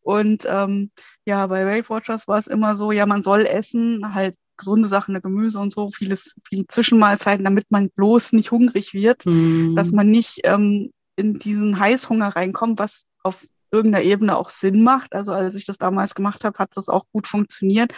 Und 0.08 0.46
ähm, 0.48 0.90
ja, 1.26 1.46
bei 1.48 1.66
Weight 1.66 1.90
Watchers 1.90 2.26
war 2.28 2.38
es 2.38 2.46
immer 2.46 2.76
so, 2.76 2.92
ja, 2.92 3.04
man 3.04 3.22
soll 3.22 3.44
essen, 3.44 4.14
halt 4.14 4.36
gesunde 4.56 4.88
Sachen, 4.88 5.20
Gemüse 5.20 5.60
und 5.60 5.70
so, 5.70 5.90
vieles, 5.90 6.34
viele 6.48 6.66
Zwischenmahlzeiten, 6.66 7.44
damit 7.44 7.66
man 7.68 7.90
bloß 7.90 8.32
nicht 8.32 8.50
hungrig 8.50 8.94
wird, 8.94 9.26
mhm. 9.26 9.76
dass 9.76 9.92
man 9.92 10.08
nicht 10.08 10.40
ähm, 10.44 10.92
in 11.16 11.34
diesen 11.34 11.78
Heißhunger 11.78 12.28
reinkommt, 12.28 12.78
was 12.78 13.04
auf 13.22 13.44
irgendeiner 13.70 14.02
Ebene 14.02 14.38
auch 14.38 14.48
Sinn 14.48 14.82
macht. 14.82 15.14
Also 15.14 15.32
als 15.32 15.54
ich 15.56 15.66
das 15.66 15.76
damals 15.76 16.14
gemacht 16.14 16.42
habe, 16.42 16.58
hat 16.58 16.70
das 16.74 16.88
auch 16.88 17.04
gut 17.12 17.26
funktioniert. 17.26 17.92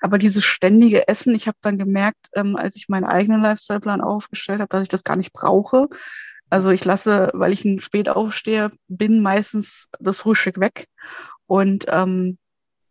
Aber 0.00 0.16
dieses 0.16 0.46
ständige 0.46 1.08
Essen, 1.08 1.34
ich 1.34 1.46
habe 1.46 1.58
dann 1.60 1.76
gemerkt, 1.76 2.28
ähm, 2.34 2.56
als 2.56 2.74
ich 2.74 2.88
meinen 2.88 3.04
eigenen 3.04 3.42
Lifestyle-Plan 3.42 4.00
aufgestellt 4.00 4.60
habe, 4.62 4.70
dass 4.70 4.82
ich 4.82 4.88
das 4.88 5.04
gar 5.04 5.16
nicht 5.16 5.34
brauche. 5.34 5.88
Also 6.48 6.70
ich 6.70 6.84
lasse, 6.84 7.30
weil 7.32 7.52
ich 7.52 7.64
ein 7.64 7.80
Spätaufsteher 7.80 8.72
bin, 8.88 9.20
meistens 9.20 9.88
das 10.00 10.18
Frühstück 10.18 10.58
weg. 10.58 10.86
Und 11.50 11.86
ähm, 11.88 12.38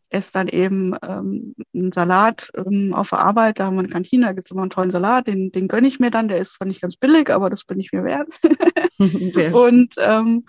esse 0.09 0.33
dann 0.33 0.49
eben 0.49 0.93
ähm, 1.07 1.55
einen 1.73 1.93
Salat 1.93 2.51
ähm, 2.57 2.93
auf 2.93 3.11
der 3.11 3.19
Arbeit, 3.19 3.57
da 3.57 3.65
haben 3.65 3.75
wir 3.75 3.79
eine 3.79 3.87
Kantine, 3.87 4.25
da 4.25 4.33
gibt 4.33 4.47
es 4.47 4.51
immer 4.51 4.63
einen 4.63 4.69
tollen 4.69 4.91
Salat, 4.91 5.27
den, 5.27 5.53
den 5.53 5.69
gönne 5.69 5.87
ich 5.87 6.01
mir 6.01 6.11
dann, 6.11 6.27
der 6.27 6.39
ist 6.39 6.55
zwar 6.55 6.67
nicht 6.67 6.81
ganz 6.81 6.97
billig, 6.97 7.29
aber 7.29 7.49
das 7.49 7.63
bin 7.63 7.79
ich 7.79 7.93
mir 7.93 8.03
wert. 8.03 8.27
und 9.55 9.95
ähm, 9.97 10.43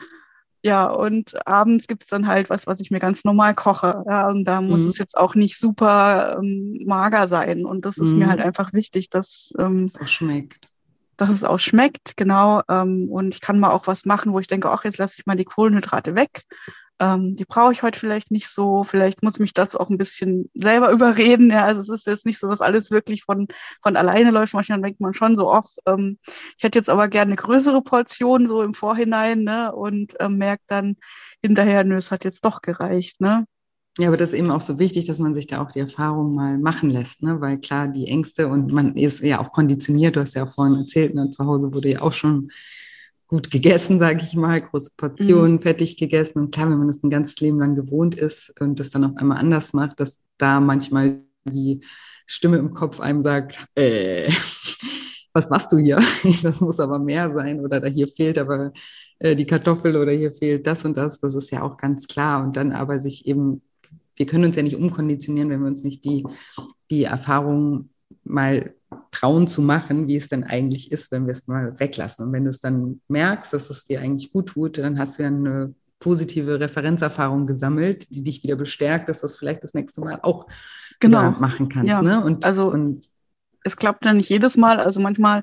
ja, 0.65 0.91
und 0.91 1.47
abends 1.47 1.87
gibt 1.87 2.03
es 2.03 2.09
dann 2.09 2.27
halt 2.27 2.51
was, 2.51 2.67
was 2.67 2.81
ich 2.81 2.91
mir 2.91 2.99
ganz 2.99 3.23
normal 3.23 3.55
koche. 3.55 4.03
Ja, 4.09 4.29
und 4.29 4.43
da 4.43 4.61
muss 4.61 4.83
mhm. 4.83 4.89
es 4.89 4.99
jetzt 4.99 5.17
auch 5.17 5.37
nicht 5.37 5.57
super 5.57 6.41
ähm, 6.43 6.81
mager 6.85 7.29
sein. 7.29 7.65
Und 7.65 7.85
das 7.85 7.97
ist 7.97 8.15
mhm. 8.15 8.19
mir 8.19 8.27
halt 8.27 8.41
einfach 8.41 8.73
wichtig, 8.73 9.09
dass 9.09 9.53
ähm, 9.57 9.85
es 9.85 10.01
auch 10.01 10.09
schmeckt. 10.09 10.69
Dass 11.17 11.31
es 11.31 11.45
auch 11.45 11.61
schmeckt, 11.61 12.17
genau. 12.17 12.63
Ähm, 12.69 13.09
und 13.09 13.35
ich 13.35 13.41
kann 13.41 13.61
mal 13.61 13.71
auch 13.71 13.87
was 13.87 14.05
machen, 14.05 14.33
wo 14.33 14.41
ich 14.41 14.49
denke, 14.49 14.69
ach, 14.69 14.85
jetzt 14.85 14.99
lasse 14.99 15.15
ich 15.19 15.27
mal 15.27 15.37
die 15.37 15.45
Kohlenhydrate 15.45 16.17
weg 16.17 16.45
ähm, 17.01 17.35
die 17.35 17.47
brauche 17.47 17.73
ich 17.73 17.83
heute 17.83 17.99
vielleicht 17.99 18.31
nicht 18.31 18.49
so, 18.49 18.85
vielleicht 18.85 19.23
muss 19.23 19.35
ich 19.35 19.41
mich 19.41 19.55
dazu 19.55 19.81
auch 19.81 19.89
ein 19.89 19.99
bisschen 19.99 20.51
selber 20.55 20.91
überreden. 20.93 21.51
Ja, 21.51 21.65
also 21.65 21.81
es 21.81 21.89
ist 21.89 22.07
jetzt 22.07 22.27
nicht 22.27 22.39
so, 22.39 22.49
dass 22.49 22.61
alles 22.61 22.91
wirklich 22.91 23.25
von, 23.25 23.49
von 23.83 23.97
alleine 23.97 24.31
läuft. 24.31 24.55
Manchmal 24.55 24.83
denkt 24.83 25.01
man 25.01 25.15
schon 25.15 25.35
so, 25.35 25.51
ach, 25.51 25.67
ähm, 25.87 26.19
ich 26.59 26.63
hätte 26.63 26.79
jetzt 26.79 26.91
aber 26.91 27.09
gerne 27.09 27.31
eine 27.31 27.37
größere 27.37 27.83
Portion 27.83 28.47
so 28.47 28.63
im 28.63 28.75
Vorhinein, 28.75 29.41
ne? 29.43 29.73
Und 29.73 30.15
ähm, 30.21 30.37
merkt 30.37 30.65
dann 30.69 30.97
hinterher, 31.43 31.85
nö, 31.85 31.97
es 31.97 32.11
hat 32.11 32.25
jetzt 32.25 32.45
doch 32.45 32.61
gereicht, 32.61 33.21
ne? 33.21 33.47
Ja, 33.99 34.09
aber 34.09 34.17
das 34.17 34.33
ist 34.33 34.39
eben 34.39 34.51
auch 34.51 34.61
so 34.61 34.79
wichtig, 34.79 35.07
dass 35.07 35.19
man 35.19 35.35
sich 35.35 35.47
da 35.47 35.63
auch 35.63 35.71
die 35.71 35.81
Erfahrung 35.81 36.35
mal 36.35 36.59
machen 36.59 36.91
lässt, 36.91 37.23
ne? 37.23 37.41
weil 37.41 37.59
klar, 37.59 37.89
die 37.89 38.07
Ängste 38.07 38.47
und 38.47 38.73
man 38.73 38.95
ist 38.95 39.21
ja 39.21 39.41
auch 39.41 39.53
konditioniert, 39.53 40.15
du 40.15 40.21
hast 40.21 40.35
ja 40.35 40.45
auch 40.45 40.55
vorhin 40.55 40.77
erzählt, 40.77 41.15
ne? 41.15 41.29
zu 41.29 41.45
Hause 41.45 41.75
wurde 41.75 41.91
ja 41.91 42.01
auch 42.01 42.13
schon 42.13 42.51
gut 43.31 43.49
gegessen, 43.49 44.01
sage 44.01 44.23
ich 44.25 44.35
mal, 44.35 44.61
große 44.61 44.91
Portionen, 44.97 45.53
mhm. 45.53 45.63
fettig 45.63 45.97
gegessen. 45.97 46.41
Und 46.41 46.53
klar, 46.53 46.69
wenn 46.69 46.79
man 46.79 46.89
das 46.89 47.01
ein 47.01 47.11
ganzes 47.11 47.39
Leben 47.39 47.61
lang 47.61 47.77
gewohnt 47.77 48.17
ist 48.17 48.53
und 48.61 48.81
das 48.81 48.91
dann 48.91 49.05
auf 49.05 49.17
einmal 49.17 49.39
anders 49.39 49.73
macht, 49.73 50.01
dass 50.01 50.19
da 50.37 50.59
manchmal 50.59 51.21
die 51.45 51.81
Stimme 52.27 52.57
im 52.57 52.75
Kopf 52.75 52.99
einem 52.99 53.23
sagt, 53.23 53.65
äh, 53.77 54.33
was 55.33 55.49
machst 55.49 55.73
du 55.73 55.79
hier? 55.79 55.99
Das 56.43 56.61
muss 56.61 56.81
aber 56.81 56.99
mehr 56.99 57.33
sein 57.33 57.61
oder 57.61 57.81
da 57.81 57.87
hier 57.87 58.09
fehlt 58.09 58.37
aber 58.37 58.73
äh, 59.21 59.37
die 59.37 59.47
Kartoffel 59.47 59.95
oder 59.95 60.11
hier 60.11 60.35
fehlt 60.35 60.67
das 60.67 60.85
und 60.85 60.97
das. 60.97 61.21
Das 61.21 61.37
ist 61.37 61.51
ja 61.53 61.63
auch 61.63 61.77
ganz 61.77 62.09
klar. 62.09 62.43
Und 62.43 62.57
dann 62.57 62.73
aber 62.73 62.99
sich 62.99 63.29
eben, 63.29 63.63
wir 64.17 64.27
können 64.27 64.47
uns 64.47 64.57
ja 64.57 64.65
nicht 64.65 64.77
umkonditionieren, 64.77 65.51
wenn 65.51 65.61
wir 65.61 65.69
uns 65.69 65.85
nicht 65.85 66.05
die, 66.05 66.25
die 66.91 67.05
Erfahrung 67.05 67.91
mal 68.25 68.75
trauen 69.11 69.47
zu 69.47 69.63
machen, 69.63 70.07
wie 70.09 70.17
es 70.17 70.29
denn 70.29 70.45
eigentlich 70.45 70.93
ist, 70.93 71.13
wenn 71.13 71.27
wir 71.27 71.33
es 71.33 71.47
mal 71.47 71.79
weglassen. 71.79 72.27
Und 72.27 72.33
wenn 72.33 72.45
du 72.45 72.51
es 72.51 72.61
dann 72.61 73.01
merkst, 73.09 73.53
dass 73.53 73.71
es 73.71 73.85
dir 73.85 74.01
eigentlich 74.01 74.33
gut 74.33 74.51
tut, 74.51 74.79
dann 74.79 74.99
hast 74.99 75.19
du 75.19 75.23
ja 75.23 75.29
eine 75.29 75.75
positive 75.99 76.59
Referenzerfahrung 76.59 77.47
gesammelt, 77.47 78.15
die 78.15 78.23
dich 78.23 78.43
wieder 78.43 78.57
bestärkt, 78.57 79.09
dass 79.09 79.21
du 79.21 79.23
das 79.23 79.37
vielleicht 79.37 79.63
das 79.63 79.75
nächste 79.75 80.01
Mal 80.01 80.19
auch 80.23 80.47
genau. 80.99 81.33
machen 81.33 81.69
kannst. 81.69 81.91
Ja. 81.91 82.03
Ne? 82.03 82.25
Und, 82.25 82.45
also 82.45 82.71
und 82.71 83.09
es 83.65 83.77
klappt 83.77 84.05
dann 84.05 84.17
nicht 84.17 84.31
jedes 84.31 84.57
Mal. 84.57 84.81
Also 84.81 85.01
manchmal 85.01 85.43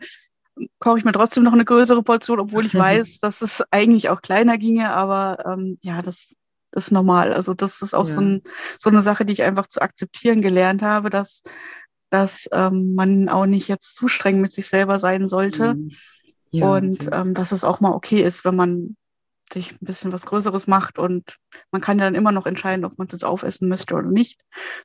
koche 0.79 0.97
ich 0.97 1.05
mir 1.05 1.11
trotzdem 1.11 1.43
noch 1.43 1.53
eine 1.53 1.65
größere 1.65 2.03
Portion, 2.03 2.39
obwohl 2.39 2.65
ich 2.65 2.75
weiß, 2.75 3.19
dass 3.19 3.41
es 3.41 3.63
eigentlich 3.71 4.09
auch 4.09 4.21
kleiner 4.21 4.57
ginge. 4.57 4.91
Aber 4.91 5.45
ähm, 5.45 5.77
ja, 5.81 6.01
das, 6.01 6.35
das 6.71 6.85
ist 6.85 6.91
normal. 6.91 7.33
Also 7.33 7.53
das 7.53 7.81
ist 7.81 7.93
auch 7.93 8.07
ja. 8.07 8.13
so, 8.13 8.19
ein, 8.19 8.41
so 8.79 8.89
eine 8.89 9.03
Sache, 9.03 9.25
die 9.25 9.33
ich 9.33 9.43
einfach 9.43 9.67
zu 9.67 9.81
akzeptieren 9.81 10.41
gelernt 10.41 10.81
habe, 10.81 11.09
dass 11.09 11.43
dass 12.09 12.47
ähm, 12.51 12.95
man 12.95 13.29
auch 13.29 13.45
nicht 13.45 13.67
jetzt 13.67 13.95
zu 13.95 14.07
streng 14.07 14.41
mit 14.41 14.53
sich 14.53 14.67
selber 14.67 14.99
sein 14.99 15.27
sollte. 15.27 15.75
Mhm. 15.75 15.91
Ja, 16.51 16.73
und 16.73 17.09
ähm, 17.11 17.33
dass 17.33 17.51
es 17.51 17.63
auch 17.63 17.81
mal 17.81 17.91
okay 17.91 18.21
ist, 18.21 18.45
wenn 18.45 18.55
man 18.55 18.95
sich 19.51 19.73
ein 19.73 19.85
bisschen 19.85 20.11
was 20.11 20.25
Größeres 20.25 20.67
macht 20.67 20.99
und 20.99 21.35
man 21.71 21.81
kann 21.81 21.99
ja 21.99 22.05
dann 22.05 22.15
immer 22.15 22.31
noch 22.31 22.45
entscheiden, 22.45 22.85
ob 22.85 22.97
man 22.97 23.07
es 23.07 23.13
jetzt 23.13 23.25
aufessen 23.25 23.69
möchte 23.69 23.95
oder 23.95 24.09
nicht. 24.09 24.41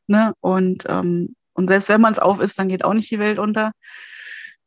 Ne? 0.07 0.33
Und, 0.41 0.85
ähm, 0.89 1.35
und 1.53 1.69
selbst 1.69 1.89
wenn 1.89 2.01
man 2.01 2.13
es 2.13 2.19
aufisst, 2.19 2.59
dann 2.59 2.69
geht 2.69 2.85
auch 2.85 2.95
nicht 2.95 3.11
die 3.11 3.19
Welt 3.19 3.39
unter. 3.39 3.73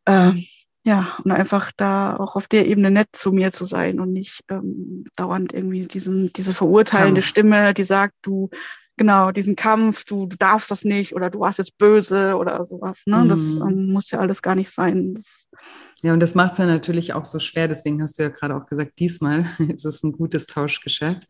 Ähm, 0.05 0.45
ja, 0.85 1.17
und 1.23 1.31
einfach 1.31 1.71
da 1.75 2.15
auch 2.15 2.35
auf 2.35 2.47
der 2.47 2.67
Ebene 2.67 2.91
nett 2.91 3.09
zu 3.13 3.31
mir 3.31 3.51
zu 3.51 3.65
sein 3.65 3.99
und 3.99 4.13
nicht 4.13 4.41
ähm, 4.49 5.05
dauernd 5.15 5.51
irgendwie 5.51 5.87
diesen, 5.87 6.31
diese 6.33 6.53
verurteilende. 6.53 7.23
Stimme, 7.23 7.73
die 7.73 7.83
sagt, 7.83 8.13
du, 8.21 8.49
genau, 8.97 9.31
diesen 9.31 9.55
Kampf, 9.55 10.05
du, 10.05 10.25
du 10.25 10.37
darfst 10.37 10.71
das 10.71 10.83
nicht 10.83 11.15
oder 11.15 11.29
du 11.29 11.39
warst 11.39 11.59
jetzt 11.59 11.77
böse 11.77 12.35
oder 12.35 12.63
sowas. 12.65 13.03
Ne? 13.05 13.17
Mhm. 13.17 13.29
Das 13.29 13.55
ähm, 13.57 13.87
muss 13.87 14.11
ja 14.11 14.19
alles 14.19 14.41
gar 14.41 14.55
nicht 14.55 14.71
sein. 14.71 15.15
Das, 15.15 15.49
ja, 16.01 16.13
und 16.13 16.19
das 16.19 16.35
macht 16.35 16.53
es 16.53 16.57
ja 16.59 16.65
natürlich 16.65 17.13
auch 17.13 17.25
so 17.25 17.39
schwer. 17.39 17.67
Deswegen 17.67 18.01
hast 18.01 18.17
du 18.19 18.23
ja 18.23 18.29
gerade 18.29 18.55
auch 18.55 18.65
gesagt, 18.65 18.99
diesmal 18.99 19.45
ist 19.75 19.85
es 19.85 20.03
ein 20.03 20.11
gutes 20.11 20.47
Tauschgeschäft. 20.47 21.27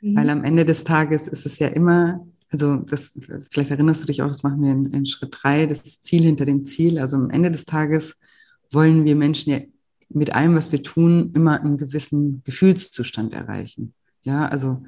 Mhm. 0.00 0.16
Weil 0.16 0.30
am 0.30 0.44
Ende 0.44 0.64
des 0.64 0.84
Tages 0.84 1.28
ist 1.28 1.46
es 1.46 1.58
ja 1.58 1.68
immer, 1.68 2.26
also 2.50 2.76
das, 2.76 3.18
vielleicht 3.50 3.70
erinnerst 3.70 4.02
du 4.02 4.06
dich 4.06 4.22
auch, 4.22 4.28
das 4.28 4.42
machen 4.42 4.62
wir 4.62 4.72
in, 4.72 4.86
in 4.86 5.06
Schritt 5.06 5.36
drei, 5.40 5.66
das 5.66 6.02
Ziel 6.02 6.22
hinter 6.22 6.44
dem 6.44 6.62
Ziel. 6.62 6.98
Also 6.98 7.16
am 7.16 7.30
Ende 7.30 7.50
des 7.50 7.64
Tages 7.64 8.14
wollen 8.70 9.04
wir 9.04 9.16
Menschen 9.16 9.52
ja 9.52 9.60
mit 10.08 10.34
allem, 10.34 10.54
was 10.54 10.70
wir 10.70 10.82
tun, 10.82 11.32
immer 11.34 11.60
einen 11.60 11.76
gewissen 11.76 12.42
Gefühlszustand 12.44 13.34
erreichen. 13.34 13.94
Ja, 14.22 14.46
also 14.46 14.82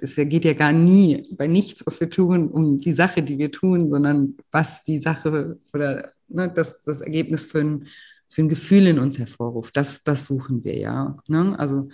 es 0.00 0.16
geht 0.16 0.44
ja 0.44 0.52
gar 0.52 0.72
nie 0.72 1.22
bei 1.36 1.46
nichts, 1.46 1.84
was 1.86 2.00
wir 2.00 2.10
tun, 2.10 2.48
um 2.48 2.78
die 2.78 2.92
Sache, 2.92 3.22
die 3.22 3.38
wir 3.38 3.50
tun, 3.50 3.88
sondern 3.90 4.36
was 4.50 4.82
die 4.82 4.98
Sache 4.98 5.58
oder 5.72 6.12
ne, 6.28 6.52
das, 6.52 6.82
das 6.82 7.00
Ergebnis 7.00 7.44
für 7.44 7.60
ein, 7.60 7.86
für 8.28 8.42
ein 8.42 8.48
Gefühl 8.48 8.86
in 8.86 8.98
uns 8.98 9.18
hervorruft. 9.18 9.76
Das, 9.76 10.02
das 10.02 10.26
suchen 10.26 10.64
wir 10.64 10.76
ja. 10.76 11.16
Ne? 11.28 11.58
Also 11.58 11.88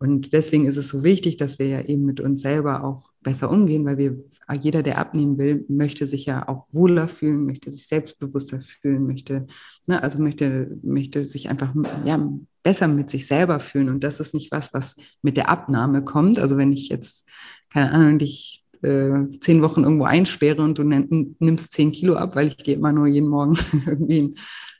und 0.00 0.32
deswegen 0.32 0.66
ist 0.66 0.76
es 0.76 0.88
so 0.88 1.02
wichtig, 1.02 1.36
dass 1.38 1.58
wir 1.58 1.66
ja 1.66 1.80
eben 1.80 2.04
mit 2.04 2.20
uns 2.20 2.42
selber 2.42 2.84
auch 2.84 3.10
besser 3.20 3.50
umgehen, 3.50 3.84
weil 3.84 3.98
wir, 3.98 4.16
jeder, 4.60 4.84
der 4.84 4.98
abnehmen 4.98 5.38
will, 5.38 5.64
möchte 5.68 6.06
sich 6.06 6.24
ja 6.24 6.48
auch 6.48 6.66
wohler 6.70 7.08
fühlen, 7.08 7.44
möchte 7.44 7.70
sich 7.72 7.88
selbstbewusster 7.88 8.60
fühlen, 8.60 9.06
möchte, 9.06 9.46
ne, 9.88 10.00
also 10.00 10.20
möchte, 10.22 10.78
möchte 10.82 11.26
sich 11.26 11.48
einfach 11.48 11.74
ja, 12.04 12.30
besser 12.62 12.88
mit 12.88 13.10
sich 13.10 13.26
selber 13.26 13.60
fühlen. 13.60 13.88
Und 13.88 14.04
das 14.04 14.20
ist 14.20 14.34
nicht 14.34 14.52
was, 14.52 14.74
was 14.74 14.96
mit 15.22 15.36
der 15.36 15.48
Abnahme 15.48 16.04
kommt. 16.04 16.38
Also 16.38 16.56
wenn 16.56 16.72
ich 16.72 16.88
jetzt, 16.88 17.28
keine 17.70 17.90
Ahnung, 17.92 18.18
dich 18.18 18.64
äh, 18.82 19.10
zehn 19.40 19.62
Wochen 19.62 19.84
irgendwo 19.84 20.04
einsperre 20.04 20.62
und 20.62 20.78
du 20.78 20.84
nimmst 20.84 21.72
zehn 21.72 21.92
Kilo 21.92 22.14
ab, 22.14 22.36
weil 22.36 22.48
ich 22.48 22.56
dir 22.56 22.74
immer 22.74 22.92
nur 22.92 23.06
jeden 23.06 23.28
Morgen 23.28 23.58
irgendwie 23.86 24.22
ein, 24.22 24.34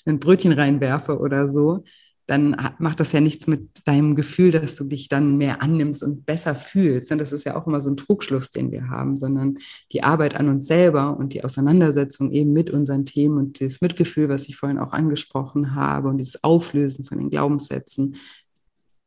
ein 0.07 0.20
Brötchen 0.20 0.53
reinwerfe 0.53 1.18
oder 1.18 1.49
so, 1.49 1.85
dann 2.29 2.55
macht 2.79 3.01
das 3.01 3.12
ja 3.12 3.20
nichts 3.22 3.47
mit 3.47 3.87
deinem 3.89 4.14
Gefühl, 4.14 4.51
dass 4.51 4.76
du 4.76 4.85
dich 4.85 5.09
dann 5.09 5.39
mehr 5.39 5.62
annimmst 5.62 6.03
und 6.03 6.26
besser 6.26 6.55
fühlst. 6.55 7.11
Das 7.11 7.33
ist 7.33 7.45
ja 7.45 7.57
auch 7.57 7.66
immer 7.66 7.81
so 7.81 7.89
ein 7.89 7.97
Trugschluss, 7.97 8.51
den 8.51 8.70
wir 8.70 8.91
haben, 8.91 9.16
sondern 9.16 9.57
die 9.93 10.03
Arbeit 10.05 10.37
an 10.37 10.51
uns 10.51 10.66
selber 10.66 11.16
und 11.16 11.33
die 11.33 11.43
Auseinandersetzung 11.43 12.31
eben 12.31 12.53
mit 12.53 12.68
unseren 12.68 13.07
Themen 13.07 13.39
und 13.39 13.62
das 13.62 13.81
Mitgefühl, 13.81 14.29
was 14.29 14.47
ich 14.47 14.57
vorhin 14.57 14.79
auch 14.79 14.93
angesprochen 14.93 15.74
habe 15.74 16.09
und 16.09 16.18
dieses 16.18 16.45
Auflösen 16.45 17.03
von 17.03 17.16
den 17.16 17.31
Glaubenssätzen, 17.31 18.16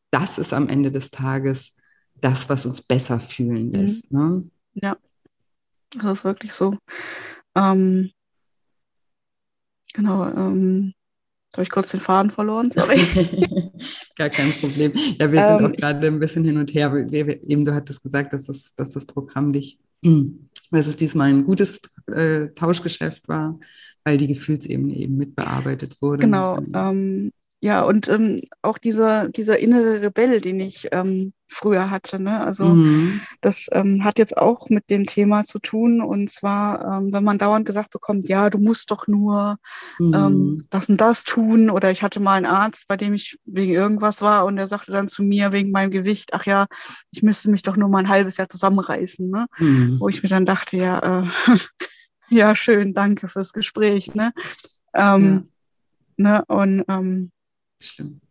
das 0.10 0.40
ist 0.40 0.52
am 0.52 0.68
Ende 0.68 0.92
des 0.92 1.12
Tages 1.12 1.76
das, 2.16 2.50
was 2.50 2.66
uns 2.66 2.82
besser 2.82 3.20
fühlen 3.20 3.68
mhm. 3.68 3.74
lässt. 3.74 4.12
Ne? 4.12 4.50
Ja, 4.74 4.98
das 5.96 6.12
ist 6.12 6.24
wirklich 6.24 6.54
so. 6.54 6.76
Ähm, 7.56 8.10
genau. 9.94 10.28
Ähm 10.28 10.96
habe 11.58 11.64
ich 11.64 11.70
kurz 11.70 11.92
den 11.92 12.00
Faden 12.00 12.32
verloren, 12.32 12.72
sorry. 12.72 13.02
Gar 14.18 14.30
kein 14.30 14.52
Problem. 14.54 14.94
Ja, 15.20 15.32
wir 15.32 15.48
sind 15.48 15.60
ähm, 15.60 15.66
auch 15.66 15.72
gerade 15.74 16.08
ein 16.08 16.20
bisschen 16.20 16.44
hin 16.44 16.58
und 16.58 16.74
her. 16.74 16.94
Wir, 16.94 17.28
wir, 17.28 17.44
eben, 17.44 17.66
du 17.66 17.74
hattest 17.74 18.02
gesagt, 18.02 18.34
dass 18.34 18.46
das, 18.46 18.74
dass 18.76 18.92
das 18.92 19.06
Programm 19.06 19.52
dich, 19.52 19.78
dass 20.72 20.88
es 20.88 20.96
diesmal 20.96 21.30
ein 21.30 21.44
gutes 21.44 21.82
äh, 22.08 22.48
Tauschgeschäft 22.56 23.28
war, 23.28 23.60
weil 24.04 24.18
die 24.18 24.28
Gefühlsebene 24.28 24.96
eben 24.96 25.18
mitbearbeitet 25.18 26.02
wurde. 26.02 26.22
Genau. 26.22 26.58
Ähm, 26.74 27.32
ja, 27.64 27.82
und 27.82 28.10
ähm, 28.10 28.38
auch 28.64 28.80
dieser, 28.80 29.30
dieser 29.30 29.60
innere 29.60 30.02
Rebell, 30.02 30.42
den 30.42 30.60
ich 30.60 30.88
ähm, 30.92 31.32
früher 31.48 31.92
hatte. 31.92 32.20
Ne? 32.20 32.44
Also 32.44 32.66
mhm. 32.66 33.22
das 33.40 33.68
ähm, 33.72 34.04
hat 34.04 34.18
jetzt 34.18 34.36
auch 34.36 34.70
mit 34.70 34.90
dem 34.90 35.06
Thema 35.06 35.44
zu 35.44 35.60
tun. 35.60 36.02
Und 36.02 36.32
zwar, 36.32 36.98
ähm, 36.98 37.14
wenn 37.14 37.24
man 37.24 37.38
dauernd 37.38 37.68
gesagt 37.68 37.92
bekommt, 37.92 38.28
ja, 38.28 38.50
du 38.50 38.58
musst 38.58 38.90
doch 38.90 39.06
nur 39.06 39.58
ähm, 40.00 40.10
mhm. 40.10 40.62
das 40.72 40.90
und 40.90 41.00
das 41.00 41.24
tun. 41.24 41.70
Oder 41.70 41.92
ich 41.92 42.02
hatte 42.02 42.20
mal 42.20 42.34
einen 42.34 42.48
Arzt, 42.48 42.88
bei 42.88 42.98
dem 42.98 43.14
ich 43.14 43.38
wegen 43.46 43.74
irgendwas 43.74 44.24
war 44.24 44.46
und 44.46 44.56
der 44.56 44.68
sagte 44.68 44.92
dann 44.92 45.08
zu 45.08 45.22
mir 45.22 45.52
wegen 45.52 45.70
meinem 45.70 45.92
Gewicht, 45.92 46.34
ach 46.34 46.48
ja, 46.48 46.66
ich 47.12 47.22
müsste 47.22 47.52
mich 47.52 47.62
doch 47.62 47.78
nur 47.78 47.90
mal 47.90 48.00
ein 48.00 48.10
halbes 48.10 48.38
Jahr 48.38 48.50
zusammenreißen. 48.50 49.30
Ne? 49.30 49.46
Mhm. 49.60 49.98
Wo 50.00 50.10
ich 50.10 50.24
mir 50.24 50.30
dann 50.30 50.48
dachte, 50.48 50.78
ja, 50.78 51.22
äh, 51.22 51.28
ja, 52.32 52.56
schön, 52.56 52.96
danke 52.96 53.28
fürs 53.28 53.54
Gespräch. 53.54 54.16
Ne? 54.16 54.32
Ähm, 54.96 55.50
ja. 56.18 56.40
ne? 56.40 56.46
Und 56.48 56.86
ähm, 56.88 57.32
Stimmt. 57.82 58.22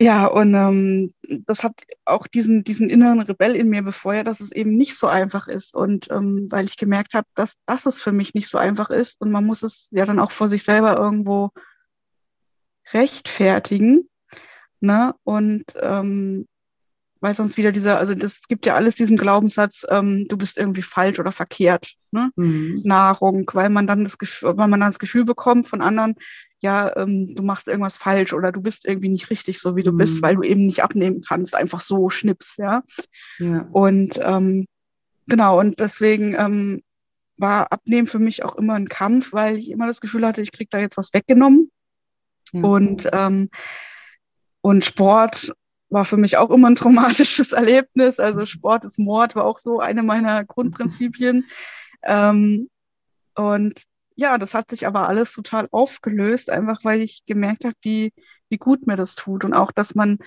Ja, 0.00 0.26
und 0.26 0.54
ähm, 0.54 1.12
das 1.46 1.62
hat 1.62 1.80
auch 2.04 2.26
diesen, 2.26 2.64
diesen 2.64 2.90
inneren 2.90 3.20
Rebell 3.20 3.54
in 3.54 3.68
mir 3.68 3.82
befeuert, 3.82 4.26
dass 4.26 4.40
es 4.40 4.50
eben 4.50 4.76
nicht 4.76 4.98
so 4.98 5.06
einfach 5.06 5.46
ist. 5.46 5.74
Und 5.74 6.10
ähm, 6.10 6.48
weil 6.50 6.64
ich 6.64 6.76
gemerkt 6.76 7.14
habe, 7.14 7.28
dass, 7.34 7.54
dass 7.66 7.86
es 7.86 8.02
für 8.02 8.12
mich 8.12 8.34
nicht 8.34 8.48
so 8.48 8.58
einfach 8.58 8.90
ist 8.90 9.20
und 9.20 9.30
man 9.30 9.46
muss 9.46 9.62
es 9.62 9.88
ja 9.92 10.04
dann 10.04 10.18
auch 10.18 10.32
vor 10.32 10.48
sich 10.48 10.64
selber 10.64 10.96
irgendwo 10.96 11.50
rechtfertigen. 12.92 14.08
Ne? 14.80 15.14
Und 15.22 15.64
ähm, 15.80 16.46
weil 17.24 17.34
sonst 17.34 17.56
wieder 17.56 17.72
dieser, 17.72 17.98
also 17.98 18.14
das 18.14 18.42
gibt 18.42 18.66
ja 18.66 18.74
alles 18.74 18.96
diesem 18.96 19.16
Glaubenssatz, 19.16 19.86
ähm, 19.88 20.28
du 20.28 20.36
bist 20.36 20.58
irgendwie 20.58 20.82
falsch 20.82 21.18
oder 21.18 21.32
verkehrt, 21.32 21.94
ne? 22.10 22.30
Mhm. 22.36 22.82
Nahrung, 22.84 23.50
weil 23.54 23.70
man 23.70 23.86
dann 23.86 24.04
das 24.04 24.18
Gefühl, 24.18 24.58
weil 24.58 24.68
man 24.68 24.80
dann 24.80 24.90
das 24.90 24.98
Gefühl 24.98 25.24
bekommt 25.24 25.66
von 25.66 25.80
anderen, 25.80 26.16
ja, 26.64 26.96
ähm, 26.96 27.34
du 27.34 27.42
machst 27.42 27.68
irgendwas 27.68 27.98
falsch 27.98 28.32
oder 28.32 28.50
du 28.50 28.62
bist 28.62 28.86
irgendwie 28.86 29.10
nicht 29.10 29.28
richtig 29.28 29.60
so, 29.60 29.76
wie 29.76 29.82
du 29.82 29.92
mhm. 29.92 29.98
bist, 29.98 30.22
weil 30.22 30.36
du 30.36 30.42
eben 30.42 30.64
nicht 30.64 30.82
abnehmen 30.82 31.20
kannst, 31.20 31.54
einfach 31.54 31.80
so 31.80 32.08
schnips, 32.08 32.56
ja. 32.56 32.82
ja. 33.38 33.68
Und 33.70 34.18
ähm, 34.22 34.66
genau, 35.26 35.60
und 35.60 35.78
deswegen 35.78 36.34
ähm, 36.34 36.82
war 37.36 37.70
Abnehmen 37.70 38.06
für 38.06 38.18
mich 38.18 38.44
auch 38.44 38.56
immer 38.56 38.74
ein 38.74 38.88
Kampf, 38.88 39.34
weil 39.34 39.58
ich 39.58 39.70
immer 39.70 39.86
das 39.86 40.00
Gefühl 40.00 40.26
hatte, 40.26 40.40
ich 40.40 40.52
krieg 40.52 40.70
da 40.70 40.78
jetzt 40.78 40.96
was 40.96 41.12
weggenommen. 41.12 41.70
Ja. 42.52 42.62
Und 42.62 43.10
ähm, 43.12 43.50
und 44.62 44.86
Sport 44.86 45.52
war 45.90 46.06
für 46.06 46.16
mich 46.16 46.38
auch 46.38 46.48
immer 46.48 46.70
ein 46.70 46.76
traumatisches 46.76 47.52
Erlebnis. 47.52 48.18
Also 48.18 48.46
Sport 48.46 48.86
ist 48.86 48.98
Mord 48.98 49.36
war 49.36 49.44
auch 49.44 49.58
so 49.58 49.80
eine 49.80 50.02
meiner 50.02 50.44
Grundprinzipien. 50.44 51.44
Ähm, 52.06 52.68
und 53.34 53.82
ja, 54.16 54.38
das 54.38 54.54
hat 54.54 54.70
sich 54.70 54.86
aber 54.86 55.08
alles 55.08 55.32
total 55.32 55.68
aufgelöst, 55.70 56.50
einfach 56.50 56.84
weil 56.84 57.00
ich 57.00 57.24
gemerkt 57.26 57.64
habe, 57.64 57.74
wie, 57.82 58.12
wie 58.48 58.58
gut 58.58 58.86
mir 58.86 58.96
das 58.96 59.14
tut 59.14 59.44
und 59.44 59.54
auch, 59.54 59.72
dass 59.72 59.94
man 59.94 60.18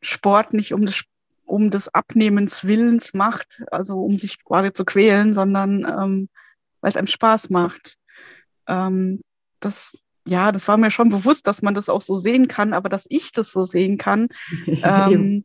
Sport 0.00 0.52
nicht 0.52 0.72
um 0.72 0.84
des, 0.84 1.04
um 1.44 1.70
des 1.70 1.88
Abnehmens 1.88 2.64
Willens 2.64 3.14
macht, 3.14 3.62
also 3.70 4.00
um 4.04 4.16
sich 4.16 4.42
quasi 4.44 4.72
zu 4.72 4.84
quälen, 4.84 5.34
sondern 5.34 5.84
ähm, 5.84 6.28
weil 6.80 6.90
es 6.90 6.96
einem 6.96 7.06
Spaß 7.06 7.50
macht. 7.50 7.96
Ähm, 8.66 9.20
das 9.60 9.92
ja, 10.26 10.52
das 10.52 10.68
war 10.68 10.76
mir 10.76 10.90
schon 10.90 11.10
bewusst, 11.10 11.46
dass 11.46 11.62
man 11.62 11.74
das 11.74 11.88
auch 11.88 12.00
so 12.00 12.16
sehen 12.16 12.48
kann, 12.48 12.72
aber 12.72 12.88
dass 12.88 13.04
ich 13.08 13.32
das 13.32 13.50
so 13.50 13.64
sehen 13.64 13.98
kann, 13.98 14.28
ähm, 14.66 15.44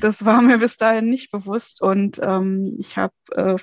das 0.00 0.24
war 0.24 0.42
mir 0.42 0.58
bis 0.58 0.76
dahin 0.76 1.08
nicht 1.08 1.30
bewusst. 1.30 1.82
Und 1.82 2.20
ähm, 2.22 2.64
ich 2.78 2.96
habe 2.96 3.14
äh, 3.32 3.56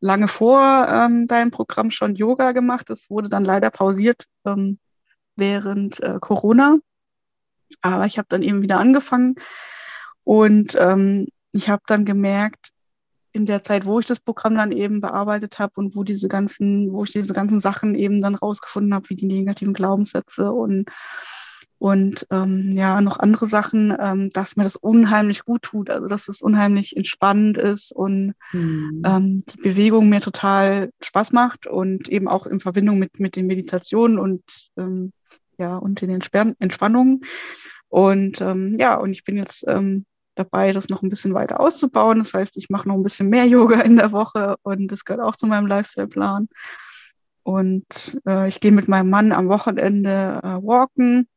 lange 0.00 0.28
vor 0.28 0.86
ähm, 0.88 1.26
deinem 1.26 1.50
Programm 1.50 1.90
schon 1.90 2.14
Yoga 2.14 2.52
gemacht. 2.52 2.90
Das 2.90 3.10
wurde 3.10 3.28
dann 3.28 3.44
leider 3.44 3.70
pausiert 3.70 4.26
ähm, 4.44 4.78
während 5.36 6.00
äh, 6.00 6.18
Corona. 6.20 6.76
Aber 7.82 8.06
ich 8.06 8.18
habe 8.18 8.26
dann 8.28 8.42
eben 8.42 8.62
wieder 8.62 8.78
angefangen 8.78 9.36
und 10.22 10.76
ähm, 10.78 11.26
ich 11.52 11.68
habe 11.68 11.82
dann 11.86 12.04
gemerkt, 12.04 12.70
in 13.32 13.46
der 13.46 13.62
Zeit, 13.62 13.84
wo 13.84 13.98
ich 13.98 14.06
das 14.06 14.20
Programm 14.20 14.56
dann 14.56 14.70
eben 14.70 15.00
bearbeitet 15.00 15.58
habe 15.58 15.72
und 15.76 15.96
wo 15.96 16.04
diese 16.04 16.28
ganzen, 16.28 16.92
wo 16.92 17.02
ich 17.02 17.10
diese 17.10 17.34
ganzen 17.34 17.60
Sachen 17.60 17.96
eben 17.96 18.20
dann 18.20 18.36
rausgefunden 18.36 18.94
habe, 18.94 19.08
wie 19.10 19.16
die 19.16 19.26
negativen 19.26 19.74
Glaubenssätze 19.74 20.52
und 20.52 20.88
und 21.84 22.26
ähm, 22.30 22.70
ja, 22.72 23.02
noch 23.02 23.18
andere 23.18 23.46
Sachen, 23.46 23.94
ähm, 24.00 24.30
dass 24.30 24.56
mir 24.56 24.64
das 24.64 24.76
unheimlich 24.76 25.44
gut 25.44 25.60
tut, 25.60 25.90
also 25.90 26.06
dass 26.06 26.28
es 26.28 26.40
unheimlich 26.40 26.96
entspannend 26.96 27.58
ist 27.58 27.92
und 27.92 28.32
mhm. 28.52 29.02
ähm, 29.04 29.44
die 29.44 29.58
Bewegung 29.58 30.08
mir 30.08 30.22
total 30.22 30.88
Spaß 31.02 31.32
macht 31.32 31.66
und 31.66 32.08
eben 32.08 32.26
auch 32.26 32.46
in 32.46 32.58
Verbindung 32.58 32.98
mit, 32.98 33.20
mit 33.20 33.36
den 33.36 33.46
Meditationen 33.46 34.18
und 34.18 34.42
ähm, 34.78 35.12
ja, 35.58 35.76
und 35.76 36.00
den 36.00 36.08
Entspann 36.08 36.54
Entspannungen. 36.58 37.20
Und 37.88 38.40
ähm, 38.40 38.78
ja, 38.78 38.94
und 38.94 39.10
ich 39.10 39.24
bin 39.24 39.36
jetzt 39.36 39.66
ähm, 39.68 40.06
dabei, 40.36 40.72
das 40.72 40.88
noch 40.88 41.02
ein 41.02 41.10
bisschen 41.10 41.34
weiter 41.34 41.60
auszubauen. 41.60 42.18
Das 42.18 42.32
heißt, 42.32 42.56
ich 42.56 42.70
mache 42.70 42.88
noch 42.88 42.94
ein 42.94 43.02
bisschen 43.02 43.28
mehr 43.28 43.44
Yoga 43.46 43.82
in 43.82 43.96
der 43.96 44.10
Woche 44.10 44.56
und 44.62 44.90
das 44.90 45.04
gehört 45.04 45.22
auch 45.22 45.36
zu 45.36 45.46
meinem 45.46 45.66
Lifestyle-Plan. 45.66 46.48
Und 47.42 48.18
äh, 48.26 48.48
ich 48.48 48.58
gehe 48.60 48.72
mit 48.72 48.88
meinem 48.88 49.10
Mann 49.10 49.32
am 49.32 49.50
Wochenende 49.50 50.40
äh, 50.42 50.66
walken 50.66 51.28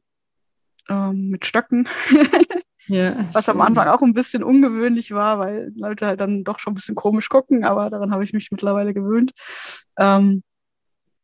äh, 0.89 1.11
mit 1.11 1.45
Stöcken. 1.45 1.87
Ja, 2.89 3.27
was 3.33 3.49
am 3.49 3.59
Anfang 3.61 3.87
auch 3.87 4.01
ein 4.01 4.13
bisschen 4.13 4.43
ungewöhnlich 4.43 5.11
war, 5.11 5.39
weil 5.39 5.73
Leute 5.75 6.07
halt 6.07 6.21
dann 6.21 6.43
doch 6.43 6.59
schon 6.59 6.71
ein 6.71 6.75
bisschen 6.75 6.95
komisch 6.95 7.27
gucken, 7.27 7.65
aber 7.65 7.89
daran 7.89 8.11
habe 8.11 8.23
ich 8.23 8.31
mich 8.33 8.49
mittlerweile 8.49 8.93
gewöhnt. 8.93 9.31
Ähm, 9.97 10.41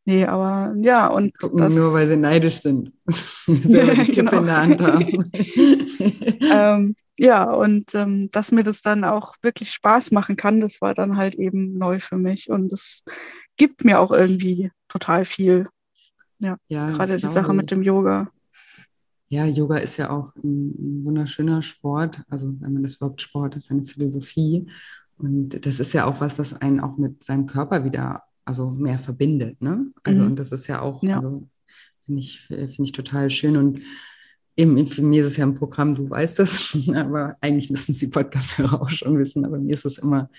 nee, 0.04 0.26
aber 0.26 0.74
ja, 0.78 1.06
und. 1.06 1.38
Gucken 1.38 1.58
das, 1.58 1.72
nur, 1.72 1.92
weil 1.94 2.06
sie 2.06 2.16
neidisch 2.16 2.60
sind. 2.60 2.92
Selber 3.46 3.94
die 3.94 4.12
genau. 4.12 4.40
in 4.40 4.46
der 4.46 4.56
Hand 4.56 4.80
haben. 4.82 5.30
ähm, 6.40 6.96
ja, 7.16 7.50
und 7.50 7.94
ähm, 7.94 8.30
dass 8.30 8.52
mir 8.52 8.64
das 8.64 8.82
dann 8.82 9.04
auch 9.04 9.34
wirklich 9.40 9.70
Spaß 9.70 10.10
machen 10.10 10.36
kann, 10.36 10.60
das 10.60 10.80
war 10.80 10.94
dann 10.94 11.16
halt 11.16 11.34
eben 11.36 11.78
neu 11.78 11.98
für 11.98 12.16
mich. 12.16 12.50
Und 12.50 12.72
es 12.72 13.04
gibt 13.56 13.84
mir 13.84 14.00
auch 14.00 14.10
irgendwie 14.10 14.70
total 14.88 15.24
viel. 15.24 15.68
Ja, 16.40 16.56
ja 16.68 16.90
gerade 16.90 17.16
die 17.16 17.28
Sache 17.28 17.52
ich. 17.52 17.56
mit 17.56 17.70
dem 17.70 17.82
Yoga. 17.82 18.28
Ja, 19.34 19.46
Yoga 19.46 19.78
ist 19.78 19.96
ja 19.96 20.10
auch 20.10 20.32
ein, 20.36 20.68
ein, 20.78 21.04
wunderschöner 21.04 21.60
Sport. 21.60 22.22
Also 22.28 22.54
wenn 22.60 22.72
man 22.72 22.84
das 22.84 22.94
überhaupt 22.94 23.20
Sport 23.20 23.56
ist, 23.56 23.68
eine 23.68 23.84
Philosophie. 23.84 24.66
Und 25.18 25.66
das 25.66 25.80
ist 25.80 25.92
ja 25.92 26.04
auch 26.04 26.20
was, 26.20 26.38
was 26.38 26.54
einen 26.54 26.78
auch 26.78 26.98
mit 26.98 27.24
seinem 27.24 27.46
Körper 27.46 27.84
wieder, 27.84 28.22
also 28.44 28.70
mehr 28.70 28.96
verbindet. 28.96 29.60
Ne? 29.60 29.86
Also 30.04 30.22
mhm. 30.22 30.28
und 30.28 30.38
das 30.38 30.52
ist 30.52 30.68
ja 30.68 30.82
auch, 30.82 31.02
ja. 31.02 31.16
also 31.16 31.48
finde 32.06 32.20
ich, 32.20 32.42
finde 32.46 32.82
ich 32.84 32.92
total 32.92 33.28
schön. 33.28 33.56
Und 33.56 33.80
eben, 34.56 34.86
für 34.86 35.02
mich 35.02 35.18
ist 35.18 35.26
es 35.26 35.36
ja 35.36 35.46
ein 35.46 35.56
Programm, 35.56 35.96
du 35.96 36.08
weißt 36.08 36.38
das, 36.38 36.78
aber 36.94 37.34
eigentlich 37.40 37.70
müssen 37.70 37.90
es 37.90 37.98
die 37.98 38.06
Podcast-Hörer 38.06 38.82
auch 38.82 38.90
schon 38.90 39.18
wissen. 39.18 39.44
Aber 39.44 39.58
mir 39.58 39.74
ist 39.74 39.84
es 39.84 39.98
immer 39.98 40.30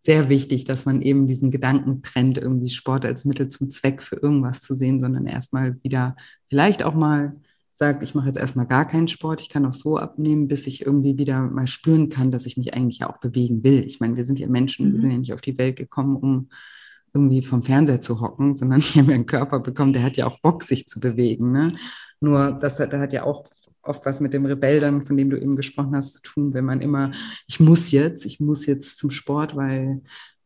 sehr 0.00 0.28
wichtig, 0.28 0.64
dass 0.64 0.84
man 0.84 1.02
eben 1.02 1.26
diesen 1.26 1.50
Gedanken 1.50 2.02
trennt, 2.02 2.38
irgendwie 2.38 2.70
Sport 2.70 3.04
als 3.04 3.24
Mittel 3.24 3.48
zum 3.48 3.68
Zweck 3.68 4.00
für 4.00 4.14
irgendwas 4.14 4.62
zu 4.62 4.76
sehen, 4.76 5.00
sondern 5.00 5.26
erstmal 5.26 5.82
wieder 5.82 6.14
vielleicht 6.48 6.84
auch 6.84 6.94
mal 6.94 7.34
sagt, 7.76 8.04
ich 8.04 8.14
mache 8.14 8.28
jetzt 8.28 8.38
erstmal 8.38 8.66
gar 8.66 8.86
keinen 8.86 9.08
Sport, 9.08 9.40
ich 9.40 9.48
kann 9.48 9.66
auch 9.66 9.74
so 9.74 9.98
abnehmen, 9.98 10.46
bis 10.46 10.66
ich 10.68 10.86
irgendwie 10.86 11.18
wieder 11.18 11.42
mal 11.48 11.66
spüren 11.66 12.08
kann, 12.08 12.30
dass 12.30 12.46
ich 12.46 12.56
mich 12.56 12.72
eigentlich 12.72 13.00
ja 13.00 13.10
auch 13.10 13.18
bewegen 13.18 13.64
will. 13.64 13.82
Ich 13.84 13.98
meine, 13.98 14.16
wir 14.16 14.24
sind 14.24 14.38
ja 14.38 14.46
Menschen, 14.46 14.88
mhm. 14.88 14.92
wir 14.92 15.00
sind 15.00 15.10
ja 15.10 15.18
nicht 15.18 15.34
auf 15.34 15.40
die 15.40 15.58
Welt 15.58 15.76
gekommen, 15.76 16.16
um 16.16 16.48
irgendwie 17.12 17.42
vom 17.42 17.62
Fernseher 17.62 18.00
zu 18.00 18.20
hocken, 18.20 18.54
sondern 18.54 18.80
wir 18.94 19.02
haben 19.02 19.08
ja 19.08 19.14
einen 19.16 19.26
Körper 19.26 19.58
bekommen, 19.58 19.92
der 19.92 20.04
hat 20.04 20.16
ja 20.16 20.26
auch 20.26 20.40
Bock, 20.40 20.62
sich 20.62 20.86
zu 20.86 21.00
bewegen. 21.00 21.50
Ne? 21.50 21.72
Nur 22.20 22.52
das 22.52 22.78
hat, 22.78 22.92
der 22.92 23.00
hat 23.00 23.12
ja 23.12 23.24
auch 23.24 23.44
oft 23.82 24.06
was 24.06 24.20
mit 24.20 24.32
dem 24.32 24.46
Rebell 24.46 24.80
dann, 24.80 25.04
von 25.04 25.16
dem 25.16 25.30
du 25.30 25.36
eben 25.36 25.56
gesprochen 25.56 25.96
hast, 25.96 26.14
zu 26.14 26.22
tun, 26.22 26.54
wenn 26.54 26.64
man 26.64 26.80
immer, 26.80 27.10
ich 27.48 27.58
muss 27.58 27.90
jetzt, 27.90 28.24
ich 28.24 28.38
muss 28.38 28.66
jetzt 28.66 28.98
zum 28.98 29.10
Sport, 29.10 29.56
weil 29.56 30.00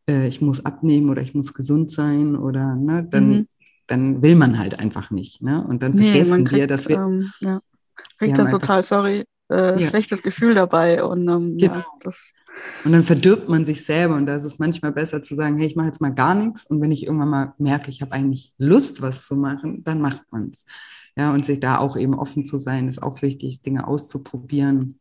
äh, 0.09 0.27
ich 0.27 0.41
muss 0.41 0.65
abnehmen 0.65 1.09
oder 1.09 1.21
ich 1.21 1.35
muss 1.35 1.53
gesund 1.53 1.91
sein 1.91 2.35
oder 2.35 2.75
ne, 2.75 3.07
dann, 3.09 3.29
mhm. 3.29 3.47
Dann 3.89 4.21
will 4.21 4.35
man 4.35 4.59
halt 4.59 4.79
einfach 4.79 5.11
nicht. 5.11 5.41
Ne? 5.41 5.65
Und 5.67 5.83
dann 5.83 5.93
nee, 5.93 6.11
vergessen 6.11 6.45
kriegt, 6.45 6.59
wir, 6.59 6.67
dass 6.67 6.87
wir. 6.87 6.97
Ähm, 6.97 7.31
ja. 7.41 7.59
Kriegt 8.17 8.37
dann 8.37 8.49
total, 8.49 8.83
sorry, 8.83 9.25
äh, 9.49 9.81
ja. 9.81 9.87
schlechtes 9.87 10.21
Gefühl 10.21 10.53
dabei. 10.53 11.03
Und, 11.03 11.27
ähm, 11.27 11.57
genau. 11.57 11.75
ja, 11.75 11.85
das 12.01 12.33
und 12.83 12.91
dann 12.91 13.03
verdirbt 13.03 13.49
man 13.49 13.65
sich 13.65 13.85
selber 13.85 14.15
und 14.15 14.25
da 14.25 14.35
ist 14.35 14.43
es 14.43 14.59
manchmal 14.59 14.91
besser 14.91 15.21
zu 15.21 15.35
sagen, 15.35 15.57
hey, 15.57 15.67
ich 15.67 15.75
mache 15.75 15.87
jetzt 15.87 16.01
mal 16.01 16.13
gar 16.13 16.35
nichts 16.35 16.65
und 16.65 16.81
wenn 16.81 16.91
ich 16.91 17.05
irgendwann 17.05 17.29
mal 17.29 17.53
merke, 17.57 17.89
ich 17.89 18.01
habe 18.01 18.11
eigentlich 18.11 18.53
Lust, 18.57 19.01
was 19.01 19.27
zu 19.27 19.35
machen, 19.35 19.83
dann 19.83 20.01
macht 20.01 20.21
man 20.31 20.49
es. 20.49 20.65
Ja, 21.15 21.33
und 21.33 21.43
sich 21.45 21.59
da 21.59 21.77
auch 21.77 21.97
eben 21.97 22.15
offen 22.15 22.45
zu 22.45 22.57
sein, 22.57 22.87
ist 22.87 23.03
auch 23.03 23.21
wichtig, 23.21 23.61
Dinge 23.61 23.87
auszuprobieren, 23.87 24.99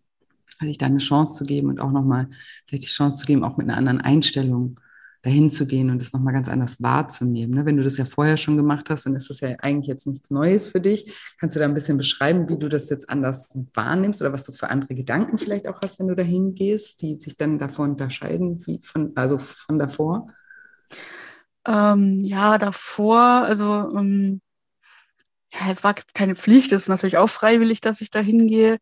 sich 0.61 0.79
da 0.79 0.87
eine 0.87 0.99
Chance 0.99 1.35
zu 1.35 1.45
geben 1.45 1.69
und 1.69 1.81
auch 1.81 1.93
nochmal 1.93 2.29
vielleicht 2.67 2.85
die 2.85 2.89
Chance 2.89 3.19
zu 3.19 3.27
geben, 3.27 3.45
auch 3.45 3.57
mit 3.57 3.69
einer 3.69 3.79
anderen 3.79 4.01
Einstellung 4.01 4.81
dahin 5.23 5.51
zu 5.51 5.67
gehen 5.67 5.91
und 5.91 6.01
das 6.01 6.13
nochmal 6.13 6.33
ganz 6.33 6.49
anders 6.49 6.81
wahrzunehmen. 6.81 7.55
Ne? 7.55 7.67
Wenn 7.67 7.77
du 7.77 7.83
das 7.83 7.97
ja 7.97 8.05
vorher 8.05 8.37
schon 8.37 8.57
gemacht 8.57 8.89
hast, 8.91 9.07
dann 9.07 9.17
ist 9.17 9.29
das 9.31 9.41
ja 9.41 9.51
eigentlich 9.61 9.89
jetzt 9.89 10.07
nichts 10.07 10.31
Neues 10.31 10.69
für 10.69 10.81
dich. 10.81 11.13
Kannst 11.39 11.57
du 11.57 11.61
da 11.61 11.67
ein 11.67 11.75
bisschen 11.75 11.97
beschreiben, 11.97 12.49
wie 12.49 12.59
du 12.59 12.69
das 12.69 12.89
jetzt 12.89 13.11
anders 13.11 13.49
wahrnimmst 13.75 14.21
oder 14.21 14.33
was 14.33 14.45
du 14.45 14.53
für 14.53 14.71
andere 14.71 14.95
Gedanken 14.95 15.39
vielleicht 15.39 15.67
auch 15.67 15.81
hast, 15.83 15.99
wenn 15.99 16.09
du 16.09 16.15
dahin 16.15 16.55
gehst, 16.55 17.03
die 17.03 17.17
sich 17.17 17.37
dann 17.37 17.59
davon 17.59 17.91
unterscheiden, 17.91 18.65
wie 18.67 18.81
von, 18.83 19.13
also 19.17 19.39
von 19.39 19.79
davor? 19.79 20.29
Ähm, 21.67 22.21
ja, 22.21 22.59
davor, 22.59 23.21
also 23.21 23.93
ähm, 23.97 24.41
ja, 25.53 25.71
es 25.71 25.83
war 25.83 25.95
keine 26.15 26.35
Pflicht, 26.35 26.73
es 26.73 26.83
ist 26.83 26.89
natürlich 26.89 27.19
auch 27.19 27.29
freiwillig, 27.31 27.81
dass 27.81 28.01
ich 28.01 28.11
da 28.11 28.21
hingehe. 28.21 28.79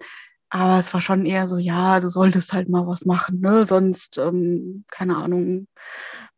Aber 0.49 0.78
es 0.78 0.95
war 0.95 1.01
schon 1.01 1.26
eher 1.26 1.49
so, 1.49 1.59
ja, 1.59 1.99
du 2.01 2.09
solltest 2.09 2.53
halt 2.53 2.68
mal 2.68 2.87
was 2.87 3.05
machen, 3.05 3.41
ne? 3.41 3.66
Sonst, 3.66 4.16
ähm, 4.18 4.84
keine 4.89 5.16
Ahnung, 5.16 5.66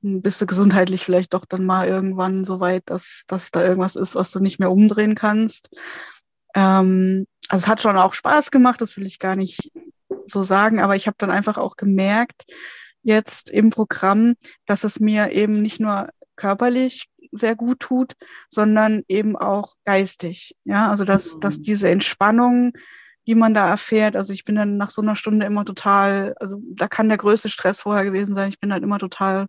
bist 0.01 0.41
du 0.41 0.47
gesundheitlich 0.47 1.05
vielleicht 1.05 1.35
doch 1.35 1.45
dann 1.45 1.65
mal 1.65 1.89
irgendwann 1.89 2.45
so 2.45 2.61
weit, 2.61 2.85
dass, 2.87 3.25
dass 3.27 3.51
da 3.51 3.65
irgendwas 3.65 3.97
ist, 3.97 4.15
was 4.15 4.31
du 4.31 4.41
nicht 4.41 4.61
mehr 4.61 4.71
umdrehen 4.71 5.15
kannst. 5.15 5.77
Ähm, 6.55 7.27
also 7.49 7.65
es 7.65 7.69
hat 7.69 7.83
schon 7.83 7.97
auch 7.97 8.15
Spaß 8.15 8.51
gemacht, 8.51 8.81
das 8.81 8.97
will 8.97 9.07
ich 9.07 9.19
gar 9.19 9.37
nicht 9.37 9.73
so 10.27 10.43
sagen, 10.43 10.81
aber 10.81 10.97
ich 10.97 11.07
habe 11.07 11.17
dann 11.19 11.31
einfach 11.31 11.59
auch 11.59 11.77
gemerkt, 11.77 12.45
jetzt 13.03 13.51
im 13.51 13.71
Programm, 13.71 14.35
dass 14.67 14.85
es 14.85 15.01
mir 15.01 15.33
eben 15.33 15.63
nicht 15.63 15.81
nur 15.81 16.09
körperlich 16.37 17.09
sehr 17.33 17.57
gut 17.57 17.81
tut, 17.81 18.15
sondern 18.49 19.03
eben 19.09 19.37
auch 19.37 19.75
geistig. 19.85 20.55
Ja, 20.65 20.89
also 20.91 21.05
dass, 21.05 21.37
mhm. 21.37 21.41
dass 21.41 21.61
diese 21.61 21.89
Entspannung, 21.89 22.73
die 23.27 23.35
man 23.35 23.55
da 23.55 23.69
erfährt, 23.69 24.17
also 24.17 24.33
ich 24.33 24.45
bin 24.45 24.55
dann 24.55 24.77
nach 24.77 24.91
so 24.91 25.03
einer 25.03 25.17
Stunde 25.17 25.47
immer 25.47 25.65
total, 25.65 26.35
also 26.41 26.61
da 26.63 26.89
kann 26.89 27.09
der 27.09 27.19
größte 27.19 27.49
Stress 27.49 27.81
vorher 27.81 28.05
gewesen 28.05 28.35
sein, 28.35 28.49
ich 28.49 28.61
bin 28.61 28.71
dann 28.71 28.83
immer 28.83 28.99
total 28.99 29.49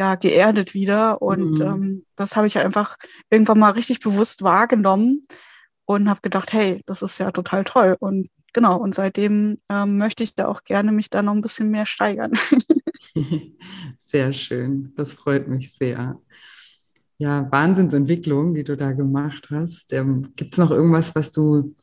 ja, 0.00 0.14
geerdet 0.14 0.72
wieder. 0.72 1.20
Und 1.20 1.58
mhm. 1.58 1.66
ähm, 1.66 2.06
das 2.16 2.34
habe 2.34 2.46
ich 2.46 2.56
einfach 2.56 2.96
irgendwann 3.28 3.58
mal 3.58 3.72
richtig 3.72 4.00
bewusst 4.00 4.42
wahrgenommen 4.42 5.26
und 5.84 6.08
habe 6.08 6.22
gedacht, 6.22 6.54
hey, 6.54 6.82
das 6.86 7.02
ist 7.02 7.18
ja 7.18 7.30
total 7.32 7.64
toll. 7.64 7.98
Und 8.00 8.28
genau, 8.54 8.78
und 8.78 8.94
seitdem 8.94 9.58
ähm, 9.68 9.98
möchte 9.98 10.22
ich 10.22 10.34
da 10.34 10.48
auch 10.48 10.64
gerne 10.64 10.90
mich 10.90 11.10
da 11.10 11.20
noch 11.20 11.34
ein 11.34 11.42
bisschen 11.42 11.70
mehr 11.70 11.84
steigern. 11.84 12.32
Sehr 13.98 14.32
schön, 14.32 14.94
das 14.96 15.12
freut 15.12 15.48
mich 15.48 15.74
sehr 15.74 16.18
ja, 17.18 17.46
Wahnsinnsentwicklung, 17.52 18.54
die 18.54 18.64
du 18.64 18.76
da 18.76 18.92
gemacht 18.92 19.48
hast. 19.50 19.92
Ähm, 19.92 20.32
Gibt 20.36 20.54
es 20.54 20.58
noch 20.58 20.70
irgendwas, 20.70 21.14
was 21.14 21.30
du 21.30 21.74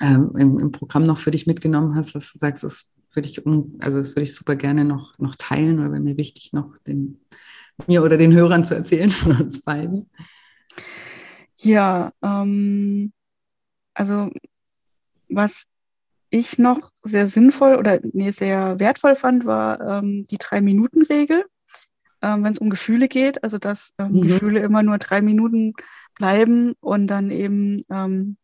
ähm, 0.00 0.32
im, 0.36 0.58
im, 0.58 0.72
Programm 0.72 1.06
noch 1.06 1.18
für 1.18 1.30
dich 1.30 1.46
mitgenommen 1.46 1.94
hast, 1.94 2.14
was 2.14 2.32
du 2.32 2.38
sagst, 2.38 2.62
das 2.64 2.92
würde 3.18 3.28
ich, 3.28 3.44
also 3.84 3.98
das 3.98 4.10
würde 4.10 4.22
ich 4.22 4.34
super 4.34 4.56
gerne 4.56 4.84
noch, 4.84 5.18
noch 5.18 5.34
teilen 5.34 5.78
oder 5.80 5.90
wäre 5.90 6.00
mir 6.00 6.16
wichtig, 6.16 6.52
noch 6.52 6.76
den, 6.86 7.20
mir 7.86 8.02
oder 8.02 8.16
den 8.16 8.32
Hörern 8.32 8.64
zu 8.64 8.74
erzählen 8.74 9.10
von 9.10 9.40
uns 9.40 9.60
beiden? 9.60 10.08
Ja, 11.56 12.12
ähm, 12.22 13.12
also 13.94 14.30
was 15.28 15.64
ich 16.30 16.58
noch 16.58 16.90
sehr 17.02 17.28
sinnvoll 17.28 17.74
oder 17.74 17.98
nee, 18.12 18.30
sehr 18.30 18.78
wertvoll 18.78 19.16
fand, 19.16 19.46
war 19.46 19.80
ähm, 19.80 20.24
die 20.30 20.38
Drei-Minuten-Regel 20.38 21.44
ähm, 22.22 22.44
wenn 22.44 22.52
es 22.52 22.58
um 22.58 22.70
Gefühle 22.70 23.08
geht, 23.08 23.42
also 23.44 23.58
dass 23.58 23.92
ähm, 23.98 24.12
mhm. 24.12 24.22
Gefühle 24.22 24.60
immer 24.60 24.82
nur 24.82 24.98
drei 24.98 25.22
Minuten 25.22 25.74
bleiben 26.14 26.74
und 26.80 27.06
dann 27.06 27.30
eben, 27.30 27.82
ähm, 27.90 28.36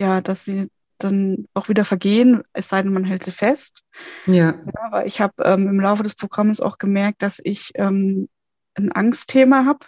ja, 0.00 0.20
dass 0.20 0.44
sie 0.44 0.68
dann 0.98 1.46
auch 1.54 1.68
wieder 1.68 1.84
vergehen, 1.84 2.42
es 2.52 2.68
sei 2.68 2.82
denn, 2.82 2.92
man 2.92 3.04
hält 3.04 3.24
sie 3.24 3.30
fest. 3.30 3.82
Ja. 4.26 4.34
ja 4.54 4.54
aber 4.82 5.06
ich 5.06 5.20
habe 5.20 5.34
ähm, 5.44 5.68
im 5.68 5.80
Laufe 5.80 6.02
des 6.02 6.14
Programmes 6.14 6.60
auch 6.60 6.78
gemerkt, 6.78 7.22
dass 7.22 7.40
ich 7.42 7.72
ähm, 7.74 8.28
ein 8.74 8.92
Angstthema 8.92 9.64
habe. 9.64 9.86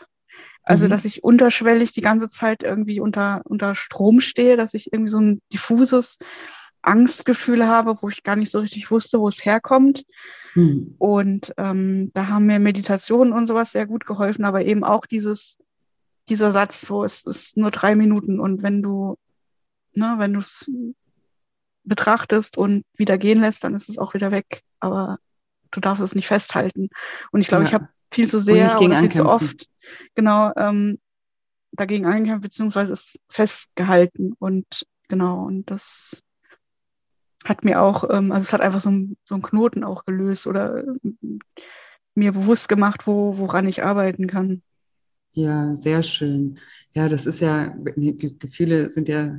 Also, 0.62 0.84
mhm. 0.84 0.90
dass 0.90 1.06
ich 1.06 1.24
unterschwellig 1.24 1.92
die 1.92 2.02
ganze 2.02 2.28
Zeit 2.28 2.62
irgendwie 2.62 3.00
unter, 3.00 3.40
unter 3.44 3.74
Strom 3.74 4.20
stehe, 4.20 4.58
dass 4.58 4.74
ich 4.74 4.92
irgendwie 4.92 5.10
so 5.10 5.20
ein 5.20 5.40
diffuses 5.50 6.18
Angstgefühl 6.82 7.66
habe, 7.66 7.96
wo 8.00 8.08
ich 8.08 8.22
gar 8.22 8.36
nicht 8.36 8.50
so 8.50 8.60
richtig 8.60 8.90
wusste, 8.90 9.18
wo 9.18 9.28
es 9.28 9.44
herkommt. 9.44 10.04
Mhm. 10.54 10.94
Und 10.98 11.54
ähm, 11.56 12.10
da 12.12 12.28
haben 12.28 12.46
mir 12.46 12.58
Meditationen 12.58 13.32
und 13.32 13.46
sowas 13.46 13.72
sehr 13.72 13.86
gut 13.86 14.06
geholfen, 14.06 14.44
aber 14.44 14.64
eben 14.64 14.84
auch 14.84 15.06
dieses, 15.06 15.58
dieser 16.28 16.50
Satz, 16.50 16.82
so 16.82 17.04
es 17.04 17.22
ist 17.22 17.56
nur 17.56 17.70
drei 17.70 17.94
Minuten 17.94 18.40
und 18.40 18.62
wenn 18.62 18.82
du, 18.82 19.16
ne, 19.94 20.14
wenn 20.18 20.32
du 20.32 20.40
es 20.40 20.70
betrachtest 21.84 22.58
und 22.58 22.84
wieder 22.94 23.18
gehen 23.18 23.40
lässt, 23.40 23.64
dann 23.64 23.74
ist 23.74 23.88
es 23.88 23.98
auch 23.98 24.14
wieder 24.14 24.30
weg. 24.30 24.62
Aber 24.80 25.18
du 25.70 25.80
darfst 25.80 26.02
es 26.02 26.14
nicht 26.14 26.26
festhalten. 26.26 26.88
Und 27.32 27.40
ich 27.40 27.48
glaube, 27.48 27.64
ja. 27.64 27.68
ich 27.68 27.74
habe 27.74 27.88
viel 28.10 28.28
zu 28.28 28.38
sehr 28.38 28.80
oder 28.80 29.00
viel 29.00 29.12
zu 29.12 29.26
oft 29.26 29.68
genau 30.14 30.52
ähm, 30.56 30.98
dagegen 31.72 32.06
angekämpft, 32.06 32.42
beziehungsweise 32.42 32.92
es 32.92 33.18
festgehalten. 33.28 34.34
Und 34.38 34.86
genau, 35.08 35.44
und 35.44 35.70
das 35.70 36.22
hat 37.44 37.64
mir 37.64 37.80
auch, 37.80 38.04
ähm, 38.10 38.32
also 38.32 38.42
es 38.42 38.52
hat 38.52 38.60
einfach 38.60 38.80
so, 38.80 38.90
so 39.24 39.34
einen 39.34 39.42
Knoten 39.42 39.84
auch 39.84 40.04
gelöst 40.04 40.46
oder 40.46 40.84
äh, 40.84 40.84
mir 42.14 42.32
bewusst 42.32 42.68
gemacht, 42.68 43.06
wo, 43.06 43.38
woran 43.38 43.68
ich 43.68 43.84
arbeiten 43.84 44.26
kann. 44.26 44.62
Ja, 45.32 45.76
sehr 45.76 46.02
schön. 46.02 46.58
Ja, 46.94 47.08
das 47.08 47.26
ist 47.26 47.40
ja, 47.40 47.66
Gefühle 47.76 48.90
sind 48.90 49.08
ja, 49.08 49.38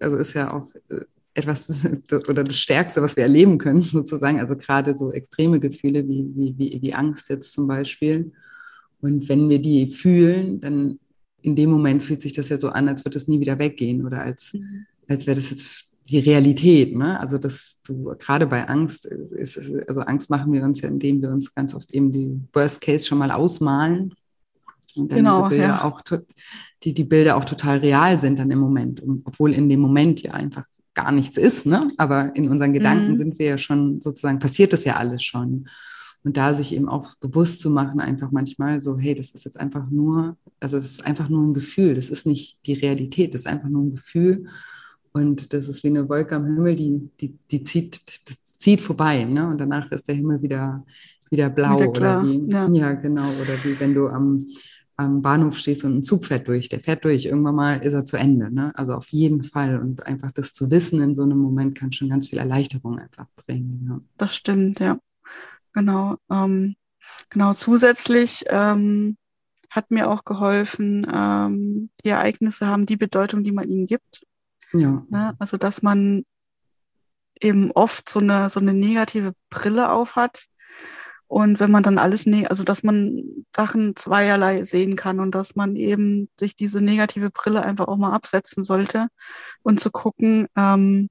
also 0.00 0.16
ist 0.16 0.34
ja 0.34 0.52
auch 0.52 0.68
äh, 0.88 1.00
etwas 1.34 1.66
oder 2.28 2.44
das 2.44 2.56
Stärkste, 2.56 3.02
was 3.02 3.16
wir 3.16 3.22
erleben 3.22 3.58
können, 3.58 3.82
sozusagen. 3.82 4.40
Also 4.40 4.56
gerade 4.56 4.96
so 4.96 5.12
extreme 5.12 5.60
Gefühle 5.60 6.06
wie, 6.08 6.30
wie, 6.34 6.54
wie, 6.58 6.82
wie 6.82 6.94
Angst 6.94 7.28
jetzt 7.28 7.52
zum 7.52 7.66
Beispiel. 7.66 8.32
Und 9.00 9.28
wenn 9.28 9.48
wir 9.48 9.60
die 9.60 9.86
fühlen, 9.86 10.60
dann 10.60 10.98
in 11.42 11.54
dem 11.54 11.70
Moment 11.70 12.02
fühlt 12.02 12.22
sich 12.22 12.32
das 12.32 12.48
ja 12.48 12.58
so 12.58 12.70
an, 12.70 12.88
als 12.88 13.04
würde 13.04 13.14
das 13.14 13.28
nie 13.28 13.40
wieder 13.40 13.58
weggehen 13.58 14.04
oder 14.04 14.22
als, 14.22 14.52
mhm. 14.52 14.86
als 15.06 15.26
wäre 15.26 15.36
das 15.36 15.50
jetzt 15.50 15.84
die 16.08 16.18
Realität. 16.18 16.96
Ne? 16.96 17.20
Also 17.20 17.38
dass 17.38 17.76
du 17.86 18.14
gerade 18.18 18.46
bei 18.46 18.66
Angst 18.66 19.06
ist, 19.06 19.58
also 19.88 20.00
Angst 20.00 20.30
machen 20.30 20.52
wir 20.52 20.62
uns 20.62 20.80
ja, 20.80 20.88
indem 20.88 21.22
wir 21.22 21.30
uns 21.30 21.54
ganz 21.54 21.74
oft 21.74 21.92
eben 21.92 22.10
die 22.12 22.40
Worst 22.52 22.80
Case 22.80 23.06
schon 23.06 23.18
mal 23.18 23.30
ausmalen 23.30 24.14
und 24.96 25.10
dann 25.10 25.18
genau, 25.18 25.36
diese 25.38 25.48
Bilder 25.50 25.64
ja. 25.64 25.84
auch 25.84 26.00
die 26.82 26.94
die 26.94 27.04
Bilder 27.04 27.36
auch 27.36 27.44
total 27.44 27.78
real 27.78 28.18
sind 28.18 28.38
dann 28.38 28.50
im 28.50 28.58
Moment, 28.58 29.02
obwohl 29.24 29.52
in 29.52 29.68
dem 29.68 29.80
Moment 29.80 30.22
ja 30.22 30.32
einfach 30.32 30.66
gar 30.94 31.12
nichts 31.12 31.36
ist, 31.36 31.66
ne? 31.66 31.88
Aber 31.98 32.34
in 32.34 32.48
unseren 32.48 32.72
Gedanken 32.72 33.12
mhm. 33.12 33.16
sind 33.16 33.38
wir 33.38 33.46
ja 33.46 33.58
schon 33.58 34.00
sozusagen 34.00 34.38
passiert 34.38 34.72
das 34.72 34.84
ja 34.84 34.96
alles 34.96 35.22
schon. 35.22 35.68
Und 36.24 36.36
da 36.36 36.54
sich 36.54 36.74
eben 36.74 36.88
auch 36.88 37.14
bewusst 37.20 37.60
zu 37.60 37.70
machen, 37.70 38.00
einfach 38.00 38.32
manchmal 38.32 38.80
so, 38.80 38.98
hey, 38.98 39.14
das 39.14 39.30
ist 39.30 39.44
jetzt 39.44 39.60
einfach 39.60 39.88
nur, 39.90 40.36
also 40.58 40.76
das 40.76 40.86
ist 40.86 41.06
einfach 41.06 41.28
nur 41.28 41.44
ein 41.44 41.54
Gefühl, 41.54 41.94
das 41.94 42.08
ist 42.08 42.26
nicht 42.26 42.58
die 42.66 42.72
Realität, 42.72 43.32
das 43.32 43.42
ist 43.42 43.46
einfach 43.46 43.68
nur 43.68 43.84
ein 43.84 43.94
Gefühl. 43.94 44.46
Und 45.12 45.52
das 45.52 45.68
ist 45.68 45.84
wie 45.84 45.88
eine 45.88 46.08
Wolke 46.08 46.34
am 46.34 46.46
Himmel, 46.46 46.74
die, 46.74 47.10
die, 47.20 47.38
die 47.50 47.62
zieht, 47.62 48.02
das 48.28 48.36
zieht 48.58 48.80
vorbei, 48.80 49.24
ne? 49.24 49.46
Und 49.46 49.58
danach 49.58 49.92
ist 49.92 50.08
der 50.08 50.16
Himmel 50.16 50.42
wieder, 50.42 50.84
wieder 51.30 51.48
blau 51.48 51.78
wieder 51.78 51.90
oder 51.90 52.22
wie, 52.24 52.44
ja. 52.48 52.68
ja. 52.68 52.92
genau, 52.94 53.28
oder 53.40 53.54
wie 53.62 53.78
wenn 53.78 53.94
du 53.94 54.08
am, 54.08 54.46
am 54.96 55.20
Bahnhof 55.20 55.56
stehst 55.56 55.84
und 55.84 55.96
ein 55.96 56.04
Zug 56.04 56.24
fährt 56.24 56.48
durch, 56.48 56.68
der 56.68 56.80
fährt 56.80 57.04
durch, 57.04 57.26
irgendwann 57.26 57.54
mal 57.54 57.84
ist 57.84 57.92
er 57.92 58.04
zu 58.04 58.16
Ende. 58.16 58.50
Ne? 58.50 58.72
Also 58.74 58.94
auf 58.94 59.08
jeden 59.08 59.42
Fall. 59.42 59.78
Und 59.78 60.06
einfach 60.06 60.30
das 60.30 60.54
zu 60.54 60.70
wissen 60.70 61.02
in 61.02 61.14
so 61.14 61.22
einem 61.22 61.38
Moment 61.38 61.76
kann 61.76 61.92
schon 61.92 62.08
ganz 62.08 62.28
viel 62.28 62.38
Erleichterung 62.38 62.98
einfach 62.98 63.26
bringen. 63.36 63.86
Ja. 63.88 64.00
Das 64.16 64.34
stimmt, 64.34 64.80
ja. 64.80 64.98
Genau. 65.74 66.16
Ähm, 66.30 66.76
genau, 67.28 67.52
zusätzlich 67.52 68.44
ähm, 68.48 69.18
hat 69.70 69.90
mir 69.90 70.08
auch 70.10 70.24
geholfen, 70.24 71.06
ähm, 71.12 71.90
die 72.02 72.08
Ereignisse 72.08 72.66
haben 72.66 72.86
die 72.86 72.96
Bedeutung, 72.96 73.44
die 73.44 73.52
man 73.52 73.68
ihnen 73.68 73.86
gibt. 73.86 74.22
Ja. 74.72 75.04
Ne? 75.10 75.34
Also, 75.38 75.58
dass 75.58 75.82
man 75.82 76.24
eben 77.40 77.70
oft 77.72 78.08
so 78.08 78.20
eine, 78.20 78.48
so 78.48 78.60
eine 78.60 78.72
negative 78.72 79.32
Brille 79.50 79.90
auf 79.90 80.16
hat. 80.16 80.46
Und 81.28 81.58
wenn 81.58 81.70
man 81.70 81.82
dann 81.82 81.98
alles, 81.98 82.26
ne 82.26 82.46
also 82.48 82.62
dass 82.62 82.82
man 82.82 83.22
Sachen 83.54 83.96
zweierlei 83.96 84.64
sehen 84.64 84.94
kann 84.96 85.18
und 85.18 85.34
dass 85.34 85.56
man 85.56 85.74
eben 85.74 86.28
sich 86.38 86.54
diese 86.54 86.82
negative 86.82 87.30
Brille 87.30 87.64
einfach 87.64 87.88
auch 87.88 87.96
mal 87.96 88.12
absetzen 88.12 88.62
sollte 88.62 89.08
und 89.62 89.80
zu 89.80 89.90
gucken, 89.90 90.46
ähm, 90.56 91.08